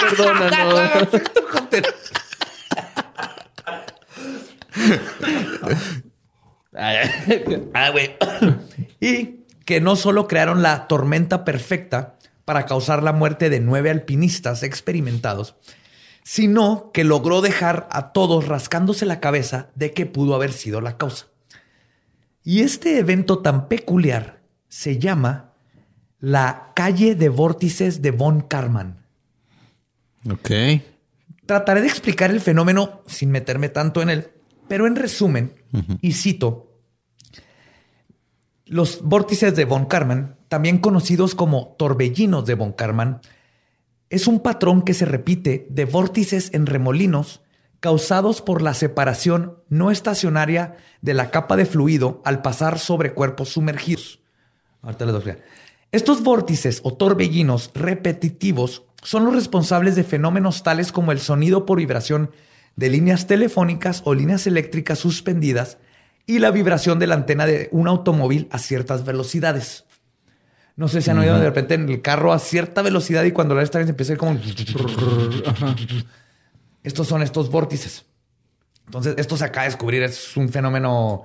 [0.00, 1.08] Perdónanos.
[7.72, 8.14] Ah, güey.
[9.00, 14.62] y que no solo crearon la tormenta perfecta para causar la muerte de nueve alpinistas
[14.62, 15.56] experimentados,
[16.22, 20.98] sino que logró dejar a todos rascándose la cabeza de que pudo haber sido la
[20.98, 21.28] causa.
[22.44, 25.54] Y este evento tan peculiar se llama
[26.20, 29.04] la calle de vórtices de von Karman.
[30.30, 30.50] Ok.
[31.46, 34.30] Trataré de explicar el fenómeno sin meterme tanto en él,
[34.68, 35.54] pero en resumen,
[36.00, 36.80] y cito,
[38.64, 43.20] los vórtices de von Karman, también conocidos como torbellinos de von Karman,
[44.10, 47.42] es un patrón que se repite de vórtices en remolinos
[47.80, 53.50] causados por la separación no estacionaria de la capa de fluido al pasar sobre cuerpos
[53.50, 54.20] sumergidos.
[54.82, 55.65] Ahorita les voy a explicar.
[55.96, 61.78] Estos vórtices o torbellinos repetitivos son los responsables de fenómenos tales como el sonido por
[61.78, 62.32] vibración
[62.76, 65.78] de líneas telefónicas o líneas eléctricas suspendidas
[66.26, 69.86] y la vibración de la antena de un automóvil a ciertas velocidades.
[70.76, 73.54] No sé si han oído de repente en el carro a cierta velocidad y cuando
[73.54, 74.38] la está bien empieza a ir como...
[76.82, 78.04] Estos son estos vórtices.
[78.84, 81.24] Entonces, esto se acaba de descubrir, es un fenómeno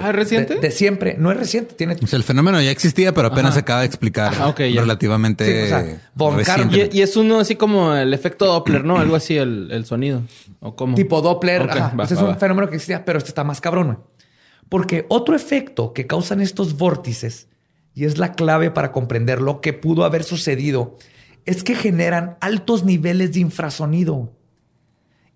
[0.00, 0.54] Ah, ¿es reciente?
[0.54, 1.16] de, de siempre.
[1.18, 3.54] No es reciente, tiene O sea, el fenómeno ya existía, pero apenas Ajá.
[3.54, 6.96] se acaba de explicar Ah, relativamente Sí, o sea, Von recientemente.
[6.96, 8.98] Y, y es uno así como el efecto Doppler, ¿no?
[8.98, 10.22] Algo así, el, el sonido.
[10.60, 10.94] ¿O cómo?
[10.94, 11.62] tipo Doppler.
[11.62, 11.94] Ok, ajá.
[11.94, 12.36] va, Ese es un va.
[12.36, 13.86] fenómeno que existía, pero este está más cabrón.
[13.86, 13.98] güey.
[14.70, 17.48] Porque otro efecto que causan estos vórtices,
[17.94, 20.96] y es la clave para comprender lo que pudo haber sucedido,
[21.44, 24.32] es que generan altos niveles de infrasonido.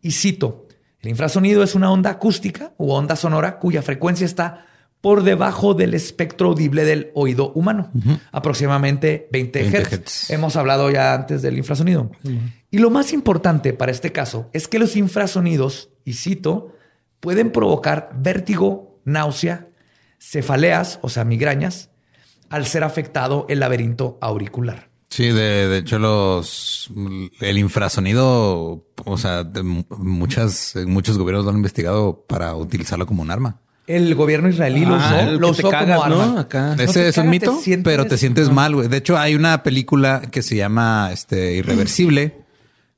[0.01, 0.66] Y cito,
[1.07, 4.67] el infrasonido es una onda acústica u onda sonora cuya frecuencia está
[5.01, 7.93] por debajo del espectro audible del oído humano,
[8.33, 9.93] aproximadamente 20, 20 hertz.
[9.93, 10.31] hertz.
[10.31, 12.11] Hemos hablado ya antes del infrasonido.
[12.73, 16.75] Y lo más importante para este caso es que los infrasonidos, y cito,
[17.21, 19.69] pueden provocar vértigo, náusea,
[20.19, 21.91] cefaleas, o sea, migrañas,
[22.51, 24.89] al ser afectado el laberinto auricular.
[25.17, 26.91] Sí, de, de hecho, los
[27.41, 33.31] el infrasonido, o sea, de muchas, muchos gobiernos lo han investigado para utilizarlo como un
[33.31, 33.61] arma.
[33.87, 36.23] El gobierno israelí lo Ah, usó, lo usó cagas, como ¿no?
[36.23, 36.41] arma.
[36.43, 36.75] Acá.
[36.77, 38.89] No Ese te es un mito, te sientes- pero te sientes mal, güey.
[38.89, 42.45] De hecho, hay una película que se llama este Irreversible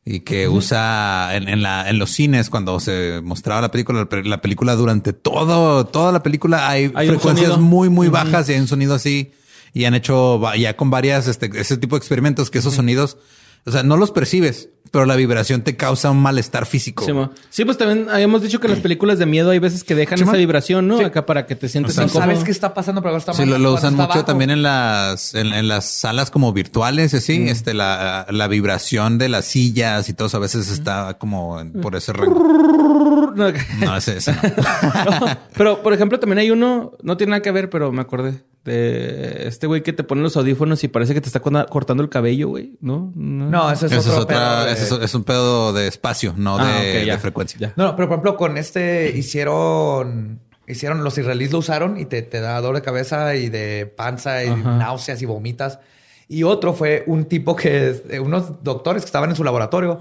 [0.04, 4.40] y que usa en, en la, en los cines cuando se mostraba la película, la
[4.40, 8.94] película durante todo, toda la película hay, frecuencias muy, muy bajas y hay un sonido
[8.94, 9.30] así
[9.72, 13.16] y han hecho ya con varias, este, ese tipo de experimentos que esos sonidos,
[13.64, 17.04] o sea, no los percibes, pero la vibración te causa un malestar físico.
[17.50, 20.18] Sí, pues también habíamos dicho que en las películas de miedo hay veces que dejan
[20.18, 20.98] Sí, esa vibración, ¿no?
[20.98, 21.04] Sí.
[21.04, 22.22] Acá para que te sientes O sea, incómodo.
[22.30, 24.24] sabes qué está pasando, pero está Sí, lo, usan mucho abajo.
[24.24, 29.18] también en las, en, en las salas como virtuales, y así, este, la, la vibración
[29.18, 33.34] de las sillas y todo a veces está como por ese rango.
[33.34, 34.40] No, No, ese, ese no.
[35.20, 38.42] No, pero, por ejemplo, también hay uno, no tiene nada que ver, pero me acordé
[38.64, 42.08] de este güey que te pone los audífonos y parece que te está cortando el
[42.08, 42.76] cabello, güey.
[42.80, 45.72] No, No, ese es Ese es otro otra, pedo de- ese es, es un pedo
[45.72, 47.12] de espacio, no Ah, de, ok, ya.
[47.14, 47.58] de frecuencia.
[47.60, 47.72] Ya.
[47.76, 52.22] No, no, pero por ejemplo, con este hicieron, hicieron, los israelíes lo usaron y te,
[52.22, 54.76] te da dolor de cabeza y de panza y Ajá.
[54.76, 55.78] náuseas y vomitas.
[56.28, 59.98] Y otro fue un tipo que, eh, unos doctores que estaban en su laboratorio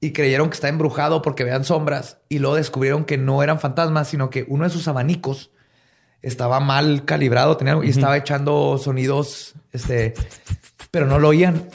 [0.00, 4.08] y creyeron que estaba embrujado porque vean sombras y luego descubrieron que no eran fantasmas,
[4.08, 5.50] sino que uno de sus abanicos
[6.22, 10.14] estaba mal calibrado tenía, y estaba echando sonidos, este,
[10.90, 11.68] pero no lo oían.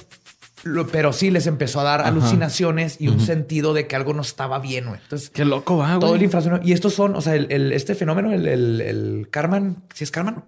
[0.63, 4.21] Lo- pero sí les empezó a dar alucinaciones y un sentido de que algo no
[4.21, 4.87] estaba bien.
[4.87, 4.99] güey.
[5.01, 6.23] Entonces, Qué loco va, todo el güey.
[6.25, 6.61] infrasonido.
[6.63, 10.11] Y estos son, o sea, el, el- este fenómeno, el, el, el Karman, ¿sí es
[10.11, 10.43] Karman?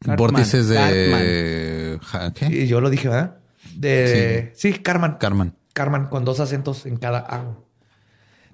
[0.00, 1.98] Cartman, Vórtices de...
[2.34, 2.46] ¿Qué?
[2.46, 3.36] Y yo lo dije, ¿verdad?
[3.76, 5.18] De, sí, Karman.
[5.18, 5.54] Carmen.
[5.74, 7.44] Karman, con dos acentos en cada A.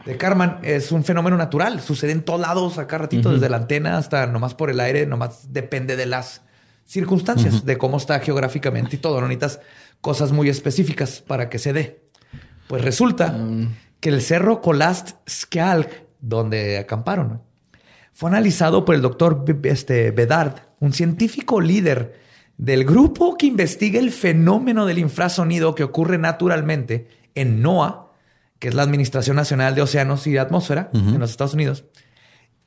[0.08, 1.82] De Karman es un fenómeno natural.
[1.82, 5.52] Sucede en todos lados, acá ratito, desde la antena hasta nomás por el aire, nomás
[5.52, 6.40] depende de las
[6.86, 9.20] circunstancias, de cómo está geográficamente y todo.
[9.20, 9.60] No necesitas
[10.00, 12.00] cosas muy específicas para que se dé.
[12.68, 13.38] Pues resulta
[14.00, 15.90] que el cerro Kolast Skalk,
[16.22, 17.42] donde acamparon,
[18.14, 22.18] fue analizado por el doctor este, Bedard, un científico líder
[22.56, 28.07] del grupo que investiga el fenómeno del infrasonido que ocurre naturalmente en NOAA,
[28.58, 31.84] que es la Administración Nacional de Océanos y Atmósfera en los Estados Unidos,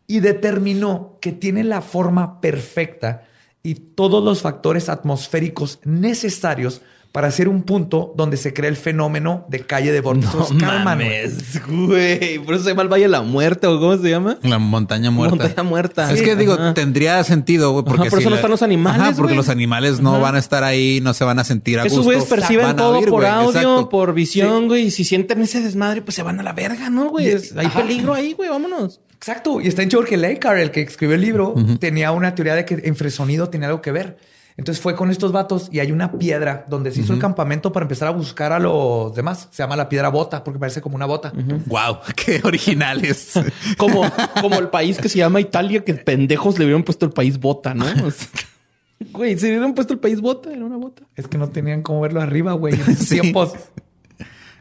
[0.08, 3.24] y determinó que tiene la forma perfecta
[3.64, 6.82] y todos los factores atmosféricos necesarios
[7.12, 11.62] para ser un punto donde se crea el fenómeno de calle de vórtices No mames,
[11.68, 12.40] güey.
[12.40, 14.38] Por eso se llama el Valle de la Muerte o cómo se llama.
[14.44, 15.36] La montaña muerta.
[15.36, 16.12] Montaña muerta.
[16.12, 19.02] Es que digo, tendría sentido, güey, porque Ajá, por si eso no están los animales,
[19.02, 20.20] Ajá, porque los animales no Ajá.
[20.20, 22.12] van a estar ahí, no se van a sentir a Esos gusto.
[22.12, 23.90] güeyes perciben Van a todo oír, por audio, exacto.
[23.90, 24.86] por visión, güey.
[24.86, 27.28] Y si sienten ese desmadre, pues se van a la verga, ¿no, güey?
[27.58, 27.82] Hay Ajá.
[27.82, 28.50] peligro ahí, güey.
[28.50, 29.02] Vámonos.
[29.16, 29.60] Exacto.
[29.62, 32.64] Y está en chido porque Leikar, el que escribió el libro, tenía una teoría de
[32.66, 34.18] que infrasonido tenía algo que ver.
[34.62, 37.86] Entonces fue con estos vatos y hay una piedra donde se hizo el campamento para
[37.86, 39.48] empezar a buscar a los demás.
[39.50, 41.34] Se llama la piedra bota porque parece como una bota.
[41.66, 43.32] Wow, qué originales.
[43.78, 44.04] Como,
[44.40, 47.74] como el país que se llama Italia, que pendejos le hubieran puesto el país bota,
[47.74, 47.86] ¿no?
[49.12, 51.02] Güey, si le hubieran puesto el país bota, era una bota.
[51.16, 53.20] Es que no tenían cómo verlo arriba, güey, en esos Sí.
[53.20, 53.54] tiempos.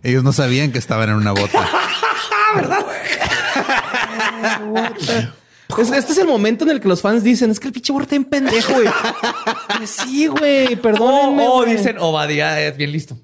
[0.02, 1.68] Ellos no sabían que estaban en una bota.
[5.78, 7.92] Es- este es el momento en el que los fans dicen, es que el pinche
[7.92, 8.88] Borta en pendejo, güey.
[9.78, 11.46] Pues sí, güey, perdónenme.
[11.48, 11.76] o güey.
[11.76, 13.16] dicen, Obadía es bien listo.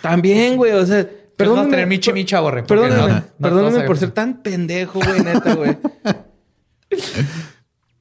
[0.00, 1.70] También, güey, o sea, Perdón, perdóname.
[1.70, 2.62] tener michi micha, borre.
[2.62, 5.76] Perdóname, no- no- perdóname no por ser tan pendejo, güey, neta, güey.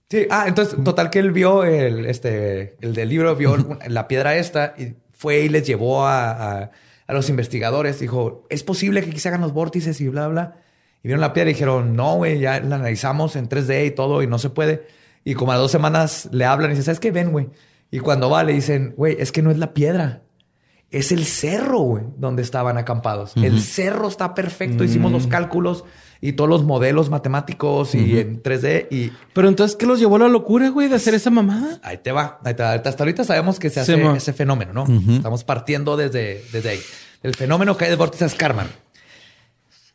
[0.09, 3.57] Sí, ah, entonces, total que él vio el, este, el del libro, vio
[3.87, 6.71] la piedra esta y fue y les llevó a, a-
[7.07, 7.99] a los investigadores.
[7.99, 10.57] Dijo, es posible que aquí se hagan los vórtices y bla, bla.
[11.03, 14.23] Y vieron la piedra y dijeron, no, güey, ya la analizamos en 3D y todo
[14.23, 14.87] y no se puede.
[15.25, 17.11] Y como a dos semanas le hablan y dicen, ¿sabes qué?
[17.11, 17.49] Ven, güey.
[17.91, 20.23] Y cuando va le dicen, güey, es que no es la piedra.
[20.89, 23.33] Es el cerro, güey, donde estaban acampados.
[23.35, 24.83] El cerro está perfecto.
[24.83, 25.83] Hicimos los cálculos
[26.21, 30.19] y todos los modelos matemáticos y en 3D y Pero entonces, ¿qué los llevó a
[30.19, 31.79] la locura, güey, de hacer esa mamada?
[31.83, 32.39] Ahí te va.
[32.45, 32.73] Ahí te va.
[32.73, 34.85] Hasta ahorita sabemos que se hace ese fenómeno, ¿no?
[35.15, 36.79] Estamos partiendo desde, desde ahí.
[37.23, 38.67] El fenómeno que hay de vórtices Karman.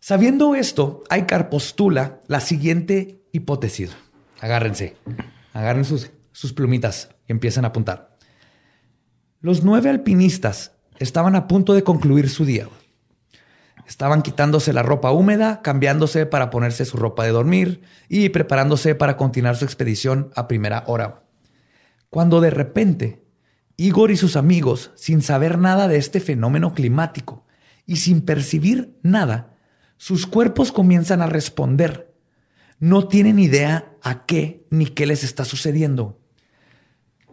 [0.08, 3.94] Sabiendo esto, Aikar postula la siguiente hipótesis.
[4.40, 4.96] Agárrense.
[5.52, 8.16] Agarren sus, sus plumitas y empiezan a apuntar.
[9.42, 12.70] Los nueve alpinistas estaban a punto de concluir su día.
[13.86, 19.18] Estaban quitándose la ropa húmeda, cambiándose para ponerse su ropa de dormir y preparándose para
[19.18, 21.24] continuar su expedición a primera hora.
[22.08, 23.26] Cuando de repente,
[23.76, 27.44] Igor y sus amigos, sin saber nada de este fenómeno climático
[27.84, 29.57] y sin percibir nada,
[29.98, 32.14] sus cuerpos comienzan a responder.
[32.78, 36.18] No tienen idea a qué ni qué les está sucediendo.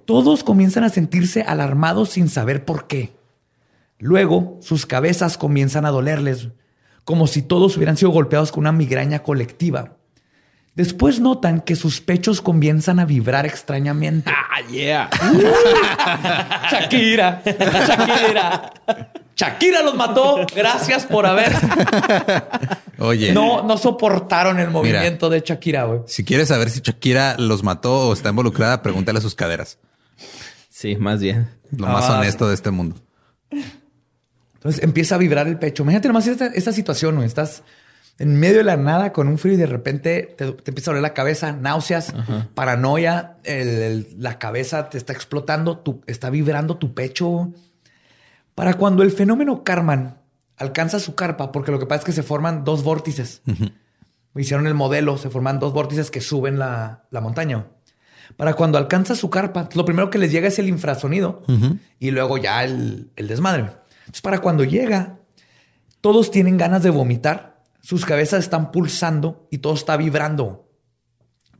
[0.05, 3.15] Todos comienzan a sentirse alarmados sin saber por qué.
[3.97, 6.49] Luego, sus cabezas comienzan a dolerles,
[7.05, 9.97] como si todos hubieran sido golpeados con una migraña colectiva.
[10.75, 14.31] Después notan que sus pechos comienzan a vibrar extrañamente.
[14.55, 15.09] Ah, yeah.
[16.71, 18.71] Shakira, Shakira,
[19.35, 20.45] Shakira los mató.
[20.55, 21.51] Gracias por haber.
[22.99, 25.99] Oye, No, no soportaron el movimiento de Shakira, güey.
[26.07, 29.77] si quieres saber si Shakira los mató o está involucrada, pregúntale a sus caderas.
[30.69, 31.49] Sí, más bien.
[31.75, 32.19] Lo más Ah.
[32.19, 32.95] honesto de este mundo.
[34.55, 35.83] Entonces empieza a vibrar el pecho.
[35.83, 37.27] Imagínate nomás esta, esta situación, güey.
[37.27, 37.63] Estás
[38.17, 40.93] en medio de la nada con un frío y de repente te, te empieza a
[40.93, 42.13] doler la cabeza, náuseas,
[42.53, 47.51] paranoia, el- el- la cabeza te está explotando, tu, está vibrando tu pecho.
[48.55, 50.21] Para cuando el fenómeno Karman
[50.57, 53.41] alcanza su carpa, porque lo que pasa es que se forman dos vórtices.
[54.33, 57.67] Hicieron el modelo, se forman dos vórtices que suben la, la montaña.
[58.37, 61.43] Para cuando alcanza su carpa, lo primero que les llega es el infrasonido
[61.99, 63.71] y luego ya el, el desmadre.
[63.99, 65.19] Entonces, para cuando llega,
[66.01, 70.69] todos tienen ganas de vomitar, sus cabezas están pulsando y todo está vibrando,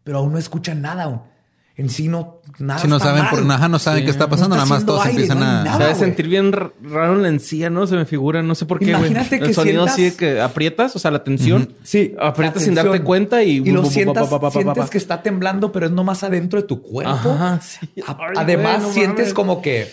[0.04, 1.32] pero aún no escuchan nada.
[1.76, 2.80] En sí no nada.
[2.80, 3.32] Si no está saben mal.
[3.32, 4.06] por nada, no saben Sí.
[4.06, 5.64] qué está pasando, No nada más todos aire, empiezan no a.
[5.64, 5.78] nada.
[5.78, 7.86] Se debe sentir bien raro en la encía, ¿no?
[7.88, 8.98] Se me figura, no sé por qué, güey.
[9.12, 11.74] Imagínate que El sonido sientas- así de que aprietas, o sea, la tensión.
[11.84, 13.58] Sí, Aprietas sin darte cuenta y...
[13.58, 17.12] y lo sientas, sientes que está temblando, pero es nomás adentro de tu cuerpo.
[17.32, 17.88] Ajá, sí.
[18.08, 19.34] A- Ay, Además, sientes mames.
[19.34, 19.92] como que,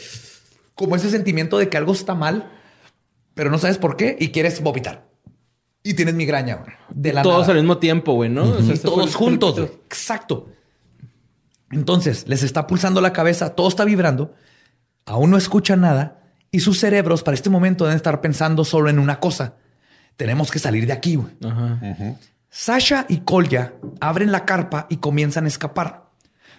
[0.74, 2.50] como ese sentimiento de que algo está mal,
[3.34, 5.10] pero no sabes por qué y quieres vomitar.
[5.84, 7.52] Y tienes migraña güey, de la Todos nada.
[7.54, 8.44] al mismo tiempo, güey, ¿no?
[8.44, 9.56] O sea, Y todos juntos.
[9.56, 9.66] güey.
[9.86, 10.46] Exacto.
[11.72, 14.34] Entonces, les está pulsando la cabeza, todo está vibrando,
[15.06, 16.20] aún no escuchan nada
[16.50, 19.54] y sus cerebros para este momento deben estar pensando solo en una cosa.
[20.16, 21.16] Tenemos que salir de aquí.
[21.16, 21.32] güey.
[21.44, 21.80] Ajá.
[22.50, 26.10] Sasha y Kolya abren la carpa y comienzan a escapar.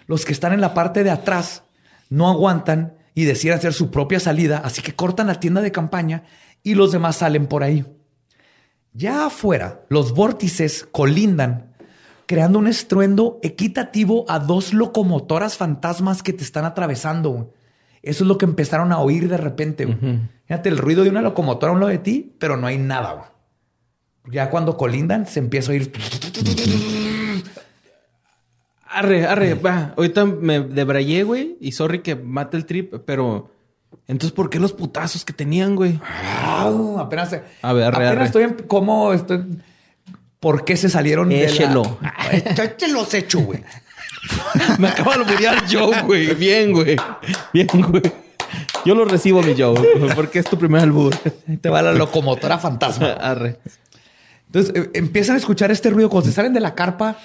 [0.06, 1.62] Los que están en la parte de atrás
[2.10, 6.24] no aguantan y deciden hacer su propia salida, así que cortan la tienda de campaña
[6.64, 7.86] y los demás salen por ahí.
[8.92, 11.73] Ya afuera, los vórtices colindan,
[12.26, 17.30] creando un estruendo equitativo a dos locomotoras fantasmas que te están atravesando.
[17.30, 17.46] güey.
[18.02, 19.84] Eso es lo que empezaron a oír de repente.
[19.86, 19.98] güey.
[20.46, 23.12] Fíjate el ruido de una locomotora a un lado de ti, pero no hay nada.
[23.14, 23.28] güey.
[24.34, 25.92] Ya cuando colindan, se empieza a oír.
[28.86, 29.92] Arre, arre, va.
[29.96, 31.56] Ahorita me debrayé, güey.
[31.60, 33.50] Y sorry que mate el trip, pero...
[34.06, 35.98] Entonces, ¿por qué los putazos que tenían, güey?
[36.46, 37.32] Au, apenas
[37.62, 38.24] A ver, arre, apenas arre.
[38.26, 39.44] estoy en cómo estoy.
[40.40, 41.82] ¿Por qué se salieron Échelo.
[41.82, 42.13] de la...
[42.30, 43.62] Échelos hecho, güey.
[44.78, 46.34] Me acaba de olvidar Joe, güey.
[46.34, 46.96] Bien, güey.
[47.52, 48.02] Bien, güey.
[48.84, 49.74] Yo lo recibo, mi Joe,
[50.14, 51.14] porque es tu primer albur.
[51.60, 53.12] Te va la locomotora fantasma.
[53.20, 53.58] Arre.
[54.46, 57.16] Entonces eh, empiezan a escuchar este ruido cuando se salen de la carpa,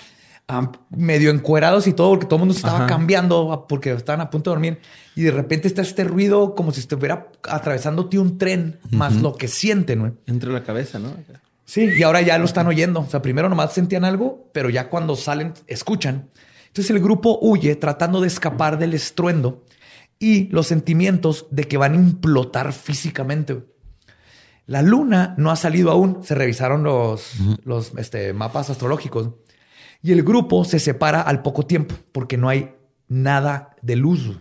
[0.48, 2.88] ah, medio encuerados y todo, porque todo el mundo se estaba Ajá.
[2.88, 4.80] cambiando ah, porque estaban a punto de dormir.
[5.16, 9.48] Y de repente está este ruido como si estuviera atravesándote un tren, más lo que
[9.48, 10.12] sienten, güey.
[10.28, 11.14] Entre la cabeza, ¿no?
[11.70, 13.02] Sí, y ahora ya lo están oyendo.
[13.02, 16.28] O sea, primero nomás sentían algo, pero ya cuando salen, escuchan.
[16.66, 19.64] Entonces el grupo huye tratando de escapar del estruendo
[20.18, 23.68] y los sentimientos de que van a implotar físicamente.
[24.66, 26.24] La luna no ha salido aún.
[26.24, 29.30] Se revisaron los, los este, mapas astrológicos
[30.02, 32.74] y el grupo se separa al poco tiempo porque no hay
[33.08, 34.40] nada de luz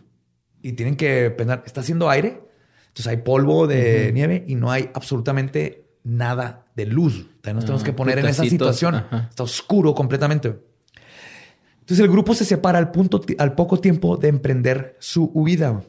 [0.63, 2.41] y tienen que pensar, ¿está haciendo aire?
[2.87, 7.27] Entonces hay polvo de nieve y no hay absolutamente nada de luz.
[7.37, 8.97] Entonces nos tenemos que poner en esa situación.
[8.97, 9.27] ajá.
[9.29, 10.59] Está oscuro completamente.
[11.81, 15.83] Entonces el grupo se separa al, punto, al poco tiempo de emprender su huida.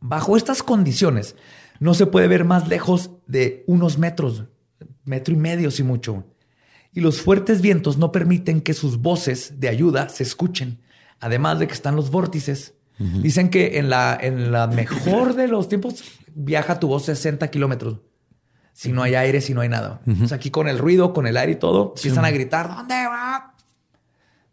[0.00, 1.36] Bajo estas condiciones,
[1.80, 4.44] no se puede ver más lejos de unos metros,
[5.04, 6.24] metro y medio si mucho.
[6.92, 10.80] Y los fuertes vientos no permiten que sus voces de ayuda se escuchen.
[11.20, 12.74] Además de que están los vórtices.
[12.98, 16.04] Dicen que en la, en la mejor de los tiempos
[16.34, 17.98] viaja tu voz 60 kilómetros.
[18.72, 20.00] Si no hay aire, si no hay nada.
[20.22, 22.94] O sea, aquí con el ruido, con el aire y todo, empiezan a gritar, ¿dónde
[23.06, 23.54] va?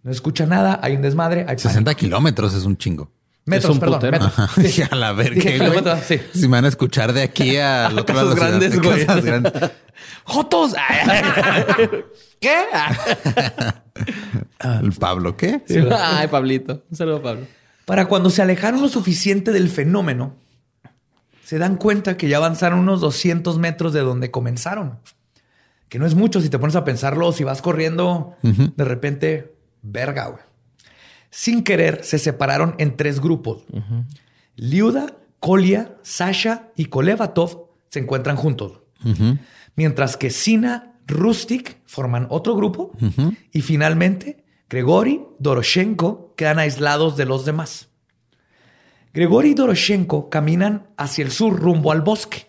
[0.03, 3.11] No escucha nada, hay un desmadre, hay 60 kilómetros es un chingo.
[3.45, 4.19] Metros, un perdón, putero.
[4.19, 4.51] metros.
[4.71, 4.83] Sí.
[4.89, 6.01] A la verga, güey.
[6.07, 6.19] sí.
[6.33, 9.05] Si me van a escuchar de aquí al otro lado ciudad, grandes, güey.
[9.05, 9.53] casas grandes.
[10.23, 10.75] ¡Jotos!
[12.39, 12.55] ¿Qué?
[14.81, 15.61] El Pablo, ¿qué?
[15.97, 16.83] Ay, Pablito.
[16.89, 17.47] Un saludo, Pablo.
[17.85, 20.35] Para cuando se alejaron lo suficiente del fenómeno,
[21.49, 24.99] se dan cuenta que ya avanzaron unos 200 metros de donde comenzaron.
[25.87, 30.27] Que no es mucho si te pones a pensarlo, si vas corriendo, de repente, verga,
[30.27, 30.43] güey.
[31.31, 33.63] Sin querer, se separaron en tres grupos.
[34.57, 38.81] Liuda, Kolia, Sasha y Kolevatov se encuentran juntos.
[39.75, 42.91] Mientras que Sina, Rustik forman otro grupo.
[43.51, 47.88] Y finalmente, Grigori, Doroshenko quedan aislados de los demás.
[49.13, 52.47] Grigori y Doroshenko caminan hacia el sur rumbo al bosque,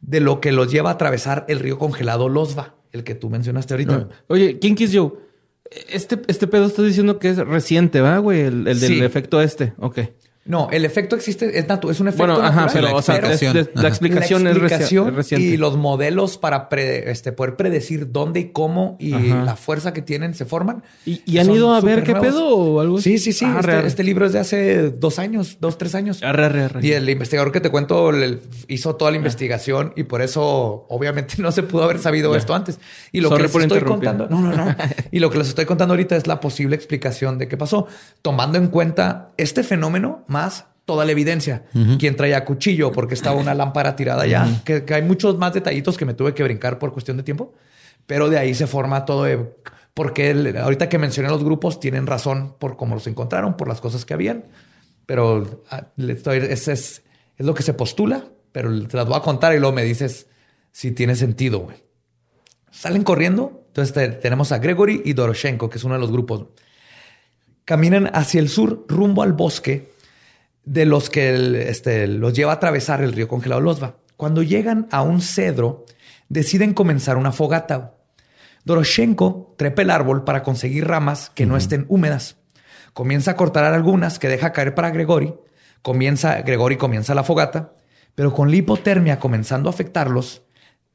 [0.00, 3.74] de lo que los lleva a atravesar el río congelado Losva, el que tú mencionaste
[3.74, 4.08] ahorita.
[4.28, 5.12] Oye, ¿quién Kiss Joe?
[5.88, 8.40] Este, este pedo estás diciendo que es reciente, ¿va, güey?
[8.42, 9.00] El, el del Sí.
[9.02, 9.72] efecto este.
[9.78, 9.98] Ok.
[10.46, 13.20] No, el efecto existe, es, natu- es un efecto Bueno, ajá, natural, pero, o sea,
[13.20, 13.56] La es- explicación.
[13.56, 13.88] es- la Ajá.
[13.88, 15.46] explicación, la es, reci- explicación es reciente.
[15.46, 19.44] y los modelos para pre- este, poder predecir dónde y cómo y Ajá.
[19.44, 20.82] la fuerza que tienen se forman.
[21.04, 22.28] ¿Y, y han ido a ver qué nuevos.
[22.28, 23.18] pedo o algo así?
[23.18, 23.44] Sí, sí, sí.
[23.44, 26.22] Ah, este, arre, este libro es de hace dos años, dos, tres años.
[26.22, 26.86] Arre, arre, arre.
[26.86, 31.34] Y el investigador que te cuento le- hizo toda la investigación y por eso obviamente
[31.42, 32.78] no se pudo haber sabido esto antes.
[33.10, 34.76] Y lo Sorry que les por estoy contando, no, no, no.
[35.10, 37.86] y lo que les estoy contando ahorita es la posible explicación de qué pasó,
[38.22, 41.64] tomando en cuenta este fenómeno más toda la evidencia.
[41.98, 45.96] Quién traía cuchillo porque estaba una lámpara tirada ya, que, que hay muchos más detallitos
[45.96, 47.54] que me tuve que brincar por cuestión de tiempo,
[48.06, 49.52] pero de ahí se forma todo de
[49.94, 53.80] porque el- ahorita que mencioné los grupos tienen razón por cómo los encontraron, por las
[53.80, 54.44] cosas que habían.
[55.06, 57.02] Pero ah, estoy, es, es,
[57.38, 60.26] es lo que se postula, pero te las voy a contar y luego me dices
[60.70, 61.78] si tiene sentido, güey.
[62.70, 63.64] Salen corriendo.
[63.68, 66.44] Entonces te- tenemos a Gregory y Doroshenko, que es uno de los grupos.
[67.64, 69.90] Caminan hacia el sur rumbo al bosque
[70.66, 73.96] de los que el- este, los lleva a atravesar el río congelado Losva.
[74.18, 75.86] Cuando llegan a un cedro,
[76.28, 77.94] deciden comenzar una fogata.
[78.64, 82.36] Doroshenko trepa el árbol para conseguir ramas que no estén húmedas.
[82.92, 85.34] Comienza a cortar algunas que deja caer para Gregory.
[85.82, 87.72] Comienza, Gregory comienza la fogata,
[88.14, 90.42] pero con la hipotermia comenzando a afectarlos,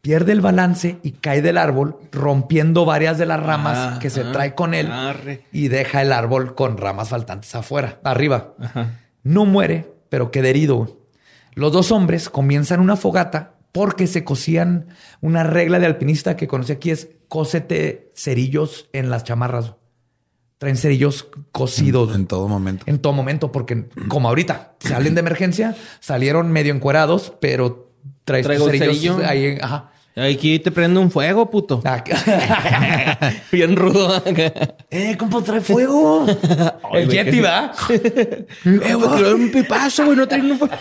[0.01, 4.21] pierde el balance y cae del árbol, rompiendo varias de las ramas Ah, que se
[4.21, 5.45] ah, trae con él arre.
[5.53, 8.55] y deja el árbol con ramas faltantes afuera, arriba.
[9.23, 10.97] No muere, pero queda herido.
[11.53, 14.87] Los dos hombres comienzan una fogata porque se cosían
[15.21, 19.75] una regla de alpinista que conocí aquí es cósete cerillos en las chamarras.
[20.57, 22.83] Traen cerillos cosidos En todo momento.
[22.87, 27.91] en todo momento, porque como ahorita salen de emergencia, salieron medio encuerados, pero
[28.25, 29.19] traes Traigo cerillos cerillo.
[29.27, 29.57] ahí.
[29.61, 29.91] Ajá.
[30.15, 31.81] Aquí te prende un fuego, puto.
[31.85, 32.03] Ah,
[33.51, 34.21] Bien rudo.
[34.89, 36.25] eh, compa, trae fuego.
[36.93, 37.71] el güey, Yeti, ¿va?
[37.89, 38.45] eh,
[38.93, 40.17] güey, trae un pipazo, güey.
[40.17, 40.75] No trae un fuego.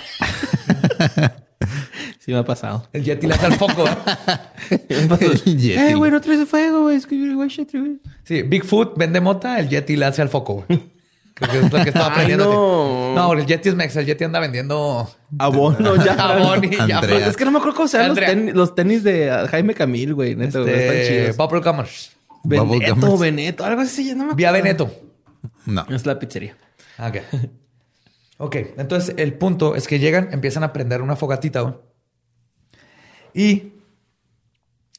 [2.18, 2.88] sí me ha pasado.
[2.92, 3.84] El Yeti le hace al foco.
[4.70, 6.96] Eh, güey, no traes fuego, güey.
[6.96, 8.00] Es que, güey.
[8.24, 10.80] Sí, Bigfoot vende mota, el Yeti le hace al foco, güey.
[11.40, 12.44] Que es lo que estaba Ay, aprendiendo.
[12.52, 13.14] no.
[13.14, 16.14] No, el Yeti es mexa, el Yeti anda vendiendo Abono, ya.
[16.14, 16.98] jabón y ya.
[16.98, 17.26] Andrea.
[17.26, 19.74] Es que no me acuerdo cómo se llaman los, tenis- los tenis de ah, Jaime
[19.74, 20.36] Camil, güey.
[20.36, 21.36] Neto, güey, están Este, chidos.
[21.36, 22.12] Bubble Gummers.
[22.42, 23.18] Bubble Veneto.
[23.18, 24.06] Veneto, algo así.
[24.08, 24.64] ya No me Vía acuerdo.
[24.64, 24.90] Veneto.
[25.66, 25.86] No.
[25.90, 26.56] Es la pizzería.
[26.98, 27.16] Ok.
[28.38, 31.74] Ok, entonces el punto es que llegan, empiezan a prender una fogatita, güey.
[33.34, 33.72] Y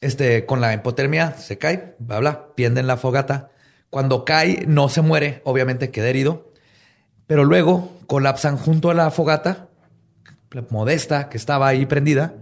[0.00, 3.50] este, con la hipotermia se cae, bla, bla, pienden la fogata.
[3.92, 6.50] Cuando cae, no se muere, obviamente queda herido.
[7.26, 9.68] Pero luego colapsan junto a la fogata,
[10.50, 12.32] la modesta que estaba ahí prendida,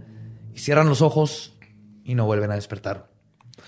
[0.55, 1.57] y cierran los ojos
[2.05, 3.09] y no vuelven a despertar.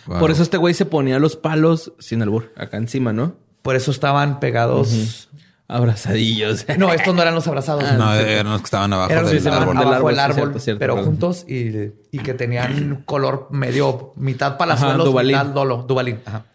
[0.05, 0.17] Wow.
[0.17, 3.35] Por eso este güey se ponía los palos sin albur, acá encima, ¿no?
[3.61, 5.27] Por eso estaban pegados.
[5.67, 6.65] Abrazadillos.
[6.77, 7.83] No, estos no eran los abrazados.
[7.97, 9.75] No, eran los que estaban abajo del estaban árbol.
[9.75, 13.49] del abajo del árbol, sí, árbol, cierto, cierto, pero juntos y, y que tenían color
[13.51, 15.35] medio, mitad palazuelos, Duvalín.
[15.35, 16.21] mitad dolo, Duvalín.
[16.25, 16.45] Ajá.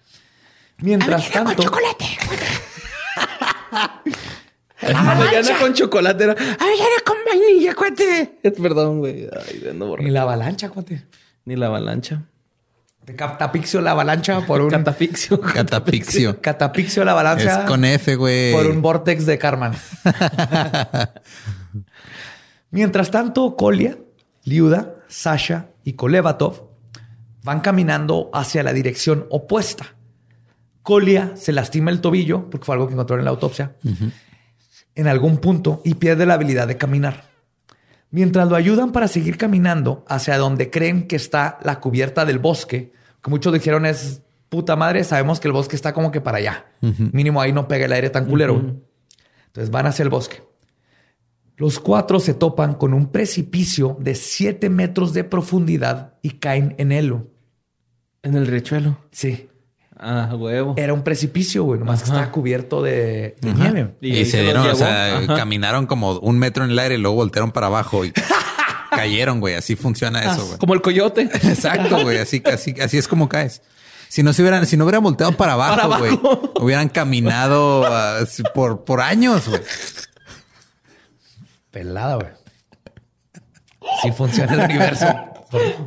[0.81, 1.63] Mientras tanto...
[4.81, 8.39] Avellana con chocolate era avellana con vainilla, cuate.
[8.63, 9.29] Perdón, güey.
[9.33, 11.05] Ay, ando Ni la avalancha, cuate.
[11.45, 12.23] Ni la avalancha.
[13.05, 14.71] De Catapixio la avalancha por un...
[14.71, 15.41] Catafixio.
[15.55, 16.41] Catapixio.
[16.41, 18.53] Catapixio la avalancha Es con F, güey.
[18.53, 19.75] por un vortex de Carman.
[22.71, 23.99] Mientras tanto, Kolia,
[24.45, 26.69] Liuda, Sasha y Kolevatov
[27.43, 29.95] van caminando hacia la dirección opuesta.
[30.89, 33.77] Kolia se lastima el tobillo, porque fue algo que encontraron en la autopsia,
[34.95, 37.29] en algún punto y pierde la habilidad de caminar.
[38.11, 42.95] Mientras lo ayudan para seguir caminando hacia donde creen que está la cubierta del bosque,
[43.23, 46.65] que muchos dijeron es puta madre, sabemos que el bosque está como que para allá.
[46.81, 48.55] Mínimo ahí no pega el aire tan culero.
[49.49, 50.43] Entonces van hacia el bosque.
[51.59, 57.11] Los cuatro se topan con un precipicio de 7 metros de profundidad y caen en
[57.11, 57.25] güey.
[58.23, 58.97] En el riachuelo.
[59.11, 59.51] Sí.
[60.01, 60.75] Ah, huevo.
[60.77, 63.95] Era un precipicio, güey, nomás que estaba cubierto de, de nieve.
[64.01, 65.35] Y, se dieron, o sea, Ajá.
[65.35, 68.13] caminaron como un metro en el aire y luego voltearon para abajo y
[68.91, 69.57] cayeron, güey.
[69.57, 70.59] Así funciona eso, güey.
[70.59, 71.23] Como el coyote.
[71.33, 72.19] Exacto, güey.
[72.19, 73.61] Así, así, así es como caes.
[74.09, 76.19] Si no se hubieran, si no hubieran volteado para abajo, güey,
[76.61, 78.21] hubieran caminado ah,
[78.55, 79.61] por, por años, güey.
[81.73, 82.29] Pelada, güey.
[84.03, 85.07] Sí funciona el universo.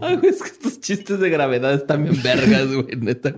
[0.02, 3.36] Ay, güey, es que estos chistes de gravedad están bien vergas, güey, neta.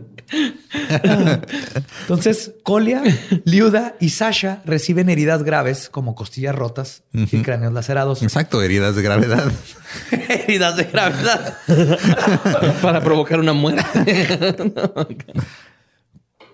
[2.01, 3.03] Entonces, Kolia,
[3.45, 8.21] Liuda y Sasha reciben heridas graves como costillas rotas y cráneos lacerados.
[8.23, 9.51] Exacto, heridas de gravedad.
[10.11, 11.57] heridas de gravedad.
[12.81, 14.27] Para provocar una muerte.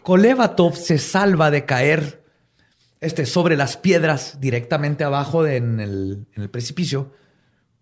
[0.04, 2.24] Kolevatov se salva de caer
[3.02, 7.14] este, sobre las piedras directamente abajo de- en, el, en el precipicio,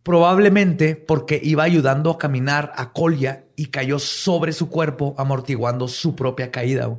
[0.07, 6.15] probablemente porque iba ayudando a caminar a Kolia y cayó sobre su cuerpo, amortiguando su
[6.15, 6.97] propia caída.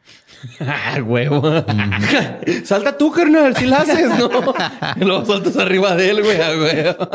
[0.60, 1.42] ah, huevo.
[2.64, 4.30] Salta tú, carnal, si la haces, ¿no?
[4.96, 7.10] Y luego saltas arriba de él, güey, a huevo.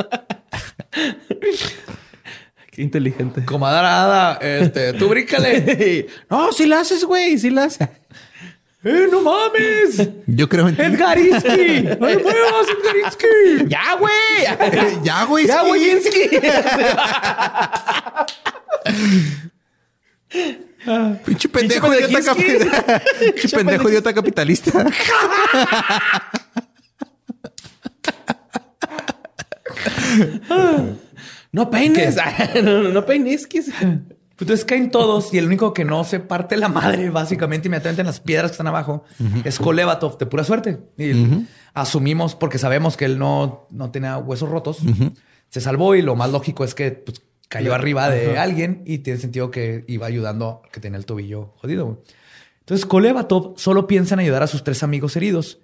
[2.70, 3.44] Qué inteligente.
[3.44, 6.06] Comadrada, este, tú bríncale.
[6.30, 7.90] no, si la haces, güey, si la haces.
[8.84, 10.10] ¡Eh, no mames!
[10.28, 10.82] Yo creo en ti.
[10.82, 11.82] ¡Edgariski!
[12.00, 13.28] ¡No te muevas, Edgariski!
[13.68, 15.04] ¡Ya, güey!
[15.04, 15.46] ya, güey.
[15.48, 16.02] ¡Ya, güey!
[21.26, 23.04] Pinche pendejo idiota capitalista.
[23.36, 24.86] Pinche pendejo idiota capitalista.
[31.52, 32.16] No peines.
[32.64, 33.48] no, no, no peines.
[34.48, 34.60] ¿Qué es?
[34.60, 38.08] Entonces caen todos y el único que no se parte la madre, básicamente, inmediatamente en
[38.08, 39.04] las piedras que están abajo,
[39.44, 40.80] es Kolevatov, de pura suerte.
[40.98, 44.80] Y asumimos, porque sabemos que él no, no tenía huesos rotos,
[45.50, 49.20] se salvó y lo más lógico es que pues, cayó arriba de alguien y tiene
[49.20, 52.02] sentido que iba ayudando que tenía el tobillo jodido.
[52.60, 55.60] Entonces Kolevatov solo piensa en ayudar a sus tres amigos heridos,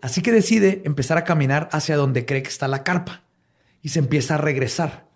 [0.00, 3.24] así que decide empezar a caminar hacia donde cree que está la carpa
[3.82, 5.06] y se empieza a regresar.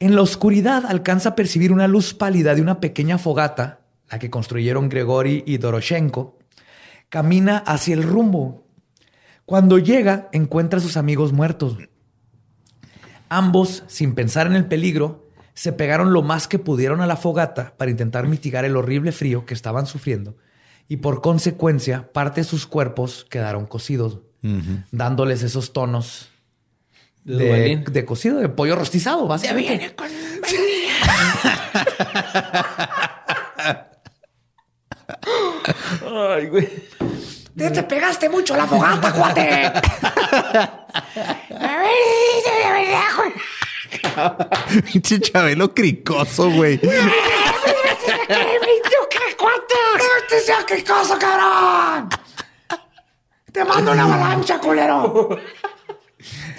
[0.00, 3.80] En la oscuridad alcanza a percibir una luz pálida de una pequeña fogata,
[4.10, 6.38] la que construyeron Grigori y Doroshenko.
[7.08, 8.66] Camina hacia el rumbo.
[9.46, 11.76] Cuando llega, encuentra a sus amigos muertos.
[13.28, 17.74] Ambos, sin pensar en el peligro, se pegaron lo más que pudieron a la fogata
[17.76, 20.36] para intentar mitigar el horrible frío que estaban sufriendo
[20.88, 24.20] y por consecuencia parte de sus cuerpos quedaron cocidos,
[24.90, 26.28] dándoles esos tonos
[27.24, 29.96] De de, cocido, de pollo rostizado, básicamente.
[36.06, 36.68] Ay, güey.
[37.56, 39.72] Te, te pegaste mucho a la fogata, cuate.
[44.92, 46.78] Pinche Chabelo cricoso, güey.
[53.52, 55.38] ¡Te mando una avalancha, culero!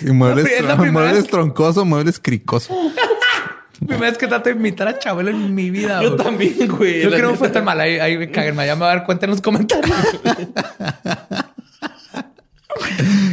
[0.02, 2.76] Y muebles, Es la tron- muebles vez- troncoso, muebles cricoso.
[3.80, 6.02] Primera vez que trato de imitar a Chabelo en mi vida.
[6.02, 7.02] Yo también, güey.
[7.02, 7.80] Yo creo que no fue tan mal.
[7.82, 8.56] Ahí, ahí me caguen.
[8.56, 9.94] Ya me va a dar cuenta en los comentarios.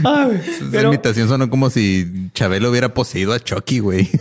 [0.04, 0.40] Ay.
[0.44, 4.10] Esa Pero- imitación sonó como si Chabelo hubiera poseído a Chucky, güey.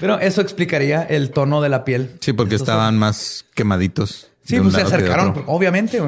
[0.00, 2.12] Pero eso explicaría el tono de la piel.
[2.20, 4.30] Sí, porque Estos estaban más quemaditos.
[4.48, 6.00] Sí, pues se acercaron, obviamente,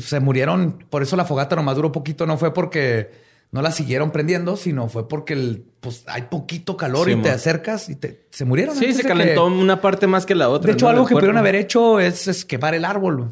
[0.00, 0.84] se murieron.
[0.88, 2.26] Por eso la fogata nomás duró poquito.
[2.26, 3.10] No fue porque
[3.50, 7.28] no la siguieron prendiendo, sino fue porque el, pues hay poquito calor Sí, y te
[7.30, 8.74] acercas y te, se murieron.
[8.76, 10.68] Sí, se calentó que- una parte más que la otra.
[10.68, 10.90] de hecho, ¿no?
[10.90, 13.30] algo que pudieron haber hecho es, es quemar el árbol.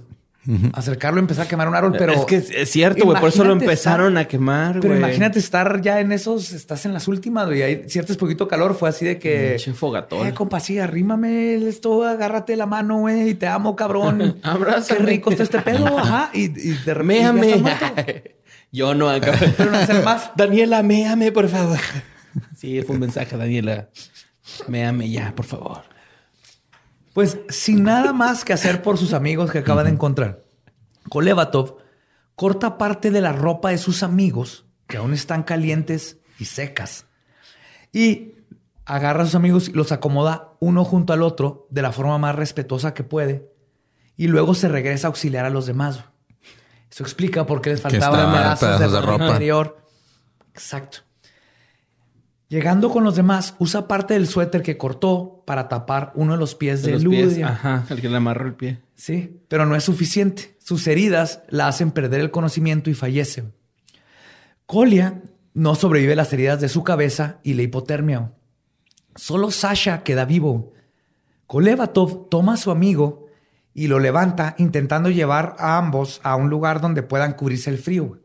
[0.72, 2.12] Acercarlo y empezar a quemar un árbol, pero...
[2.12, 3.18] es que es cierto, güey.
[3.20, 4.80] Por eso lo empezaron estar- a quemar.
[4.80, 7.62] Pero imagínate estar ya en esos, estás en las últimas, güey.
[7.62, 9.50] Hay cierto poquito calor, fue así de que.
[9.56, 10.26] Pinche fogatón.
[10.26, 14.38] Eh, compa, sí, arrímame esto, agárrate la mano, güey, y te amo, cabrón.
[14.42, 14.98] Abrázame.
[15.00, 16.30] Qué rico está este pedo, ajá.
[16.32, 18.36] Y, y de repente.
[18.72, 19.32] Yo no acá.
[19.56, 20.30] Pero no hacer más.
[20.36, 21.78] Daniela, méame, por favor.
[22.56, 23.88] Sí, fue un mensaje, Daniela.
[24.68, 25.82] Méame ya, por favor.
[27.12, 30.42] Pues sin nada más que hacer por sus amigos que acaba de encontrar,
[31.08, 31.78] Kolevatov
[32.36, 37.06] corta parte de la ropa de sus amigos que aún están calientes y secas
[37.92, 38.34] y
[38.84, 42.34] agarra a sus amigos y los acomoda uno junto al otro de la forma más
[42.34, 43.52] respetuosa que puede
[44.16, 46.04] y luego se regresa a auxiliar a los demás.
[46.90, 49.26] Eso explica por qué les faltaban pedazos, de de ropa ropa.
[49.26, 49.86] interior.
[50.52, 50.98] Exacto.
[52.50, 56.56] Llegando con los demás, usa parte del suéter que cortó para tapar uno de los
[56.56, 57.26] pies De de, los pies.
[57.26, 57.48] Ludia.
[57.48, 58.80] Ajá, el que le amarró el pie.
[58.96, 60.56] Sí, pero no es suficiente.
[60.58, 63.44] Sus heridas la hacen perder el conocimiento y fallece.
[64.66, 65.22] Kolia
[65.54, 68.32] no sobrevive a las heridas de su cabeza y la hipotermia.
[69.14, 70.72] Solo Sasha queda vivo.
[71.46, 73.26] Kolevatov toma a su amigo
[73.72, 78.18] y lo levanta intentando llevar a ambos a un lugar donde puedan cubrirse el frío.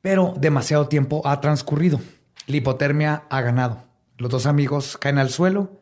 [0.00, 2.00] Pero demasiado tiempo ha transcurrido.
[2.46, 3.84] La hipotermia ha ganado.
[4.18, 5.80] Los dos amigos caen al suelo,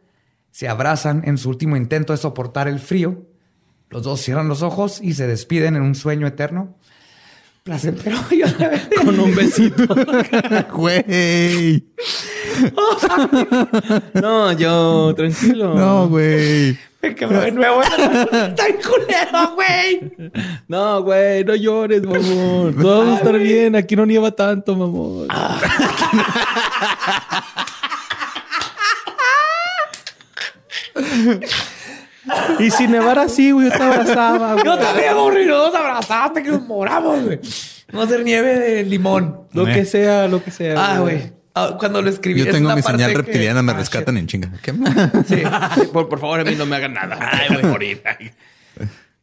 [0.51, 3.27] se abrazan en su último intento de soportar el frío.
[3.91, 6.77] Los dos cierran los ojos y se despiden en un sueño eterno.
[7.63, 8.17] Placentero.
[8.31, 8.47] Yo
[9.05, 9.87] Con un besito.
[10.73, 11.87] Güey.
[14.15, 15.75] No, yo, tranquilo.
[15.75, 16.79] No, güey.
[17.01, 17.83] me quebró de nuevo.
[17.83, 20.13] Está en culero, güey.
[20.69, 22.77] No, güey, no llores, mamón.
[22.81, 23.77] Todo va a estar bien.
[23.77, 25.29] Aquí no nieva tanto, mamón.
[32.59, 34.65] y si nevara así, güey, yo te abrazaba, güey.
[34.65, 35.47] Yo también, güey.
[35.47, 37.41] Nos abrazaste que nos moramos, güey.
[37.93, 39.43] Vamos a hacer nieve de limón.
[39.53, 40.75] Lo que sea, lo que sea.
[40.95, 41.33] Ah, güey.
[41.55, 42.41] Ah, Cuando lo escribí.
[42.45, 44.51] Yo tengo mi parte señal que- reptiliana, me Ah, rescatan en chinga.
[44.63, 44.73] ¿Qué?
[44.73, 45.27] shit.
[45.27, 45.87] Sí.
[45.93, 47.19] Por, por favor, a mí no me hagan nada.
[47.21, 48.03] Ay, voy a morir.
[48.05, 48.31] Ay.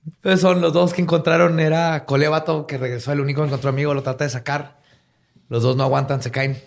[0.06, 1.60] Entonces son los dos que encontraron.
[1.60, 4.80] Era Colevato, que regresó, el único que encontró amigo, lo trata de sacar.
[5.50, 6.62] Los dos no aguantan, se caen.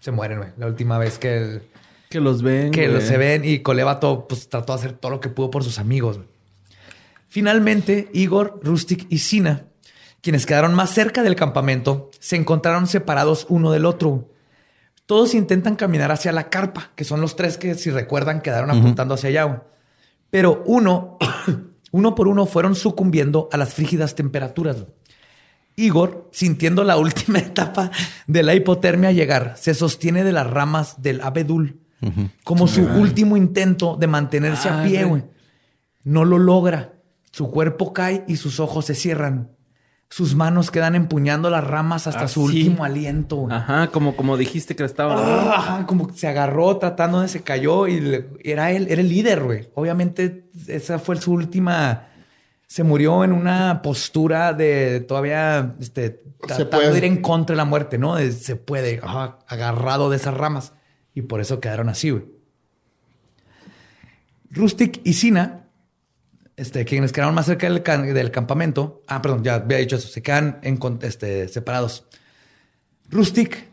[0.00, 0.50] Se mueren, güey.
[0.58, 1.62] La última vez que, el-
[2.10, 2.70] Que los ven.
[2.70, 5.64] que los se ven y Colevato pues trató de hacer todo lo que pudo por
[5.64, 6.16] sus amigos.
[6.18, 6.28] güey.
[7.28, 9.64] Finalmente, Igor, Rustic y Sina,
[10.20, 14.28] quienes quedaron más cerca del campamento, se encontraron separados uno del otro.
[15.06, 19.14] Todos intentan caminar hacia la carpa, que son los tres que, si recuerdan, quedaron apuntando
[19.14, 19.44] hacia allá.
[19.44, 19.58] güey.
[20.30, 21.18] Pero uno,
[21.92, 24.76] uno por uno, fueron sucumbiendo a las frígidas temperaturas.
[24.76, 24.88] güey.
[25.76, 27.90] Igor, sintiendo la última etapa
[28.26, 31.80] de la hipotermia llegar, se sostiene de las ramas del abedul
[32.44, 35.24] como su último intento de mantenerse a Ay, pie.
[36.02, 36.92] No lo logra.
[37.30, 39.53] Su cuerpo cae y sus ojos se cierran.
[40.10, 42.58] Sus manos quedan empuñando las ramas hasta su Así.
[42.58, 43.36] último aliento.
[43.36, 43.56] güey.
[43.56, 45.16] Ajá, como, como dijiste que estaba.
[45.18, 49.00] Ah, ajá, como que se agarró tratando de se cayó y le- era él, era
[49.00, 49.68] el líder, güey.
[49.74, 52.08] Obviamente esa fue su última.
[52.68, 56.90] Se murió en una postura de todavía este, tratando puede.
[56.92, 58.14] de ir en contra de la muerte, ¿no?
[58.16, 60.72] De se puede, ajá, agarrado de esas ramas.
[61.12, 62.24] Y por eso quedaron así, güey.
[64.50, 65.63] Rustic y Sina,
[66.56, 69.02] este, quienes quedaron más cerca del, campamento.
[69.06, 70.08] Ah, perdón, ya había dicho eso.
[70.08, 72.06] Se quedan en, este, separados.
[73.10, 73.68] Rustic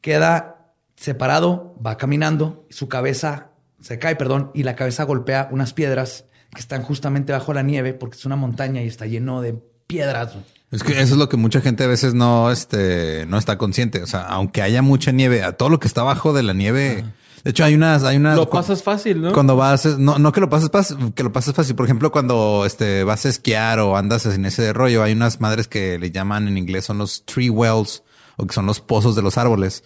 [0.00, 3.50] queda separado, va caminando, su cabeza
[3.80, 7.94] se cae, perdón, y la cabeza golpea unas piedras que están justamente bajo la nieve
[7.94, 9.54] porque es una montaña y está lleno de
[9.86, 10.36] piedras.
[10.70, 14.02] Es que eso es lo que mucha gente a veces no, este, no está consciente.
[14.02, 17.04] O sea, aunque haya mucha nieve, a todo lo que está abajo de la nieve.
[17.44, 18.36] De hecho, hay unas, hay unas.
[18.36, 19.32] Lo pasas fácil, ¿no?
[19.32, 21.74] Cuando vas, no, no que lo pases pas- que lo pases fácil.
[21.74, 25.66] Por ejemplo, cuando este vas a esquiar o andas en ese rollo, hay unas madres
[25.68, 28.02] que le llaman en inglés son los tree wells
[28.36, 29.84] o que son los pozos de los árboles.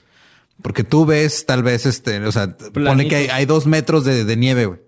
[0.63, 4.25] Porque tú ves tal vez este, o sea, pone que hay, hay dos metros de,
[4.25, 4.81] de nieve, güey.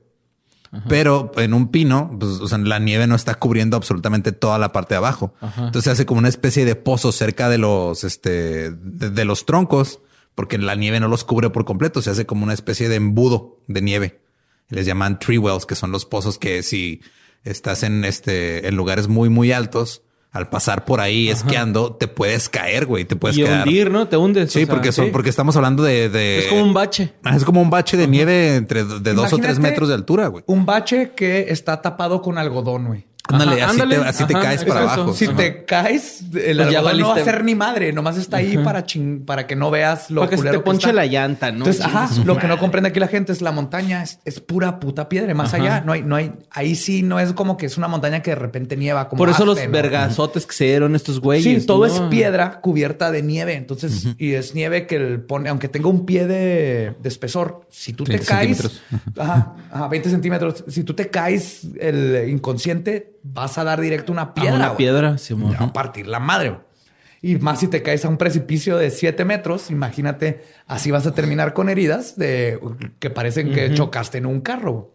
[0.89, 4.73] Pero en un pino, pues, o sea, la nieve no está cubriendo absolutamente toda la
[4.73, 5.33] parte de abajo.
[5.41, 9.47] Entonces se hace como una especie de pozo cerca de los, este, de, de los
[9.47, 10.01] troncos,
[10.37, 12.01] porque la nieve no los cubre por completo.
[12.01, 14.21] Se hace como una especie de embudo de nieve.
[14.69, 17.01] Les llaman tree wells, que son los pozos que si
[17.43, 20.03] estás en este, en lugares muy, muy altos,
[20.33, 23.07] al pasar por ahí esquiando, te puedes caer, güey.
[23.07, 23.67] Te puedes y quedar.
[23.67, 24.07] hundir, ¿no?
[24.09, 24.53] Te hundes.
[24.53, 25.11] Sí, o sea, porque son, sí.
[25.11, 27.15] porque estamos hablando de, de- Es como un bache.
[27.25, 30.27] Ah, Es como un bache de nieve entre de dos o tres metros de altura,
[30.27, 30.45] güey.
[30.47, 33.07] Un bache que está tapado con algodón, güey.
[33.29, 33.97] Ándale, Ajá, así, ándale.
[34.03, 34.89] te, así te Ajá, caes para eso.
[34.93, 35.13] abajo.
[35.15, 35.37] Si Ajá.
[35.37, 38.85] te caes, el Pues algodón no va a ser ni madre, nomás está ahí para
[38.87, 41.59] ching- para que no veas lo Para que se te ponche la llanta, ¿no?
[41.59, 44.79] Entonces, ajá, lo que no comprende aquí la gente es la montaña es, es pura
[44.79, 45.35] puta piedra.
[45.35, 48.23] Más allá, no hay, no hay, ahí sí no es como que es una montaña
[48.23, 49.09] que de repente nieva.
[49.09, 49.71] Como Por eso los ¿no?
[49.71, 51.63] vergazotes que se dieron estos güeyes.
[51.63, 51.93] Sí, todo ¿no?
[51.93, 53.55] es piedra cubierta de nieve.
[53.55, 57.93] Entonces, y es nieve que el pone, aunque tenga un pie de, de espesor, si
[57.93, 58.81] tú te 30 caes,
[59.19, 64.35] ajá, 20 centímetros, si tú te caes el inconsciente, vas a dar directo una A
[64.35, 64.55] piedra.
[64.55, 64.77] una güey.
[64.79, 65.17] piedra.
[65.17, 66.51] Te va a partir la madre.
[66.51, 66.61] güey.
[67.23, 71.15] Y más si te caes a un precipicio de 7 metros, imagínate, así vas a
[71.15, 72.61] terminar con heridas de
[73.01, 74.93] que parecen que chocaste en un carro.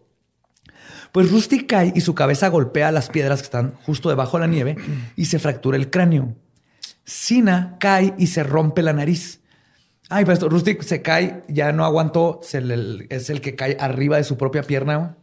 [1.10, 4.52] Pues Rusty cae y su cabeza golpea las piedras que están justo debajo de la
[4.52, 4.76] nieve
[5.14, 6.34] y se fractura el cráneo.
[7.04, 9.40] Sina cae y se rompe la nariz.
[10.08, 13.76] Ay, pero esto, Rusty se cae, ya no aguantó, se le- es el que cae
[13.80, 15.16] arriba de su propia pierna.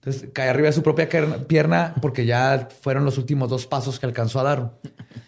[0.00, 1.08] Entonces cae arriba de su propia
[1.46, 4.78] pierna porque ya fueron los últimos dos pasos que alcanzó a dar.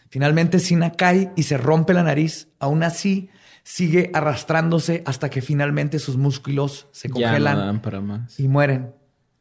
[0.09, 2.49] Finalmente Sina cae y se rompe la nariz.
[2.59, 3.29] Aún así,
[3.65, 8.41] sigue arrastrándose hasta que finalmente sus músculos se Ya no congelan para más.
[8.41, 8.93] y mueren.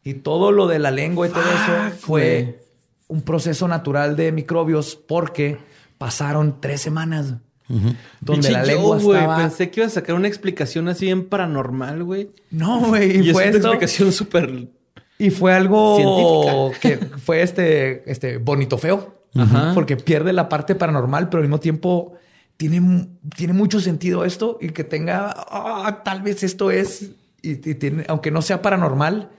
[0.04, 2.60] Y todo lo de la lengua y todo eso fue
[3.08, 5.60] un proceso natural de microbios porque
[5.98, 7.36] pasaron tres semanas
[7.68, 7.94] donde
[8.26, 9.38] Pinche la lengua güey, estaba...
[9.38, 12.32] Pensé que iba a sacar una explicación así bien paranormal, güey.
[12.50, 13.18] No, güey.
[13.18, 13.68] Y, es fue una esto.
[13.70, 14.68] explicación súper...
[15.26, 16.80] Y fue algo Científica.
[17.10, 19.22] que fue este, este bonito feo.
[19.36, 19.72] Ajá.
[19.74, 22.14] Porque pierde la parte paranormal, pero al mismo tiempo
[22.58, 27.12] tiene, tiene mucho sentido esto y que tenga, ah, tal vez esto es,
[27.42, 29.30] y, y tiene, aunque no sea paranormal,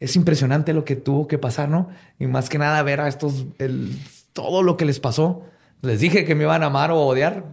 [0.00, 1.88] es impresionante lo que tuvo que pasar, ¿no?
[2.18, 3.96] Y más que nada ver a estos, el,
[4.32, 5.42] todo lo que les pasó.
[5.82, 7.44] Les dije que me iban a amar o odiar.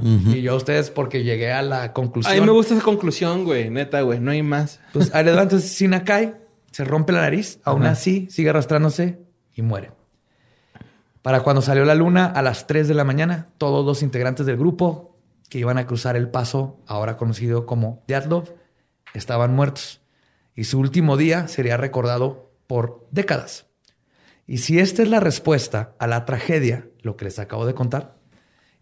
[0.00, 2.34] Y yo a ustedes porque llegué a la conclusión.
[2.34, 3.68] A mí me gusta esa conclusión, güey.
[3.68, 4.20] Neta, güey.
[4.20, 4.80] No hay más.
[4.92, 5.10] Pues.
[5.14, 6.34] Entonces Sina cae,
[6.72, 7.92] se rompe la nariz, aún Ajá.
[7.92, 9.20] así sigue arrastrándose
[9.54, 9.92] y muere.
[11.22, 14.56] Para cuando salió la luna a las 3 de la mañana, todos los integrantes del
[14.56, 15.16] grupo
[15.48, 18.54] que iban a cruzar el paso, ahora conocido como Dyatlov,
[19.14, 20.00] estaban muertos.
[20.54, 23.66] Y su último día sería recordado por décadas.
[24.46, 28.16] Y si esta es la respuesta a la tragedia, lo que les acabo de contar,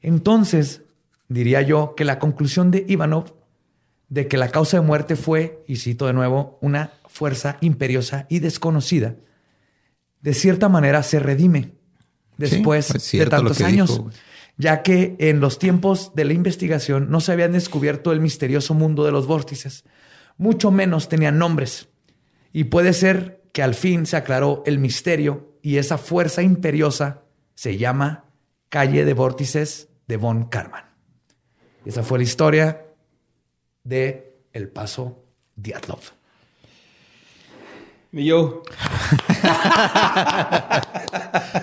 [0.01, 0.83] entonces
[1.29, 3.35] diría yo que la conclusión de Ivanov
[4.11, 8.41] de que la causa de muerte fue, y cito de nuevo, una fuerza imperiosa y
[8.41, 9.15] desconocida,
[10.21, 11.73] de cierta manera se redime
[12.37, 14.11] después de tantos años, dijo,
[14.59, 19.05] ya que en los tiempos de la investigación no se habían descubierto el misterioso mundo
[19.05, 19.85] de los vórtices,
[20.37, 21.89] mucho menos tenían nombres.
[22.53, 27.23] Y puede ser que al fin se aclaró el misterio y esa fuerza imperiosa
[27.55, 28.25] se llama
[28.69, 30.85] Calle de Vórtices de Von Karman.
[31.85, 32.90] Esa fue la historia
[33.85, 35.25] de El Paso
[35.57, 36.01] Diatlov.
[38.13, 38.63] Mi yo.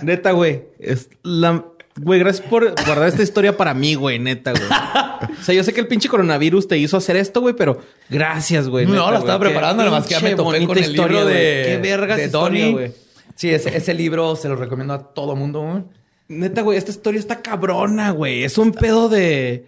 [0.02, 0.64] neta, güey.
[0.80, 1.66] Es la...
[2.00, 4.20] Güey, gracias por guardar esta historia para mí, güey.
[4.20, 4.64] Neta, güey.
[5.40, 8.70] O sea, yo sé que el pinche coronavirus te hizo hacer esto, güey, pero gracias,
[8.70, 8.86] güey.
[8.86, 11.64] No, la estaba preparando, nada más que ya me topé con el historia, libro de,
[11.66, 12.74] Qué vergas de historia, Donnie.
[12.74, 12.92] güey.
[13.36, 15.62] Sí, ese, ese libro se lo recomiendo a todo mundo.
[15.62, 15.84] güey.
[16.28, 18.44] Neta, güey, esta historia está cabrona, güey.
[18.44, 19.66] Es un pedo de...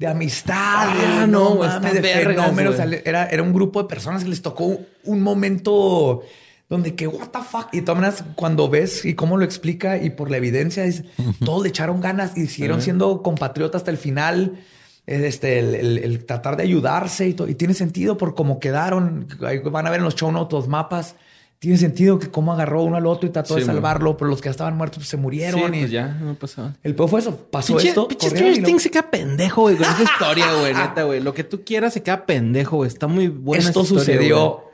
[0.00, 2.74] De amistad, Ah, de, no, no, está mames, de vergas, fenómenos.
[2.74, 6.22] O sea, Era, era un grupo de personas que les tocó un momento
[6.70, 7.68] donde que, what the fuck.
[7.72, 11.04] Y de todas maneras, cuando ves y cómo lo explica y por la evidencia, es,
[11.44, 14.60] todos le echaron ganas y siguieron siendo compatriotas hasta el final.
[15.06, 17.48] Este, el, el- el tratar de ayudarse y todo.
[17.48, 19.26] Y tiene sentido por cómo quedaron.
[19.70, 21.14] Van a ver en los show notes los mapas.
[21.60, 24.40] Tiene sentido que cómo agarró uno al otro y trató Sí, de salvarlo, pero los
[24.40, 25.74] que ya estaban muertos pues, se Sí, murieron.
[25.74, 26.74] y pues ya, no pasaba.
[26.82, 27.36] El peor fue eso.
[27.50, 28.08] Pasó Pinche, esto.
[28.10, 31.20] y Stranger lo- Things se queda pendejo, güey, con esa historia, güey, neta, güey.
[31.20, 32.88] Lo que tú quieras se queda pendejo, güey.
[32.88, 34.64] Está muy buena Esto historia, sucedió güey.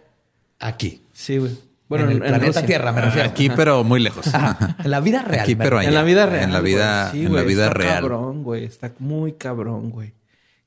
[0.60, 1.02] aquí.
[1.12, 1.58] Sí, güey.
[1.88, 2.66] Bueno, en el planeta Rusia.
[2.66, 3.28] Tierra, me refiero.
[3.28, 4.26] Aquí, pero muy lejos.
[4.26, 5.42] En la vida real.
[5.42, 5.88] Aquí, pero allá.
[5.88, 6.44] En la vida real.
[6.44, 7.12] En la vida, güey.
[7.20, 7.94] Sí, en la güey, vida está real.
[8.00, 8.64] cabrón, güey.
[8.64, 10.12] Está muy cabrón, güey.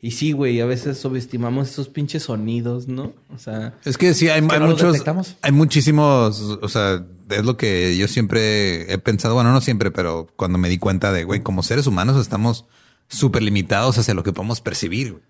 [0.01, 3.13] Y sí, güey, a veces subestimamos esos pinches sonidos, ¿no?
[3.35, 4.95] O sea, Es que sí, hay, que hay no muchos,
[5.41, 10.27] hay muchísimos, o sea, es lo que yo siempre he pensado, bueno, no siempre, pero
[10.37, 12.65] cuando me di cuenta de, güey, como seres humanos estamos
[13.09, 15.11] súper limitados hacia lo que podemos percibir.
[15.13, 15.23] güey.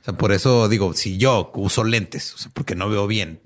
[0.00, 3.40] O sea, por eso digo, si yo uso lentes, o sea, porque no veo bien,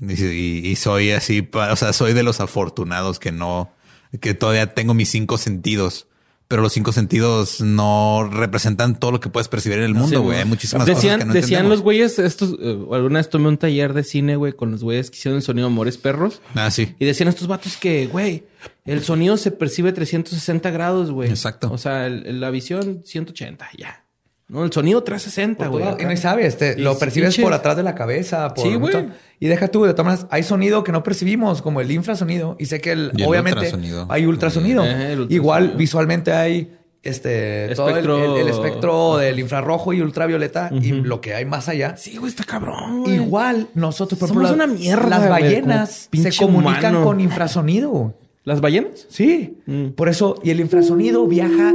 [0.00, 3.70] y, y- y soy así, o sea, soy de los afortunados que no,
[4.18, 6.06] que todavía tengo mis cinco sentidos.
[6.54, 10.38] Pero los cinco sentidos no representan todo lo que puedes percibir en el mundo, güey.
[10.38, 11.70] Hay muchísimas decían, cosas que no decían entendemos.
[11.78, 15.10] los güeyes, estos, eh, alguna vez tomé un taller de cine, güey, con los güeyes
[15.10, 16.40] que hicieron el sonido Amores Perros.
[16.54, 16.94] Ah, sí.
[17.00, 18.44] Y decían estos vatos que, güey,
[18.84, 21.28] el sonido se percibe 360 grados, güey.
[21.28, 21.72] Exacto.
[21.72, 24.03] O sea, el- la visión 180, ya.
[24.46, 25.84] No, el sonido 360, güey.
[25.98, 28.52] Y no sabes, este, Y lo percibes pinches- por atrás de la cabeza.
[28.52, 28.94] Por Sí, güey.
[29.40, 32.54] Y deja tú, de todas maneras, hay sonido que no percibimos, como el infrasonido.
[32.58, 34.06] Y sé que el, Y el obviamente ultrasonido.
[34.10, 34.84] hay ultrasonido.
[34.84, 35.34] Eh, el ultrasonido.
[35.34, 40.92] Igual visualmente hay este todo el- Espectro- el, el espectro del infrarrojo y ultravioleta y
[40.92, 41.96] lo que hay más allá.
[41.96, 43.16] Sí, güey, está cabrón, güey.
[43.16, 47.04] Igual nosotros, por Somos ejemplo, una mierda, las ballenas se comunican humano.
[47.04, 48.14] con infrasonido.
[48.44, 49.06] ¿Las ballenas?
[49.08, 49.88] Sí, Mm.
[49.92, 51.74] por eso y el infrasonido viaja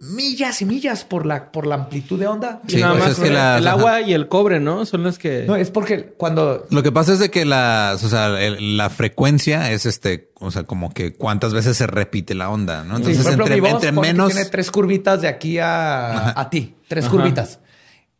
[0.00, 2.62] millas y millas por la por la amplitud de onda.
[2.66, 4.86] Sí, Nada pues más es que el, las- el agua y el cobre, ¿no?
[4.86, 5.44] Son las que...
[5.46, 8.88] No, es porque cuando Lo que pasa es de que las, o sea, el- la
[8.88, 12.96] frecuencia es este, o sea, como que cuántas veces se repite la onda, ¿no?
[12.96, 14.32] Sí, Entonces, por ejemplo, entre, mi voz entre pone que menos.
[14.32, 16.76] tiene tres curvitas de aquí a, a ti.
[16.88, 17.12] Tres Ajá.
[17.16, 17.60] curvitas.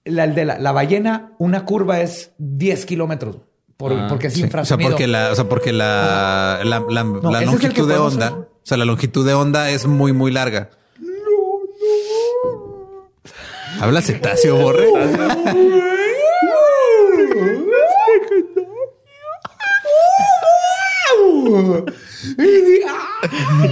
[0.05, 3.37] La, el de la, la ballena, una curva es 10 kilómetros.
[3.77, 7.05] por- Ah, porque es Sí, o sea, porque la, o sea, porque la, la, la-
[7.05, 10.69] la longitud de onda, o sea, la longitud de onda es muy, muy larga.
[13.81, 14.87] ¿Habla cetáceo, borre?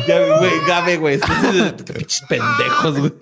[0.07, 1.21] Ya, güey, Gabe, güey.
[1.95, 3.13] Pinches pendejos, güey.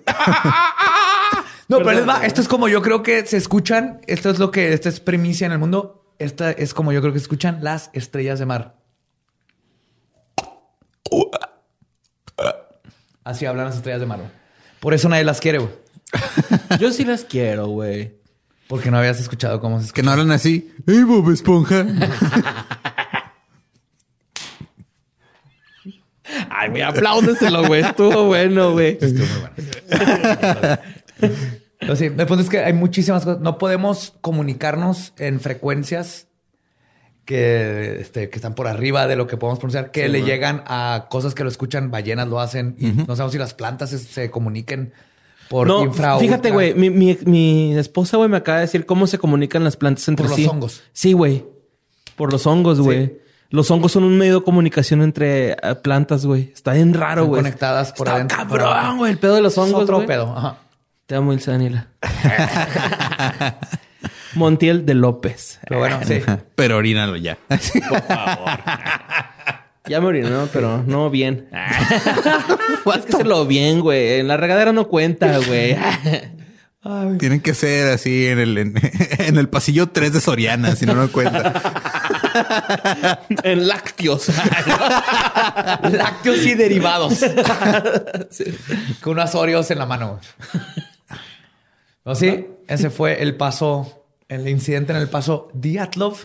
[1.67, 4.01] No, pero les va, esto es como yo creo que se escuchan.
[4.07, 6.05] Esto es lo que, esta es primicia en el mundo.
[6.19, 8.75] Esta es como yo creo que se escuchan las estrellas de mar.
[13.23, 14.19] Así hablan las estrellas de mar.
[14.19, 14.31] güey.
[14.79, 15.71] Por eso nadie las quiere, güey.
[16.79, 18.17] Yo sí las quiero, güey.
[18.67, 20.01] Porque no habías escuchado cómo se escucha.
[20.01, 20.73] Que no hablan así.
[20.85, 21.85] ¡Ey, Bob Esponja!
[26.49, 27.81] Ay, güey, apláudeselo, güey.
[27.81, 28.97] Estuvo bueno, güey.
[31.79, 33.39] Pero sí, el punto es que hay muchísimas cosas.
[33.41, 36.27] No podemos comunicarnos en frecuencias
[37.23, 41.07] que, este, que están por arriba de lo que podemos pronunciar, que le llegan a
[41.09, 42.75] cosas que lo escuchan, ballenas lo hacen.
[42.79, 44.93] no sabemos si las plantas se, se comuniquen
[45.49, 46.17] por No, infra.
[46.19, 46.73] fíjate, güey.
[46.73, 50.23] Mi, mi, mi esposa, güey, me acaba de decir cómo se comunican las plantas entre
[50.25, 50.47] Por los sí.
[50.47, 50.83] hongos.
[50.93, 51.45] Sí, güey.
[52.15, 53.19] Por los hongos, güey.
[53.49, 56.51] Los hongos son un medio de comunicación entre eh, plantas, güey.
[56.53, 57.41] Está bien raro, Están güey.
[57.43, 58.37] conectadas por Está adentro.
[58.37, 59.11] cabrón, güey.
[59.11, 60.07] El pedo de los Es hongos, otro güey.
[60.07, 60.33] pedo.
[60.35, 60.57] Ajá.
[61.05, 61.87] Te amo, Ilse Daniela.
[64.35, 65.59] Montiel de López.
[65.67, 66.21] Pero bueno, sí.
[66.55, 67.37] Pero orínalo ya.
[69.87, 71.47] Ya me orinó, pero no bien.
[72.85, 74.19] Tienes que hacerlo bien, güey.
[74.19, 75.77] En la regadera no cuenta, güey.
[77.19, 78.73] Tienen que ser así en el, en,
[79.19, 81.51] en el pasillo 3 de Soriana, si no no cuenta.
[83.43, 84.29] en lácteos.
[85.83, 87.19] Lácteos y derivados.
[89.01, 90.21] Con unos Oreos en la mano.
[92.05, 92.15] ¿No?
[92.15, 96.15] Sí, ese fue el paso, el incidente en el paso Diatlov.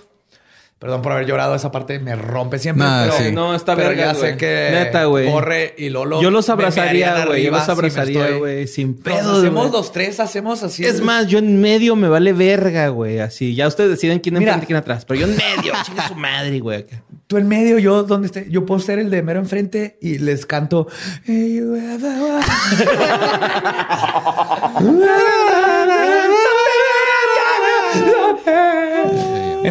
[0.82, 2.84] Perdón por haber llorado esa parte, me rompe siempre.
[2.84, 3.30] Nah, pero, sí.
[3.30, 5.30] No, está pero verga, ya sé que Neta, güey.
[5.30, 6.20] Corre y Lolo.
[6.20, 7.44] Yo los abrazaría, güey.
[7.44, 8.66] Yo los abrazaría, güey.
[8.66, 9.80] Sin Nos pedo, hacemos güey.
[9.80, 10.84] los tres, hacemos así.
[10.84, 13.20] Es más, yo en medio me vale verga, güey.
[13.20, 13.54] Así.
[13.54, 14.54] Ya ustedes deciden quién Mira.
[14.54, 15.04] enfrente y quién atrás.
[15.04, 16.84] Pero yo en medio, chinga su madre, güey.
[17.28, 20.46] Tú en medio, yo donde esté, yo puedo ser el de mero enfrente y les
[20.46, 20.88] canto.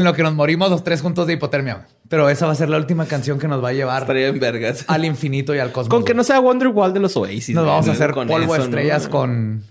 [0.01, 1.87] en lo que nos morimos los tres juntos de hipotermia.
[2.09, 4.39] Pero esa va a ser la última canción que nos va a llevar Estaría en
[4.39, 4.83] vergas.
[4.87, 5.89] al infinito y al cosmos.
[5.89, 7.55] Con que no sea Wonderwall de los Oasis.
[7.55, 9.63] nos vamos a hacer Con polvo de estrellas con,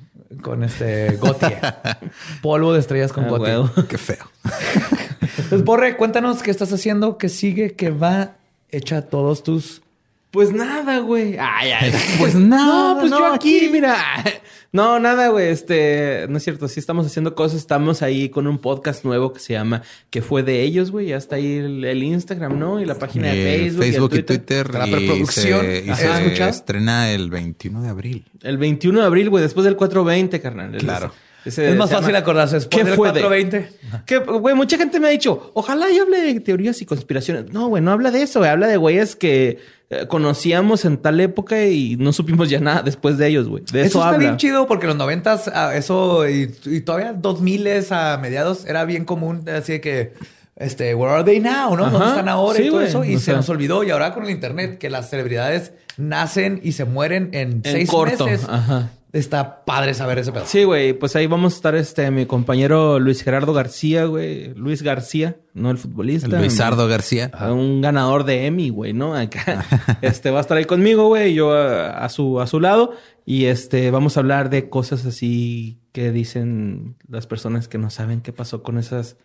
[0.43, 1.47] con este Gotti.
[2.43, 3.70] polvo de estrellas con Ah.
[3.89, 4.24] Qué feo.
[5.48, 8.32] Pues Borre, cuéntanos qué estás haciendo, qué sigue, qué va
[8.70, 9.82] hecha todos tus
[10.31, 11.36] Pues nada, güey.
[11.39, 11.93] Ay, ay.
[12.19, 13.97] Pues nada, No, pues no, yo aquí, mira.
[14.73, 15.48] No, nada, güey.
[15.48, 16.69] Este, no es cierto.
[16.69, 17.59] Sí estamos haciendo cosas.
[17.59, 21.09] Estamos ahí con un podcast nuevo que se llama Que fue de ellos, güey.
[21.09, 22.81] Ya está ahí el, el Instagram, ¿no?
[22.81, 23.82] Y la página de Facebook.
[23.82, 24.65] Facebook y, el Twitter.
[24.69, 24.74] Twitter.
[24.74, 25.61] La y preproducción.
[25.62, 28.24] se, y ¿Has se estrena el 21 de abril.
[28.43, 29.43] El 21 de abril, güey.
[29.43, 30.77] Después del 420, carnal.
[30.77, 31.12] Claro.
[31.44, 33.23] Ese Es más fácil llama- acordarse después ¿Qué del fue de?
[33.23, 34.05] 420.
[34.07, 37.52] Que, güey, mucha gente me ha dicho, ojalá yo hable de teorías y conspiraciones.
[37.52, 38.51] No, güey, no habla de eso, güey.
[38.51, 39.59] Habla de güeyes que
[39.91, 43.65] eh, conocíamos en tal época y no supimos ya nada después de ellos, güey.
[43.73, 44.19] De eso, Eso, está habla.
[44.19, 48.65] bien chido porque en los noventas, ah, eso y, y todavía dos miles a mediados
[48.67, 50.12] era bien común, así de que,
[50.57, 51.85] este, where are they now, ¿no?
[51.91, 52.09] ¿Dónde Ajá.
[52.11, 53.05] están ahora Sí, y todo eso?
[53.05, 53.37] Y se sea.
[53.37, 53.83] nos olvidó.
[53.83, 57.89] Y ahora con el internet, que las celebridades nacen y se mueren en, En seis
[57.91, 58.27] corto.
[58.27, 58.47] meses.
[58.49, 58.91] Ajá.
[59.12, 60.51] Está padre saber ese pedazo.
[60.51, 64.82] Sí, güey, pues ahí vamos a estar este mi compañero Luis Gerardo García, güey, Luis
[64.82, 66.39] García, no el futbolista.
[66.39, 67.31] Luisardo García.
[67.35, 69.15] A un ganador de Emmy, güey, ¿no?
[69.16, 69.65] Acá.
[70.03, 72.95] Este va a estar ahí conmigo, güey, yo a, a su a su lado
[73.27, 78.20] y este vamos a hablar de cosas así que dicen las personas que no saben
[78.20, 79.16] qué pasó con esas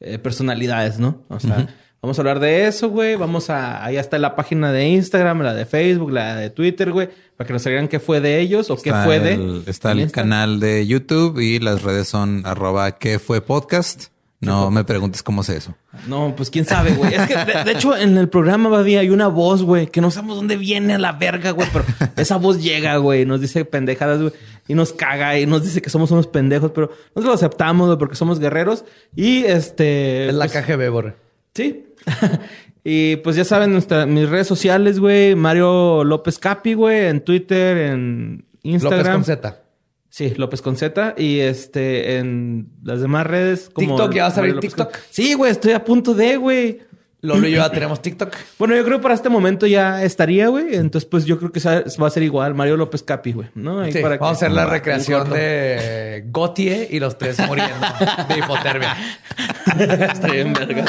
[0.00, 1.24] eh, personalidades, ¿no?
[1.28, 1.68] O sea,
[2.02, 3.16] Vamos a hablar de eso, güey.
[3.16, 3.84] Vamos a...
[3.84, 7.10] Ahí está la página de Instagram, la de Facebook, la de Twitter, güey.
[7.36, 9.62] Para que nos digan qué fue de ellos o qué fue de...
[9.66, 14.06] está el canal de YouTube y las redes son arroba que fue podcast.
[14.40, 15.74] No me preguntes cómo sé eso.
[16.06, 17.12] No, pues quién sabe, güey.
[17.12, 20.10] Es que, de, de hecho, en el programa, Babi, hay una voz, güey, que no
[20.10, 21.84] sabemos dónde viene a la verga, güey, pero
[22.16, 24.32] esa voz llega, güey, nos dice pendejadas, güey,
[24.66, 27.98] y nos caga y nos dice que somos unos pendejos, pero nosotros lo aceptamos, güey,
[27.98, 28.86] porque somos guerreros.
[29.14, 30.28] Y este.
[30.28, 31.29] Es la pues, KGB, Borre.
[31.54, 31.86] Sí.
[32.84, 37.76] y pues ya saben, nuestra, mis redes sociales, güey, Mario López Capi, güey, en Twitter,
[37.76, 39.00] en Instagram.
[39.00, 39.62] López con Z.
[40.08, 41.14] Sí, López con Z.
[41.16, 43.70] Y este, en las demás redes.
[43.72, 44.92] Como TikTok, ¿ya vas a abrir TikTok?
[45.10, 46.80] Sí, güey, estoy a punto de, güey.
[47.22, 48.34] Lolo y yo ya tenemos TikTok.
[48.58, 50.74] Bueno, yo creo que para este momento ya estaría, güey.
[50.74, 52.54] Entonces, pues yo creo que va a ser igual.
[52.54, 53.48] Mario López Capi, güey.
[53.54, 53.80] ¿No?
[53.80, 57.38] Ahí Sí, para que- vamos a hacer la un recreación de Gautier y los tres
[57.46, 57.74] muriendo
[58.28, 58.96] de hipotermia.
[59.78, 60.84] Está bien, verga.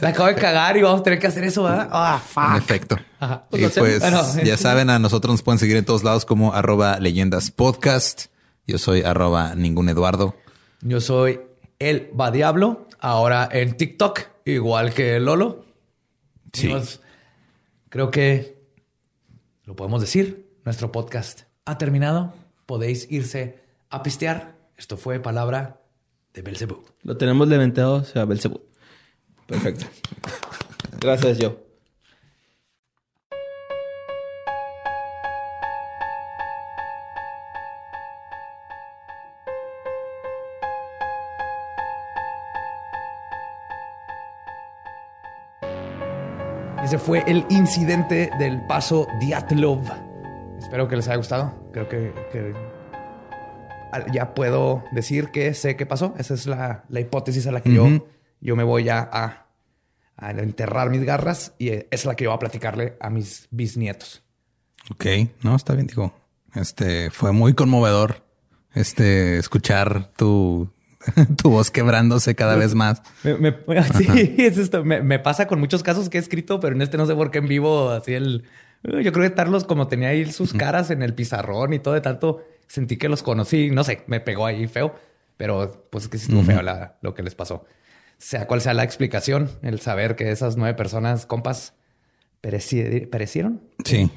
[0.00, 1.88] La acabo de cagar y vamos a tener que hacer eso, ¿verdad?
[1.92, 2.56] Ah, fuck.
[2.56, 2.98] efecto.
[3.20, 3.44] Ajá.
[3.48, 3.88] Y Pues lo hacemos.
[3.90, 4.00] pues
[4.34, 8.26] Bueno, ya saben, a nosotros nos pueden seguir en todos lados como arroba leyendas podcast.
[8.66, 10.36] Yo soy arroba ningún Eduardo.
[10.80, 11.40] Yo soy
[11.78, 15.64] el Va Diablo, ahora en TikTok, igual que Lolo.
[16.52, 16.72] Sí.
[17.88, 18.62] Creo que
[19.64, 20.50] lo podemos decir.
[20.64, 22.34] Nuestro podcast ha terminado.
[22.66, 23.60] Podéis irse
[23.90, 24.54] a pistear.
[24.76, 25.80] Esto fue palabra
[26.34, 26.84] de Belzebub.
[27.02, 28.60] Lo tenemos levantado hacia Belzebú.
[29.46, 29.86] Perfecto.
[31.00, 31.58] Gracias, yo.
[46.92, 49.80] Ese fue el incidente del paso Diatlov.
[50.58, 51.70] Espero que les haya gustado.
[51.72, 52.12] Creo que,
[54.12, 56.14] ya puedo decir que sé qué pasó.
[56.18, 57.88] Esa es la, la hipótesis a la que yo,
[58.42, 59.46] yo me voy a, a,
[60.18, 63.48] a enterrar mis garras y esa es la que yo voy a platicarle a mis
[63.50, 64.22] bisnietos.
[64.90, 65.06] Ok,
[65.40, 66.12] no, está bien, digo.
[66.54, 68.22] Este fue muy conmovedor.
[68.74, 70.70] Este escuchar tu,
[71.36, 73.02] tu voz quebrándose cada vez más.
[73.24, 73.56] Me, me-
[73.98, 74.84] sí, es esto.
[74.84, 77.30] Me, me pasa con muchos casos que he escrito, pero en este no sé por
[77.30, 78.44] qué en vivo, así el...
[78.84, 82.00] Yo creo que Carlos, como tenía ahí sus caras en el pizarrón y todo de
[82.00, 83.70] tanto, sentí que los conocí.
[83.70, 84.94] No sé, me pegó ahí feo,
[85.36, 87.64] pero pues es que sí estuvo feo la- lo que les pasó.
[88.18, 91.74] Sea cual sea la explicación, el saber que esas nueve personas, compas,
[92.42, 94.10] pereci- perecieron Sí.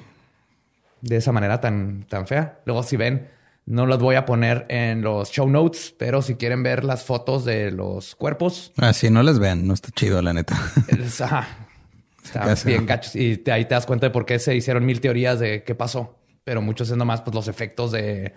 [1.02, 2.60] de esa manera tan, tan fea.
[2.66, 3.28] Luego, si ven,
[3.66, 7.46] no los voy a poner en los show notes, pero si quieren ver las fotos
[7.46, 10.56] de los cuerpos, Ah, sí, no les vean, no está chido, la neta.
[10.88, 11.48] es- ajá,
[12.24, 13.16] está bien gachos.
[13.16, 15.74] Y te- ahí te das cuenta de por qué se hicieron mil teorías de qué
[15.76, 16.20] pasó.
[16.44, 18.34] Pero muchos es nomás pues, los efectos de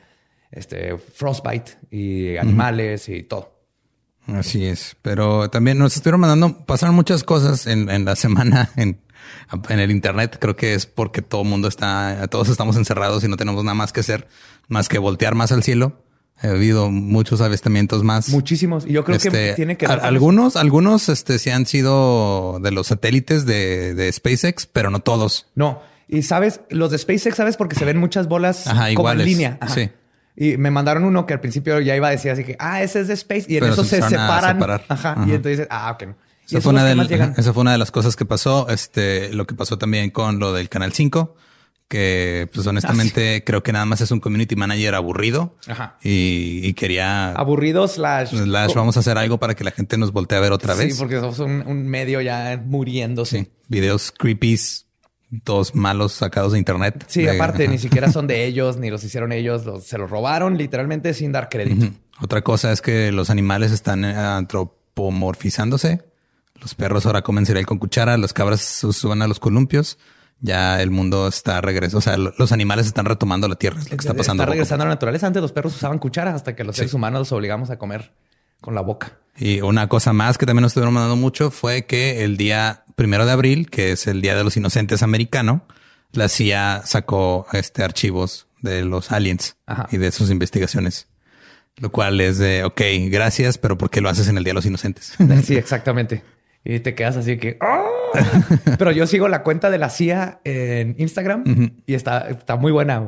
[0.50, 3.58] este, frostbite y animales y todo.
[4.28, 4.96] Así es.
[5.02, 9.00] Pero también nos estuvieron mandando, pasaron muchas cosas en, en la semana en,
[9.68, 10.38] en el internet.
[10.40, 13.74] Creo que es porque todo el mundo está, todos estamos encerrados y no tenemos nada
[13.74, 14.28] más que hacer,
[14.68, 16.02] más que voltear más al cielo.
[16.40, 18.28] Ha habido muchos avistamientos más.
[18.28, 18.86] Muchísimos.
[18.86, 22.70] Y yo creo que Este, tiene que ver algunos, algunos, este, sí han sido de
[22.70, 25.48] los satélites de, de SpaceX, pero no todos.
[25.56, 25.82] No.
[26.06, 27.56] Y sabes, los de SpaceX, ¿sabes?
[27.56, 29.26] Porque se ven muchas bolas Ajá, como iguales.
[29.26, 29.58] en línea.
[29.60, 29.74] Ajá.
[29.74, 29.90] Sí.
[30.36, 33.00] Y me mandaron uno que al principio ya iba a decir así que, ah, ese
[33.00, 33.46] es de Space.
[33.48, 34.62] Y en Pero eso se separan.
[34.88, 35.24] Ajá.
[35.26, 36.06] Y entonces, ah, ok.
[36.06, 36.16] no.
[36.48, 37.34] Esa fue, una de, que más llegan.
[37.36, 38.68] esa fue una de las cosas que pasó.
[38.70, 41.34] Este, lo que pasó también con lo del Canal 5,
[41.88, 45.96] que pues honestamente creo que nada más es un community manager aburrido Ajá.
[46.02, 48.30] y, y quería Aburridos slash.
[48.34, 50.92] slash, vamos a hacer algo para que la gente nos voltee a ver otra vez.
[50.94, 53.38] Sí, porque somos un, un medio ya muriéndose.
[53.44, 54.86] Sí, videos creepies,
[55.44, 57.04] todos malos sacados de internet.
[57.08, 57.72] Sí, De- aparte, ajá.
[57.72, 61.32] ni siquiera son de ellos, ni los hicieron ellos, los- se los robaron literalmente sin
[61.32, 61.90] dar crédito.
[62.20, 66.02] Otra cosa es que los animales están eh, antropomorfizándose.
[66.60, 69.98] Los perros ahora comen cereal con cuchara, las cabras su- suben a los columpios.
[70.40, 71.98] Ya el mundo está regresando.
[71.98, 73.78] O sea, lo- los animales están retomando la tierra.
[73.80, 74.42] Es lo que está pasando.
[74.42, 75.26] Está poco a regresando a la naturaleza.
[75.26, 78.12] Antes los perros usaban cuchara hasta que los seres humanos los obligamos a comer
[78.60, 79.18] con la boca.
[79.36, 83.24] Y una cosa más que también nos estuvieron mandando mucho fue que el día primero
[83.26, 85.64] de abril, que es el Día de los Inocentes americano,
[86.12, 89.86] la CIA sacó este archivos de los aliens Ajá.
[89.92, 91.06] y de sus investigaciones.
[91.76, 94.54] Lo cual es de, ok, gracias, pero ¿por qué lo haces en el Día de
[94.56, 95.14] los Inocentes?
[95.44, 96.24] Sí, exactamente.
[96.68, 97.56] Y te quedas así que...
[97.62, 97.82] ¡ah!
[98.78, 103.02] Pero yo sigo la cuenta de la CIA en Instagram y está, está muy buena.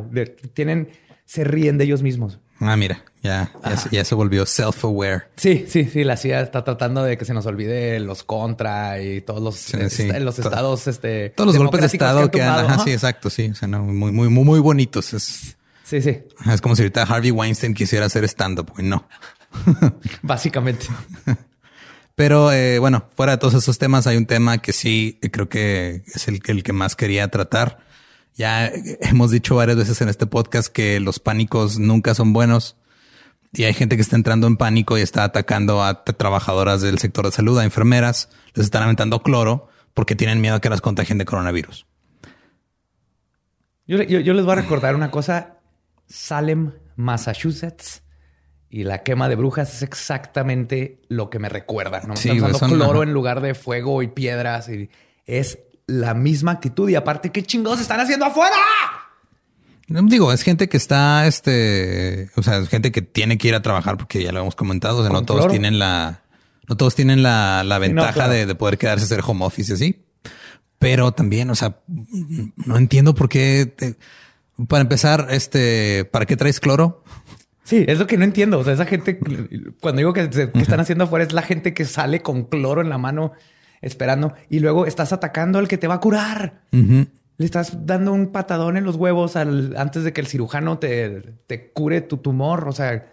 [0.55, 0.89] Tienen...
[1.27, 2.41] Se ríen de ellos mismos.
[2.59, 5.27] Ah, mira, ya, ya, se, ya se volvió self-aware.
[5.37, 6.03] Sí, sí, sí.
[6.03, 9.77] La CIA está tratando de que se nos olvide los contra y todos los, Sí,
[9.79, 10.09] est- sí.
[10.19, 12.85] los estados, este, Todos los golpes de estado que han ajá, Ajá.
[12.85, 15.13] sí, exacto, sí, o sea, no, muy, muy, muy, muy bonitos.
[15.15, 16.19] Es, Sí, sí,
[16.53, 19.07] es como si ahorita Harvey Weinstein quisiera hacer stand-up, no.
[20.23, 20.87] básicamente.
[22.21, 26.03] Pero eh, bueno, fuera de todos esos temas, hay un tema que sí creo que
[26.05, 27.79] es el, que más quería tratar.
[28.35, 28.71] Ya
[29.01, 32.77] hemos dicho varias veces en este podcast que los pánicos nunca son buenos.
[33.55, 37.25] Y hay gente que está entrando en pánico y está atacando a trabajadoras del sector
[37.25, 41.17] de salud, a enfermeras, les están aventando cloro porque tienen miedo a que las contagien
[41.17, 41.87] de coronavirus.
[43.87, 45.57] Yo, yo les voy a recordar una cosa.
[46.07, 48.03] Salem, Massachusetts
[48.71, 52.03] y la quema de brujas es exactamente lo que me recuerda.
[52.07, 52.17] ¿no?
[52.17, 54.69] Sí, güey, usando cloro en lugar de fuego y piedras.
[54.69, 54.89] Y
[55.27, 56.89] es la misma actitud.
[56.89, 58.55] Y aparte, ¿qué chingados están haciendo afuera?
[59.89, 63.63] Digo, es gente que está, este, o sea, es gente que tiene que ir a
[63.63, 64.99] trabajar porque ya lo hemos comentado.
[64.99, 66.23] O sea, no todos tienen la,
[66.69, 68.33] no todos tienen la, la ventaja claro.
[68.33, 70.05] de, de poder quedarse a hacer home office así.
[70.79, 71.81] Pero también, o sea,
[72.57, 73.67] no entiendo por qué.
[73.67, 73.97] te-
[74.69, 77.03] para empezar, este, ¿para qué traes cloro?
[77.71, 78.59] Sí, es lo que no entiendo.
[78.59, 79.19] O sea, esa gente,
[79.81, 82.81] cuando digo que, se- que están haciendo afuera, es la gente que sale con cloro
[82.81, 83.33] en la mano
[83.81, 86.63] esperando y luego estás atacando al que te va a curar.
[86.73, 91.23] Le estás dando un patadón en los huevos al, antes de que el cirujano te,
[91.47, 92.67] te cure tu tumor.
[92.69, 93.07] O sea,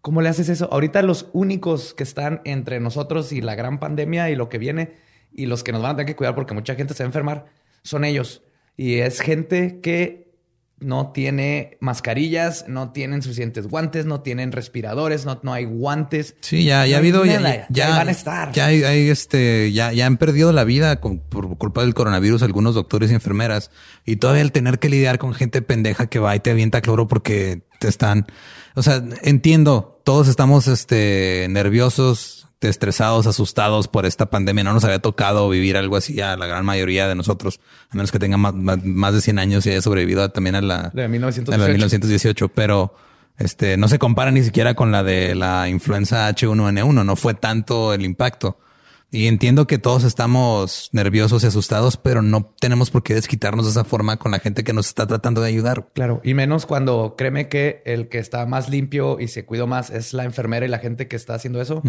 [0.00, 0.68] ¿cómo le haces eso?
[0.72, 4.92] Ahorita los únicos que están entre nosotros y la gran pandemia y lo que viene
[5.32, 7.10] y los que nos van a tener que cuidar porque mucha gente se va a
[7.10, 7.46] enfermar
[7.82, 8.42] son ellos.
[8.76, 10.29] Y es gente que
[10.80, 16.34] no tiene mascarillas, no tienen suficientes guantes, no tienen respiradores, no, no hay guantes.
[16.40, 17.66] Sí, ya, ya No ha habido, ya, nada.
[17.68, 18.52] ya, Ahí ya van a estar.
[18.52, 22.42] Ya hay, hay, este, ya, ya han perdido la vida con- por culpa del coronavirus
[22.42, 23.70] algunos doctores y enfermeras.
[24.06, 27.06] Y todavía el tener que lidiar con gente pendeja que va y te avienta cloro
[27.08, 28.26] porque te están,
[28.74, 34.64] o sea, entiendo, todos estamos, este, nerviosos, estresados, asustados por esta pandemia.
[34.64, 37.60] No nos había tocado vivir algo así a la gran mayoría de nosotros,
[37.90, 40.60] a menos que tengan más, más, más de 100 años y haya sobrevivido también a
[40.60, 41.58] la, De a 1918.
[41.58, 42.94] la de 1918, pero
[43.38, 47.94] este no se compara ni siquiera con la de la influenza H1N1, no fue tanto
[47.94, 48.58] el impacto.
[49.12, 53.72] Y entiendo que todos estamos nerviosos y asustados, pero no tenemos por qué desquitarnos de
[53.72, 55.88] esa forma con la gente que nos está tratando de ayudar.
[55.94, 59.90] Claro, y menos cuando créeme que el que está más limpio y se cuidó más
[59.90, 61.82] es la enfermera y la gente que está haciendo eso.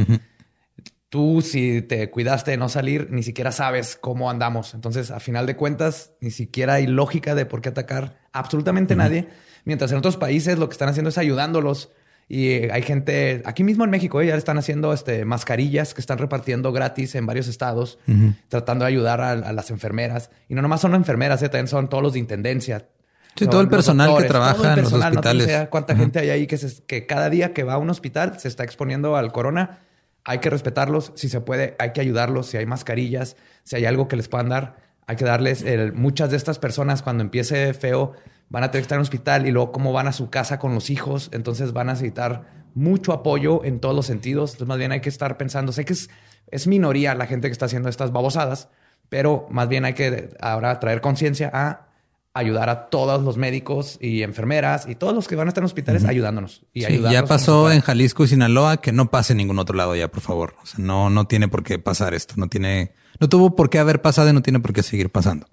[1.12, 4.74] Tú, si te cuidaste de no salir, ni siquiera sabes cómo andamos.
[4.74, 9.28] Entonces, a final de cuentas, ni siquiera hay lógica de por qué atacar absolutamente nadie.
[9.66, 11.92] Mientras en otros países lo que están haciendo es ayudándolos.
[12.30, 16.00] Y eh, hay gente, aquí mismo en México, eh, ya están haciendo este, mascarillas que
[16.00, 18.00] están repartiendo gratis en varios estados,
[18.48, 20.30] tratando de ayudar a, a las enfermeras.
[20.48, 22.88] Y no nomás son enfermeras, eh, también son todos los de intendencia.
[23.36, 25.46] Sí, todo el personal que trabaja en los no hospitales.
[25.46, 28.40] sé cuánta gente hay ahí que, se- que cada día que va a un hospital
[28.40, 29.80] se está exponiendo al corona.
[30.24, 31.12] Hay que respetarlos.
[31.16, 32.48] Si se puede, hay que ayudarlos.
[32.48, 34.78] Si hay mascarillas, si hay algo que les puedan dar,
[35.08, 35.64] hay que darles.
[35.64, 38.14] el- muchas de estas personas, cuando empiece feo,
[38.50, 40.60] van a tener que estar en un hospital y luego cómo van a su casa
[40.60, 41.30] con los hijos.
[41.34, 44.52] Entonces van a necesitar mucho apoyo en todos los sentidos.
[44.52, 45.72] Entonces, más bien hay que estar pensando.
[45.72, 46.10] Sé que es,
[46.48, 48.70] es minoría la gente que está haciendo estas babosadas,
[49.10, 51.88] pero más bien hay que ahora traer conciencia a
[52.34, 55.66] ayudar a todos los médicos y enfermeras y todos los que van a estar en
[55.66, 56.64] hospitales ayudándonos.
[56.74, 59.96] Y Sí, ya pasó en Jalisco y Sinaloa, que no pase en ningún otro lado
[59.96, 60.56] ya, por favor.
[60.64, 62.36] O sea, no, no tiene por qué pasar esto.
[62.38, 65.48] No tiene, no tuvo por qué haber pasado y no tiene por qué seguir pasando.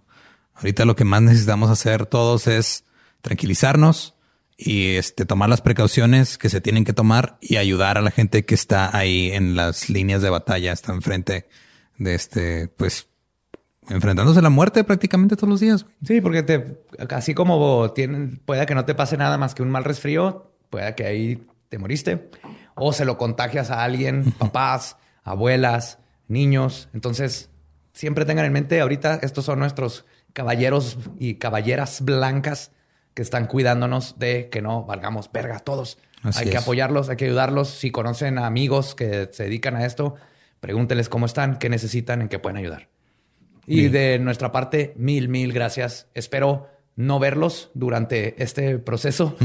[0.54, 2.84] Ahorita lo que más necesitamos hacer todos es
[3.22, 4.14] tranquilizarnos
[4.56, 8.44] y este, tomar las precauciones que se tienen que tomar y ayudar a la gente
[8.44, 11.48] que está ahí en las líneas de batalla, está enfrente
[11.96, 13.08] de este, pues,
[13.88, 15.86] enfrentándose a la muerte prácticamente todos los días.
[16.04, 19.70] Sí, porque te, así como tienen, puede que no te pase nada más que un
[19.70, 22.30] mal resfrío, puede que ahí te moriste
[22.74, 25.98] o se lo contagias a alguien, papás, abuelas,
[26.28, 26.88] niños.
[26.94, 27.50] Entonces,
[27.92, 32.72] siempre tengan en mente, ahorita estos son nuestros caballeros y caballeras blancas
[33.14, 35.98] que están cuidándonos de que no valgamos verga todos.
[36.22, 37.68] Así hay que apoyarlos, hay que ayudarlos.
[37.68, 40.14] Si conocen a amigos que se dedican a esto,
[40.60, 42.88] pregúntenles cómo están, qué necesitan, en qué pueden ayudar.
[43.68, 43.92] Y Bien.
[43.92, 46.08] de nuestra parte, mil, mil gracias.
[46.14, 49.36] Espero no verlos durante este proceso,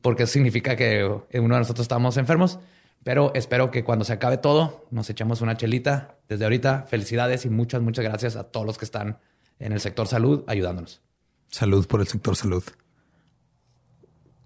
[0.00, 2.58] porque eso significa que uno de nosotros estamos enfermos.
[3.04, 6.14] Pero espero que cuando se acabe todo, nos echemos una chelita.
[6.28, 9.18] Desde ahorita, felicidades y muchas, muchas gracias a todos los que están
[9.58, 11.02] en el sector salud ayudándonos.
[11.48, 12.62] Salud por el sector salud.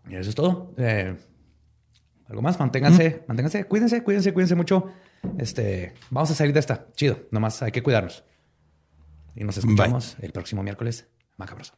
[0.09, 0.73] Y eso es todo.
[0.79, 1.15] Eh,
[2.29, 4.87] Algo más, manténganse, manténganse, cuídense, cuídense, cuídense mucho.
[5.39, 6.87] Este, vamos a salir de esta.
[6.95, 8.25] Chido, nomás hay que cuidarnos.
[9.37, 11.09] Y nos escuchamos el próximo miércoles.
[11.37, 11.75] Macabroso.